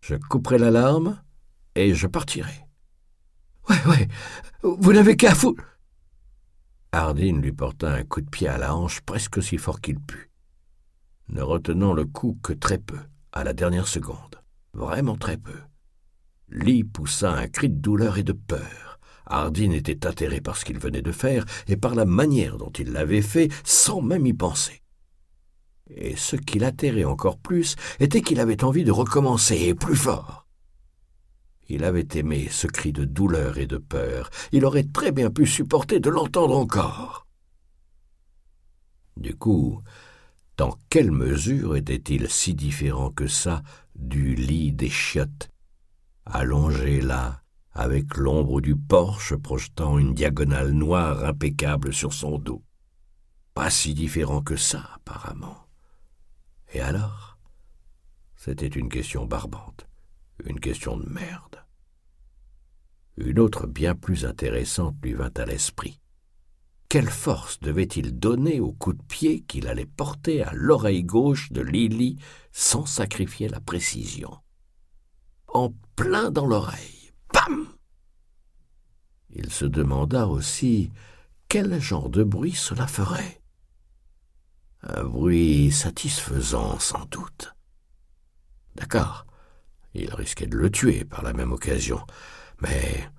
Je 0.00 0.16
couperai 0.16 0.58
l'alarme 0.58 1.22
et 1.74 1.94
je 1.94 2.06
partirai. 2.06 2.66
Ouais, 3.68 3.86
ouais, 3.86 4.08
vous 4.62 4.92
n'avez 4.92 5.16
qu'à 5.16 5.34
fou. 5.34 5.56
Hardin 6.92 7.40
lui 7.40 7.52
porta 7.52 7.92
un 7.92 8.02
coup 8.02 8.20
de 8.20 8.28
pied 8.28 8.48
à 8.48 8.58
la 8.58 8.74
hanche 8.74 9.00
presque 9.02 9.38
aussi 9.38 9.58
fort 9.58 9.80
qu'il 9.80 10.00
put, 10.00 10.30
ne 11.28 11.42
retenant 11.42 11.92
le 11.92 12.04
coup 12.04 12.38
que 12.42 12.52
très 12.52 12.78
peu, 12.78 12.98
à 13.32 13.44
la 13.44 13.52
dernière 13.52 13.86
seconde, 13.86 14.42
vraiment 14.72 15.16
très 15.16 15.36
peu. 15.36 15.54
Lee 16.50 16.84
poussa 16.84 17.32
un 17.32 17.46
cri 17.46 17.68
de 17.68 17.80
douleur 17.80 18.18
et 18.18 18.22
de 18.22 18.32
peur. 18.32 18.98
Hardin 19.26 19.70
était 19.70 20.06
atterré 20.06 20.40
par 20.40 20.56
ce 20.56 20.64
qu'il 20.64 20.78
venait 20.78 21.02
de 21.02 21.12
faire 21.12 21.44
et 21.68 21.76
par 21.76 21.94
la 21.94 22.04
manière 22.04 22.58
dont 22.58 22.70
il 22.70 22.92
l'avait 22.92 23.22
fait 23.22 23.48
sans 23.64 24.00
même 24.00 24.26
y 24.26 24.32
penser. 24.32 24.82
Et 25.88 26.16
ce 26.16 26.36
qui 26.36 26.58
l'atterrait 26.58 27.04
encore 27.04 27.38
plus 27.38 27.76
était 28.00 28.22
qu'il 28.22 28.40
avait 28.40 28.64
envie 28.64 28.84
de 28.84 28.92
recommencer 28.92 29.74
plus 29.74 29.96
fort. 29.96 30.46
Il 31.68 31.84
avait 31.84 32.08
aimé 32.14 32.48
ce 32.50 32.66
cri 32.66 32.92
de 32.92 33.04
douleur 33.04 33.58
et 33.58 33.66
de 33.66 33.78
peur. 33.78 34.30
Il 34.50 34.64
aurait 34.64 34.88
très 34.92 35.12
bien 35.12 35.30
pu 35.30 35.46
supporter 35.46 36.00
de 36.00 36.10
l'entendre 36.10 36.56
encore. 36.56 37.28
Du 39.16 39.36
coup, 39.36 39.80
dans 40.56 40.76
quelle 40.88 41.12
mesure 41.12 41.76
était-il 41.76 42.28
si 42.28 42.54
différent 42.54 43.10
que 43.10 43.28
ça 43.28 43.62
du 43.94 44.34
lit 44.34 44.72
des 44.72 44.90
chiottes, 44.90 45.50
allongé 46.32 47.00
là, 47.00 47.42
avec 47.72 48.16
l'ombre 48.16 48.60
du 48.60 48.76
porche 48.76 49.34
projetant 49.36 49.98
une 49.98 50.14
diagonale 50.14 50.70
noire 50.70 51.24
impeccable 51.24 51.92
sur 51.92 52.12
son 52.12 52.38
dos 52.38 52.62
Pas 53.54 53.70
si 53.70 53.94
différent 53.94 54.42
que 54.42 54.56
ça, 54.56 54.90
apparemment. 54.94 55.66
Et 56.72 56.80
alors? 56.80 57.38
C'était 58.36 58.66
une 58.66 58.88
question 58.88 59.26
barbante, 59.26 59.86
une 60.44 60.60
question 60.60 60.96
de 60.96 61.08
merde. 61.08 61.64
Une 63.16 63.38
autre 63.38 63.66
bien 63.66 63.94
plus 63.94 64.24
intéressante 64.24 64.96
lui 65.02 65.12
vint 65.12 65.32
à 65.36 65.44
l'esprit. 65.44 66.00
Quelle 66.88 67.10
force 67.10 67.60
devait-il 67.60 68.18
donner 68.18 68.58
au 68.58 68.72
coup 68.72 68.94
de 68.94 69.02
pied 69.02 69.42
qu'il 69.42 69.68
allait 69.68 69.86
porter 69.86 70.42
à 70.42 70.52
l'oreille 70.54 71.04
gauche 71.04 71.52
de 71.52 71.60
Lily 71.60 72.16
sans 72.50 72.86
sacrifier 72.86 73.48
la 73.48 73.60
précision? 73.60 74.38
En 75.52 75.72
plein 75.96 76.30
dans 76.30 76.46
l'oreille. 76.46 77.12
Bam 77.32 77.68
Il 79.30 79.50
se 79.50 79.64
demanda 79.64 80.26
aussi 80.26 80.92
quel 81.48 81.80
genre 81.80 82.08
de 82.08 82.22
bruit 82.22 82.54
cela 82.54 82.86
ferait. 82.86 83.42
Un 84.82 85.04
bruit 85.04 85.72
satisfaisant, 85.72 86.78
sans 86.78 87.04
doute. 87.06 87.54
D'accord, 88.76 89.26
il 89.94 90.14
risquait 90.14 90.46
de 90.46 90.56
le 90.56 90.70
tuer 90.70 91.04
par 91.04 91.22
la 91.22 91.32
même 91.32 91.52
occasion, 91.52 92.00
mais 92.60 93.10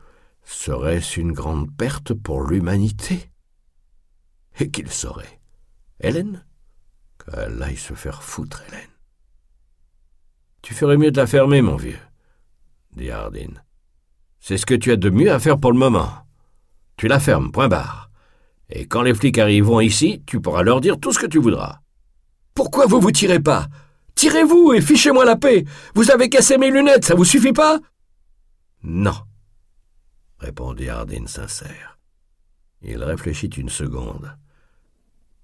serait-ce 0.44 1.20
une 1.20 1.34
grande 1.34 1.76
perte 1.76 2.14
pour 2.14 2.44
l'humanité? 2.44 3.32
Et 4.60 4.72
qu'il 4.72 4.90
saurait 4.90 5.42
Hélène? 6.00 6.46
Qu'elle 7.24 7.62
aille 7.62 7.78
se 7.78 7.94
faire 7.94 8.24
foutre, 8.24 8.64
Hélène. 8.70 8.90
Tu 10.62 10.74
ferais 10.74 10.98
mieux 10.98 11.12
de 11.12 11.20
la 11.20 11.28
fermer, 11.28 11.62
mon 11.62 11.76
vieux, 11.76 12.00
dit 12.96 13.12
Hardin. 13.12 13.54
C'est 14.40 14.58
ce 14.58 14.66
que 14.66 14.74
tu 14.74 14.92
as 14.92 14.98
de 14.98 15.10
mieux 15.10 15.32
à 15.32 15.40
faire 15.40 15.60
pour 15.60 15.72
le 15.72 15.80
moment. 15.80 16.10
Tu 16.98 17.08
la 17.08 17.20
fermes, 17.20 17.52
point 17.52 17.68
barre 17.68 18.12
et 18.72 18.88
quand 18.88 19.02
les 19.02 19.14
flics 19.14 19.38
arriveront 19.38 19.82
ici, 19.82 20.24
tu 20.26 20.40
pourras 20.40 20.64
leur 20.64 20.82
dire 20.82 21.00
tout 21.00 21.12
ce 21.12 21.20
que 21.20 21.26
tu 21.26 21.40
voudras. 21.40 21.80
Pourquoi 22.56 22.86
vous 22.86 23.02
vous 23.02 23.12
tirez 23.12 23.40
pas? 23.40 23.68
Tirez-vous 24.16 24.74
et 24.74 24.82
fichez-moi 24.82 25.26
la 25.26 25.36
paix. 25.36 25.66
Vous 25.94 26.12
avez 26.12 26.30
cassé 26.30 26.58
mes 26.58 26.72
lunettes, 26.72 27.06
ça 27.06 27.16
vous 27.16 27.26
suffit 27.26 27.54
pas? 27.54 27.80
Non, 28.84 29.16
répondit 30.40 30.90
Hardin 30.90 31.28
sincère. 31.28 32.00
Il 32.82 33.04
réfléchit 33.04 33.48
une 33.48 33.70
seconde. 33.70 34.36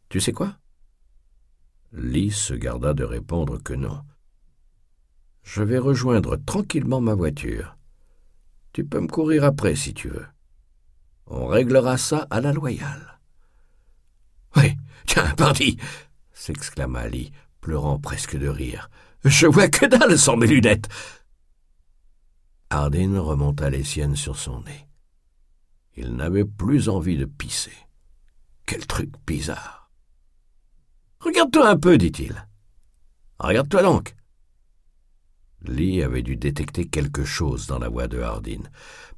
Tu 0.10 0.20
sais 0.20 0.32
quoi? 0.32 0.56
Lee 1.91 2.32
se 2.32 2.54
garda 2.54 2.93
de 2.93 3.04
répondre 3.04 3.62
que 3.62 3.74
non. 3.74 4.02
Je 5.48 5.64
vais 5.64 5.78
rejoindre 5.78 6.36
tranquillement 6.36 7.00
ma 7.00 7.14
voiture. 7.14 7.78
Tu 8.74 8.84
peux 8.84 9.00
me 9.00 9.08
courir 9.08 9.45
après 9.45 9.78
si 9.78 9.93
tu 9.93 10.10
veux. 10.10 10.26
On 11.26 11.48
réglera 11.48 11.98
ça 11.98 12.28
à 12.30 12.41
la 12.41 12.52
loyale. 12.52 13.22
Oui, 14.58 14.76
tiens, 15.06 15.34
parti 15.36 15.78
s'exclama 16.34 17.08
Lee, 17.08 17.32
pleurant 17.62 17.98
presque 17.98 18.38
de 18.38 18.50
rire. 18.50 18.89
Je 19.24 19.48
vois 19.48 19.70
que 19.70 19.86
dalle 19.86 20.20
sans 20.20 20.36
mes 20.36 20.48
lunettes. 20.48 20.89
Hardin 22.70 23.18
remonta 23.18 23.70
les 23.70 23.86
siennes 23.86 24.18
sur 24.18 24.38
son 24.38 24.62
nez. 24.64 24.89
Il 25.95 26.18
n'avait 26.18 26.45
plus 26.45 26.89
envie 26.89 27.18
de 27.18 27.26
pisser. 27.26 27.88
Quel 28.66 28.86
truc 28.86 29.12
bizarre. 29.26 29.89
Regarde-toi 31.22 31.70
un 31.70 31.78
peu, 31.78 31.98
dit-il. 31.98 32.36
Regarde-toi 33.39 33.82
donc. 33.82 34.18
Lee 35.66 36.03
avait 36.03 36.22
dû 36.22 36.36
détecter 36.36 36.86
quelque 36.86 37.26
chose 37.26 37.68
dans 37.68 37.80
la 37.80 37.89
voix 37.89 38.08
de 38.08 38.20
Hardin, 38.20 38.62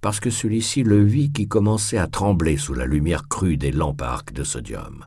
parce 0.02 0.20
que 0.20 0.30
celui-ci 0.30 0.84
le 0.84 1.04
vit 1.04 1.32
qui 1.32 1.48
commençait 1.48 1.98
à 1.98 2.08
trembler 2.08 2.58
sous 2.58 2.74
la 2.74 2.86
lumière 2.86 3.28
crue 3.28 3.58
des 3.58 3.72
lampes 3.72 4.02
arc 4.02 4.34
de 4.34 4.44
sodium. 4.44 5.06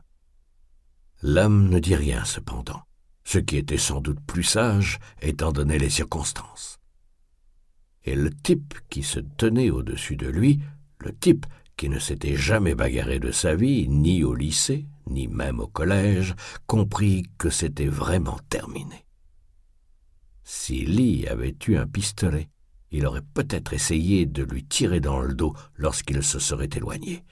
L'homme 1.21 1.69
ne 1.69 1.79
dit 1.79 1.95
rien 1.95 2.25
cependant, 2.25 2.81
ce 3.23 3.39
qui 3.39 3.57
était 3.57 3.77
sans 3.77 4.01
doute 4.01 4.19
plus 4.25 4.43
sage 4.43 4.99
étant 5.21 5.51
donné 5.51 5.79
les 5.79 5.89
circonstances. 5.89 6.79
Et 8.03 8.15
le 8.15 8.29
type 8.29 8.75
qui 8.89 9.03
se 9.03 9.19
tenait 9.19 9.69
au-dessus 9.69 10.17
de 10.17 10.27
lui, 10.27 10.59
le 10.99 11.13
type 11.13 11.45
qui 11.77 11.89
ne 11.89 11.99
s'était 11.99 12.35
jamais 12.35 12.75
bagarré 12.75 13.19
de 13.19 13.31
sa 13.31 13.55
vie, 13.55 13.87
ni 13.87 14.23
au 14.23 14.35
lycée, 14.35 14.85
ni 15.07 15.27
même 15.27 15.59
au 15.59 15.67
collège, 15.67 16.35
comprit 16.67 17.23
que 17.37 17.49
c'était 17.49 17.87
vraiment 17.87 18.39
terminé. 18.49 19.05
Si 20.43 20.85
Lee 20.85 21.27
avait 21.27 21.55
eu 21.67 21.77
un 21.77 21.87
pistolet, 21.87 22.49
il 22.91 23.05
aurait 23.05 23.21
peut-être 23.21 23.73
essayé 23.73 24.25
de 24.25 24.43
lui 24.43 24.65
tirer 24.65 24.99
dans 24.99 25.19
le 25.19 25.33
dos 25.33 25.55
lorsqu'il 25.75 26.21
se 26.23 26.39
serait 26.39 26.69
éloigné. 26.75 27.23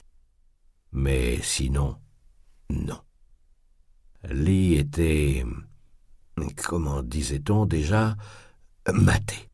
Mais 0.92 1.40
sinon, 1.42 1.96
non. 2.70 3.00
Lee 4.24 4.74
était, 4.74 5.44
comment 6.64 7.02
disait-on 7.02 7.66
déjà, 7.66 8.16
maté. 8.92 9.48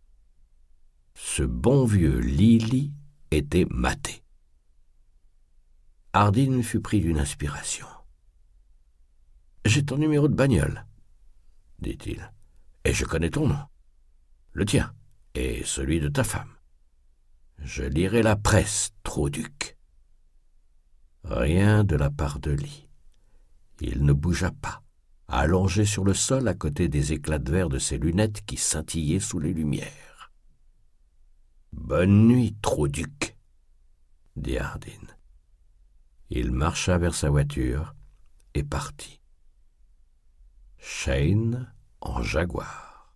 Ce 1.15 1.43
bon 1.43 1.85
vieux 1.85 2.19
Lily 2.19 2.93
était 3.31 3.67
maté. 3.71 4.23
Hardin 6.13 6.63
fut 6.63 6.81
pris 6.81 7.01
d'une 7.01 7.19
inspiration. 7.19 7.87
J'ai 9.65 9.85
ton 9.85 9.99
numéro 9.99 10.29
de 10.29 10.35
bagnole, 10.35 10.87
dit-il, 11.81 12.33
et 12.85 12.93
je 12.93 13.05
connais 13.05 13.31
ton 13.31 13.49
nom, 13.49 13.67
le 14.53 14.65
tien, 14.65 14.95
et 15.35 15.63
celui 15.65 16.01
de 16.01 16.09
ta 16.09 16.25
femme. 16.25 16.53
Je 17.59 17.83
lirai 17.83 18.23
la 18.23 18.37
presse, 18.37 18.93
Trop-Duc. 19.03 19.77
Rien 21.25 21.85
de 21.85 21.97
la 21.97 22.11
part 22.11 22.39
de 22.39 22.53
Lee. 22.53 22.89
Il 23.81 24.05
ne 24.05 24.13
bougea 24.13 24.51
pas, 24.51 24.83
allongé 25.27 25.85
sur 25.85 26.05
le 26.05 26.15
sol 26.15 26.49
à 26.49 26.55
côté 26.55 26.89
des 26.89 27.13
éclats 27.13 27.39
de 27.39 27.51
verre 27.51 27.69
de 27.69 27.79
ses 27.79 27.99
lunettes 27.99 28.45
qui 28.47 28.57
scintillaient 28.57 29.21
sous 29.21 29.39
les 29.39 29.53
lumières. 29.53 30.33
Bonne 31.73 32.27
nuit, 32.27 32.57
Trop-Duc, 32.63 33.37
dit 34.37 34.59
Hardin. 34.59 35.07
Il 36.31 36.53
marcha 36.53 36.99
vers 36.99 37.15
sa 37.15 37.31
voiture 37.31 37.95
et 38.55 38.63
partit. 38.63 39.21
Shane 40.79 41.73
en 42.01 42.23
jaguar. 42.23 43.15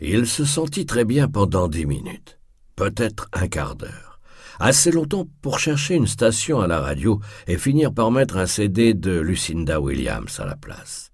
Il 0.00 0.26
se 0.26 0.44
sentit 0.44 0.86
très 0.86 1.04
bien 1.04 1.28
pendant 1.28 1.68
dix 1.68 1.86
minutes, 1.86 2.38
peut-être 2.76 3.28
un 3.32 3.48
quart 3.48 3.76
d'heure 3.76 4.14
assez 4.58 4.90
longtemps 4.90 5.28
pour 5.42 5.58
chercher 5.58 5.94
une 5.94 6.06
station 6.06 6.60
à 6.60 6.66
la 6.66 6.80
radio 6.80 7.20
et 7.46 7.58
finir 7.58 7.92
par 7.92 8.10
mettre 8.10 8.36
un 8.36 8.46
CD 8.46 8.94
de 8.94 9.18
Lucinda 9.18 9.80
Williams 9.80 10.40
à 10.40 10.46
la 10.46 10.56
place. 10.56 11.12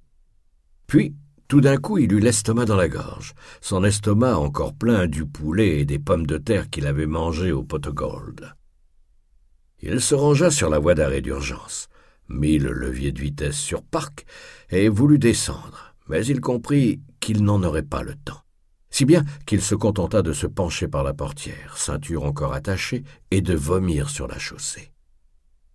Puis, 0.87 1.15
tout 1.49 1.61
d'un 1.61 1.77
coup, 1.77 1.99
il 1.99 2.13
eut 2.13 2.21
l'estomac 2.21 2.67
dans 2.67 2.77
la 2.77 2.89
gorge, 2.89 3.35
son 3.61 3.83
estomac 3.85 4.39
encore 4.39 4.75
plein 4.75 5.07
du 5.07 5.27
poulet 5.27 5.81
et 5.81 5.85
des 5.85 5.99
pommes 5.99 6.27
de 6.27 6.39
terre 6.39 6.71
qu'il 6.71 6.87
avait 6.87 7.07
mangées 7.07 7.53
au 7.53 7.65
pot 7.65 7.89
gold. 7.93 8.55
Il 9.83 10.01
se 10.01 10.15
rangea 10.15 10.51
sur 10.51 10.69
la 10.69 10.79
voie 10.79 10.95
d'arrêt 10.95 11.23
d'urgence, 11.23 11.89
mit 12.31 12.59
le 12.59 12.73
levier 12.73 13.13
de 13.13 13.21
vitesse 13.21 13.59
sur 13.59 13.83
parc 13.83 14.25
et 14.71 14.89
voulut 14.89 15.19
descendre, 15.19 15.95
mais 16.09 16.25
il 16.25 16.41
comprit 16.41 17.03
qu'il 17.21 17.45
n'en 17.45 17.63
aurait 17.63 17.83
pas 17.83 18.03
le 18.03 18.15
temps 18.15 18.43
si 18.91 19.05
bien 19.05 19.25
qu'il 19.47 19.63
se 19.63 19.75
contenta 19.75 20.23
de 20.23 20.33
se 20.33 20.47
pencher 20.47 20.89
par 20.89 21.05
la 21.05 21.15
portière, 21.15 21.77
ceinture 21.79 22.25
encore 22.25 22.53
attachée, 22.53 23.05
et 23.31 23.41
de 23.41 23.55
vomir 23.55 24.11
sur 24.11 24.27
la 24.27 24.39
chaussée. 24.39 24.93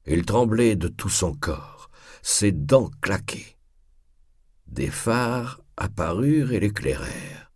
Il 0.05 0.25
tremblait 0.25 0.75
de 0.75 0.89
tout 0.89 1.09
son 1.09 1.33
corps, 1.33 1.89
ses 2.21 2.51
dents 2.51 2.91
claquaient. 3.01 3.57
Des 4.67 4.89
phares 4.89 5.61
apparurent 5.77 6.51
et 6.51 6.59
l'éclairèrent. 6.59 7.51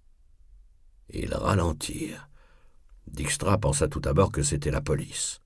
Ils 1.10 1.34
ralentirent. 1.34 2.30
Dijkstra 3.08 3.58
pensa 3.58 3.88
tout 3.88 4.00
d'abord 4.00 4.32
que 4.32 4.44
c'était 4.44 4.72
la 4.72 4.82
police. 4.82 5.42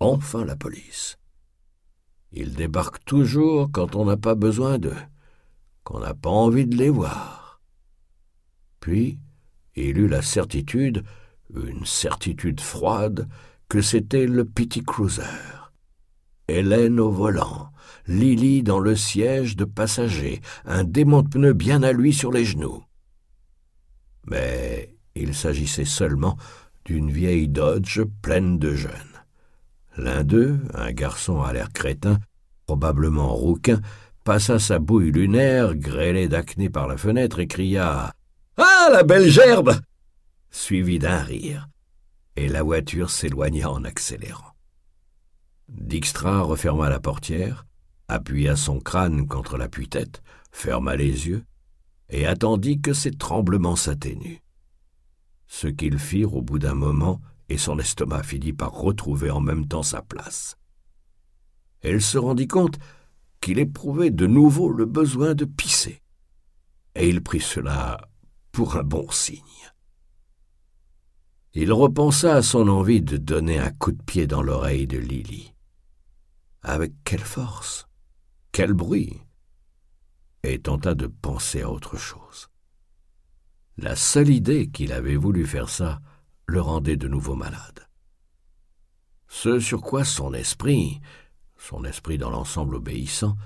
enfin 0.00 0.44
la 0.44 0.56
police. 0.56 1.16
Ils 2.32 2.54
débarquent 2.54 3.04
toujours 3.04 3.70
quand 3.70 3.94
on 3.94 4.06
n'a 4.06 4.16
pas 4.16 4.34
besoin 4.34 4.78
d'eux, 4.78 4.96
qu'on 5.84 6.00
n'a 6.00 6.14
pas 6.14 6.30
envie 6.30 6.66
de 6.66 6.76
les 6.76 6.88
voir. 6.88 7.60
Puis, 8.80 9.18
il 9.76 9.98
eut 9.98 10.08
la 10.08 10.22
certitude, 10.22 11.04
une 11.54 11.84
certitude 11.84 12.60
froide, 12.60 13.28
que 13.68 13.80
c'était 13.80 14.26
le 14.26 14.44
petit 14.44 14.82
cruiser. 14.82 15.22
Hélène 16.48 17.00
au 17.00 17.10
volant, 17.10 17.70
Lily 18.06 18.62
dans 18.62 18.80
le 18.80 18.96
siège 18.96 19.56
de 19.56 19.64
passager, 19.64 20.40
un 20.64 20.84
démon 20.84 21.22
de 21.22 21.28
pneu 21.28 21.52
bien 21.52 21.82
à 21.82 21.92
lui 21.92 22.12
sur 22.12 22.32
les 22.32 22.44
genoux. 22.44 22.82
Mais 24.26 24.96
il 25.14 25.34
s'agissait 25.34 25.84
seulement 25.84 26.36
d'une 26.84 27.10
vieille 27.10 27.48
Dodge 27.48 28.02
pleine 28.22 28.58
de 28.58 28.74
jeunes. 28.74 29.11
L'un 29.96 30.24
d'eux, 30.24 30.58
un 30.74 30.92
garçon 30.92 31.42
à 31.42 31.52
l'air 31.52 31.72
crétin, 31.72 32.18
probablement 32.66 33.34
rouquin, 33.34 33.80
passa 34.24 34.58
sa 34.58 34.78
bouille 34.78 35.10
lunaire, 35.10 35.74
grêlée 35.74 36.28
d'acné 36.28 36.70
par 36.70 36.86
la 36.86 36.96
fenêtre, 36.96 37.40
et 37.40 37.46
cria 37.46 38.14
Ah, 38.56 38.88
la 38.92 39.02
belle 39.02 39.28
gerbe 39.30 39.74
suivi 40.52 40.98
d'un 40.98 41.18
rire, 41.18 41.68
et 42.36 42.46
la 42.46 42.62
voiture 42.62 43.10
s'éloigna 43.10 43.70
en 43.70 43.84
accélérant. 43.84 44.54
Dijkstra 45.68 46.42
referma 46.42 46.90
la 46.90 47.00
portière, 47.00 47.66
appuya 48.08 48.54
son 48.54 48.78
crâne 48.78 49.26
contre 49.26 49.56
l'appui-tête, 49.56 50.22
ferma 50.52 50.94
les 50.94 51.26
yeux, 51.26 51.44
et 52.10 52.26
attendit 52.26 52.80
que 52.80 52.92
ses 52.92 53.12
tremblements 53.12 53.76
s'atténuent. 53.76 54.42
Ce 55.46 55.66
qu'ils 55.66 55.98
firent 55.98 56.34
au 56.34 56.42
bout 56.42 56.58
d'un 56.58 56.74
moment, 56.74 57.20
et 57.52 57.58
son 57.58 57.78
estomac 57.78 58.22
finit 58.22 58.54
par 58.54 58.72
retrouver 58.72 59.30
en 59.30 59.40
même 59.40 59.68
temps 59.68 59.82
sa 59.82 60.00
place. 60.00 60.56
Elle 61.82 62.00
se 62.00 62.16
rendit 62.16 62.48
compte 62.48 62.78
qu'il 63.42 63.58
éprouvait 63.58 64.10
de 64.10 64.26
nouveau 64.26 64.70
le 64.70 64.86
besoin 64.86 65.34
de 65.34 65.44
pisser, 65.44 66.00
et 66.94 67.08
il 67.10 67.22
prit 67.22 67.42
cela 67.42 68.08
pour 68.52 68.76
un 68.76 68.82
bon 68.82 69.10
signe. 69.10 69.42
Il 71.52 71.74
repensa 71.74 72.36
à 72.36 72.42
son 72.42 72.68
envie 72.68 73.02
de 73.02 73.18
donner 73.18 73.58
un 73.58 73.70
coup 73.70 73.92
de 73.92 74.02
pied 74.02 74.26
dans 74.26 74.42
l'oreille 74.42 74.86
de 74.86 74.96
Lily. 74.96 75.52
Avec 76.62 76.94
quelle 77.04 77.20
force 77.20 77.86
Quel 78.52 78.72
bruit 78.72 79.20
Et 80.42 80.58
tenta 80.58 80.94
de 80.94 81.06
penser 81.06 81.60
à 81.60 81.70
autre 81.70 81.98
chose. 81.98 82.48
La 83.76 83.94
seule 83.94 84.30
idée 84.30 84.70
qu'il 84.70 84.94
avait 84.94 85.16
voulu 85.16 85.46
faire 85.46 85.68
ça 85.68 86.00
le 86.52 86.60
rendait 86.60 86.98
de 86.98 87.08
nouveau 87.08 87.34
malade. 87.34 87.88
Ce 89.26 89.58
sur 89.58 89.80
quoi 89.80 90.04
son 90.04 90.34
esprit, 90.34 91.00
son 91.56 91.84
esprit 91.84 92.18
dans 92.18 92.30
l'ensemble 92.30 92.76
obéissant, 92.76 93.36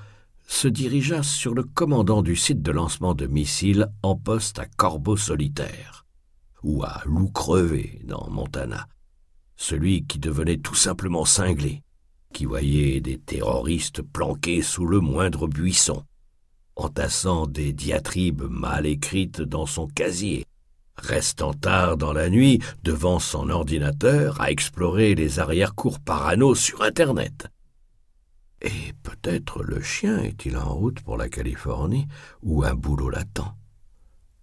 se 0.49 0.67
dirigea 0.67 1.23
sur 1.23 1.55
le 1.55 1.63
commandant 1.63 2.23
du 2.23 2.35
site 2.35 2.63
de 2.63 2.73
lancement 2.73 3.15
de 3.15 3.27
missiles 3.27 3.89
en 4.03 4.17
poste 4.17 4.59
à 4.59 4.67
Corbeau 4.67 5.17
solitaire, 5.17 6.05
ou 6.65 6.83
à 6.83 7.03
Loup 7.05 7.31
crevé 7.31 8.01
dans 8.05 8.29
Montana, 8.29 8.89
celui 9.57 10.05
qui 10.05 10.19
devenait 10.19 10.59
tout 10.59 10.75
simplement 10.75 11.25
cinglé, 11.25 11.83
qui 12.33 12.45
voyait 12.45 13.01
des 13.01 13.19
terroristes 13.19 14.03
planqués 14.03 14.63
sous 14.63 14.85
le 14.85 15.01
moindre 15.01 15.47
buisson, 15.47 16.05
entassant 16.75 17.47
des 17.47 17.73
diatribes 17.73 18.49
mal 18.51 18.85
écrites 18.85 19.41
dans 19.41 19.67
son 19.67 19.87
casier, 19.87 20.45
restant 20.97 21.53
tard 21.55 21.97
dans 21.97 22.13
la 22.13 22.29
nuit 22.29 22.61
devant 22.83 23.19
son 23.19 23.51
ordinateur 23.51 24.41
à 24.41 24.51
explorer 24.51 25.15
les 25.15 25.39
arrière-cours 25.39 26.01
parano 26.01 26.55
sur 26.55 26.83
Internet. 26.83 27.49
Et 28.63 28.93
peut-être 29.03 29.63
le 29.63 29.83
chien 29.83 30.19
est-il 30.19 30.57
en 30.57 30.75
route 30.75 31.01
pour 31.01 31.17
la 31.17 31.29
Californie 31.29 32.09
ou 32.43 32.65
un 32.65 32.75
boulot 32.75 33.11
l'attend. 33.11 33.55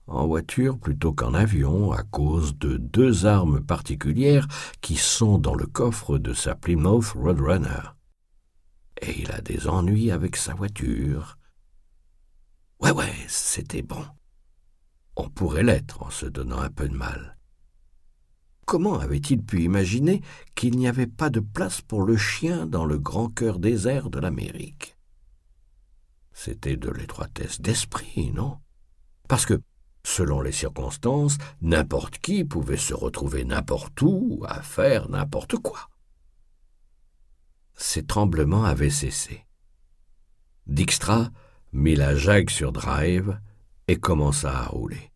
En 0.06 0.28
voiture 0.28 0.78
plutôt 0.78 1.14
qu'en 1.14 1.34
avion 1.34 1.92
à 1.92 2.04
cause 2.04 2.58
de 2.58 2.78
deux 2.78 3.26
armes 3.26 3.62
particulières 3.62 4.48
qui 4.82 4.98
sont 4.98 5.38
dans 5.38 5.56
le 5.56 5.66
coffre 5.66 6.18
de 6.18 6.34
sa 6.34 6.56
Plymouth 6.56 7.14
Roadrunner. 7.16 7.94
Et 9.02 9.22
il 9.22 9.32
a 9.32 9.42
des 9.42 9.68
ennuis 9.68 10.12
avec 10.12 10.36
sa 10.36 10.54
voiture, 10.54 11.38
Ouais, 12.84 12.92
ouais, 12.92 13.14
c'était 13.30 13.82
bon. 13.82 14.04
On 15.16 15.30
pourrait 15.30 15.64
l'être 15.64 16.04
en 16.04 16.10
se 16.10 16.26
donnant 16.26 16.60
un 16.60 16.70
peu 16.70 16.88
de 16.90 16.96
mal. 16.96 17.38
Comment 18.66 18.98
avait-il 19.00 19.44
pu 19.44 19.64
imaginer 19.64 20.22
qu'il 20.56 20.78
n'y 20.78 20.88
avait 20.88 21.08
pas 21.08 21.30
de 21.30 21.40
place 21.40 21.82
pour 21.82 22.04
le 22.04 22.18
chien 22.18 22.66
dans 22.66 22.86
le 22.86 22.98
grand 22.98 23.30
cœur 23.30 23.60
désert 23.60 24.10
de 24.10 24.20
l'Amérique? 24.20 24.98
C'était 26.32 26.78
de 26.78 26.90
l'étroitesse 26.90 27.62
d'esprit, 27.62 28.32
non? 28.32 28.58
Parce 29.28 29.46
que, 29.46 29.62
selon 30.04 30.42
les 30.42 30.52
circonstances, 30.52 31.38
n'importe 31.62 32.18
qui 32.18 32.44
pouvait 32.44 32.78
se 32.78 32.94
retrouver 32.94 33.44
n'importe 33.46 34.02
où 34.02 34.44
à 34.48 34.62
faire 34.62 35.10
n'importe 35.10 35.58
quoi. 35.58 35.90
Ses 37.76 38.06
tremblements 38.06 38.64
avaient 38.64 38.90
cessé. 38.90 39.46
Dijkstra 40.68 41.32
mit 41.74 41.96
la 41.96 42.16
jague 42.16 42.50
sur 42.50 42.72
drive 42.72 43.40
et 43.88 43.98
commença 43.98 44.58
à 44.58 44.66
rouler. 44.66 45.12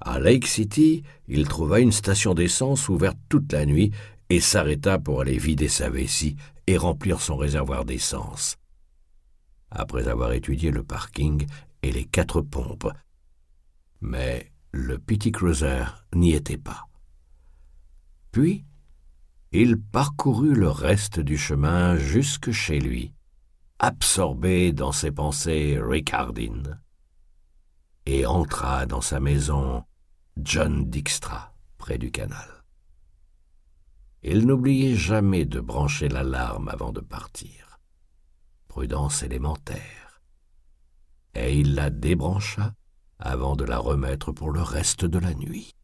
À 0.00 0.18
Lake 0.20 0.46
City, 0.46 1.02
il 1.28 1.48
trouva 1.48 1.80
une 1.80 1.92
station 1.92 2.34
d'essence 2.34 2.88
ouverte 2.88 3.18
toute 3.28 3.52
la 3.52 3.64
nuit 3.64 3.92
et 4.28 4.40
s'arrêta 4.40 4.98
pour 4.98 5.20
aller 5.20 5.38
vider 5.38 5.68
sa 5.68 5.88
vessie 5.88 6.36
et 6.66 6.76
remplir 6.76 7.20
son 7.20 7.36
réservoir 7.36 7.84
d'essence. 7.84 8.56
Après 9.70 10.08
avoir 10.08 10.32
étudié 10.32 10.70
le 10.70 10.82
parking 10.82 11.46
et 11.82 11.92
les 11.92 12.04
quatre 12.04 12.40
pompes. 12.40 12.90
Mais 14.00 14.52
le 14.72 14.98
petit 14.98 15.32
cruiser 15.32 15.84
n'y 16.14 16.32
était 16.32 16.58
pas. 16.58 16.86
Puis, 18.30 18.64
il 19.52 19.80
parcourut 19.80 20.54
le 20.54 20.68
reste 20.68 21.20
du 21.20 21.38
chemin 21.38 21.96
jusque 21.96 22.50
chez 22.50 22.80
lui, 22.80 23.12
absorbé 23.78 24.72
dans 24.72 24.92
ses 24.92 25.12
pensées 25.12 25.78
ricardines, 25.80 26.80
et 28.06 28.26
entra 28.26 28.86
dans 28.86 29.00
sa 29.00 29.20
maison 29.20 29.84
John 30.36 30.90
Dijkstra, 30.90 31.54
près 31.78 31.98
du 31.98 32.10
canal. 32.10 32.64
Il 34.22 34.46
n'oubliait 34.46 34.96
jamais 34.96 35.44
de 35.44 35.60
brancher 35.60 36.08
l'alarme 36.08 36.68
avant 36.68 36.92
de 36.92 37.00
partir. 37.00 37.78
Prudence 38.68 39.22
élémentaire. 39.22 40.22
Et 41.34 41.58
il 41.58 41.74
la 41.74 41.90
débrancha 41.90 42.74
avant 43.18 43.54
de 43.54 43.64
la 43.64 43.78
remettre 43.78 44.32
pour 44.32 44.50
le 44.50 44.62
reste 44.62 45.04
de 45.04 45.18
la 45.18 45.34
nuit. 45.34 45.74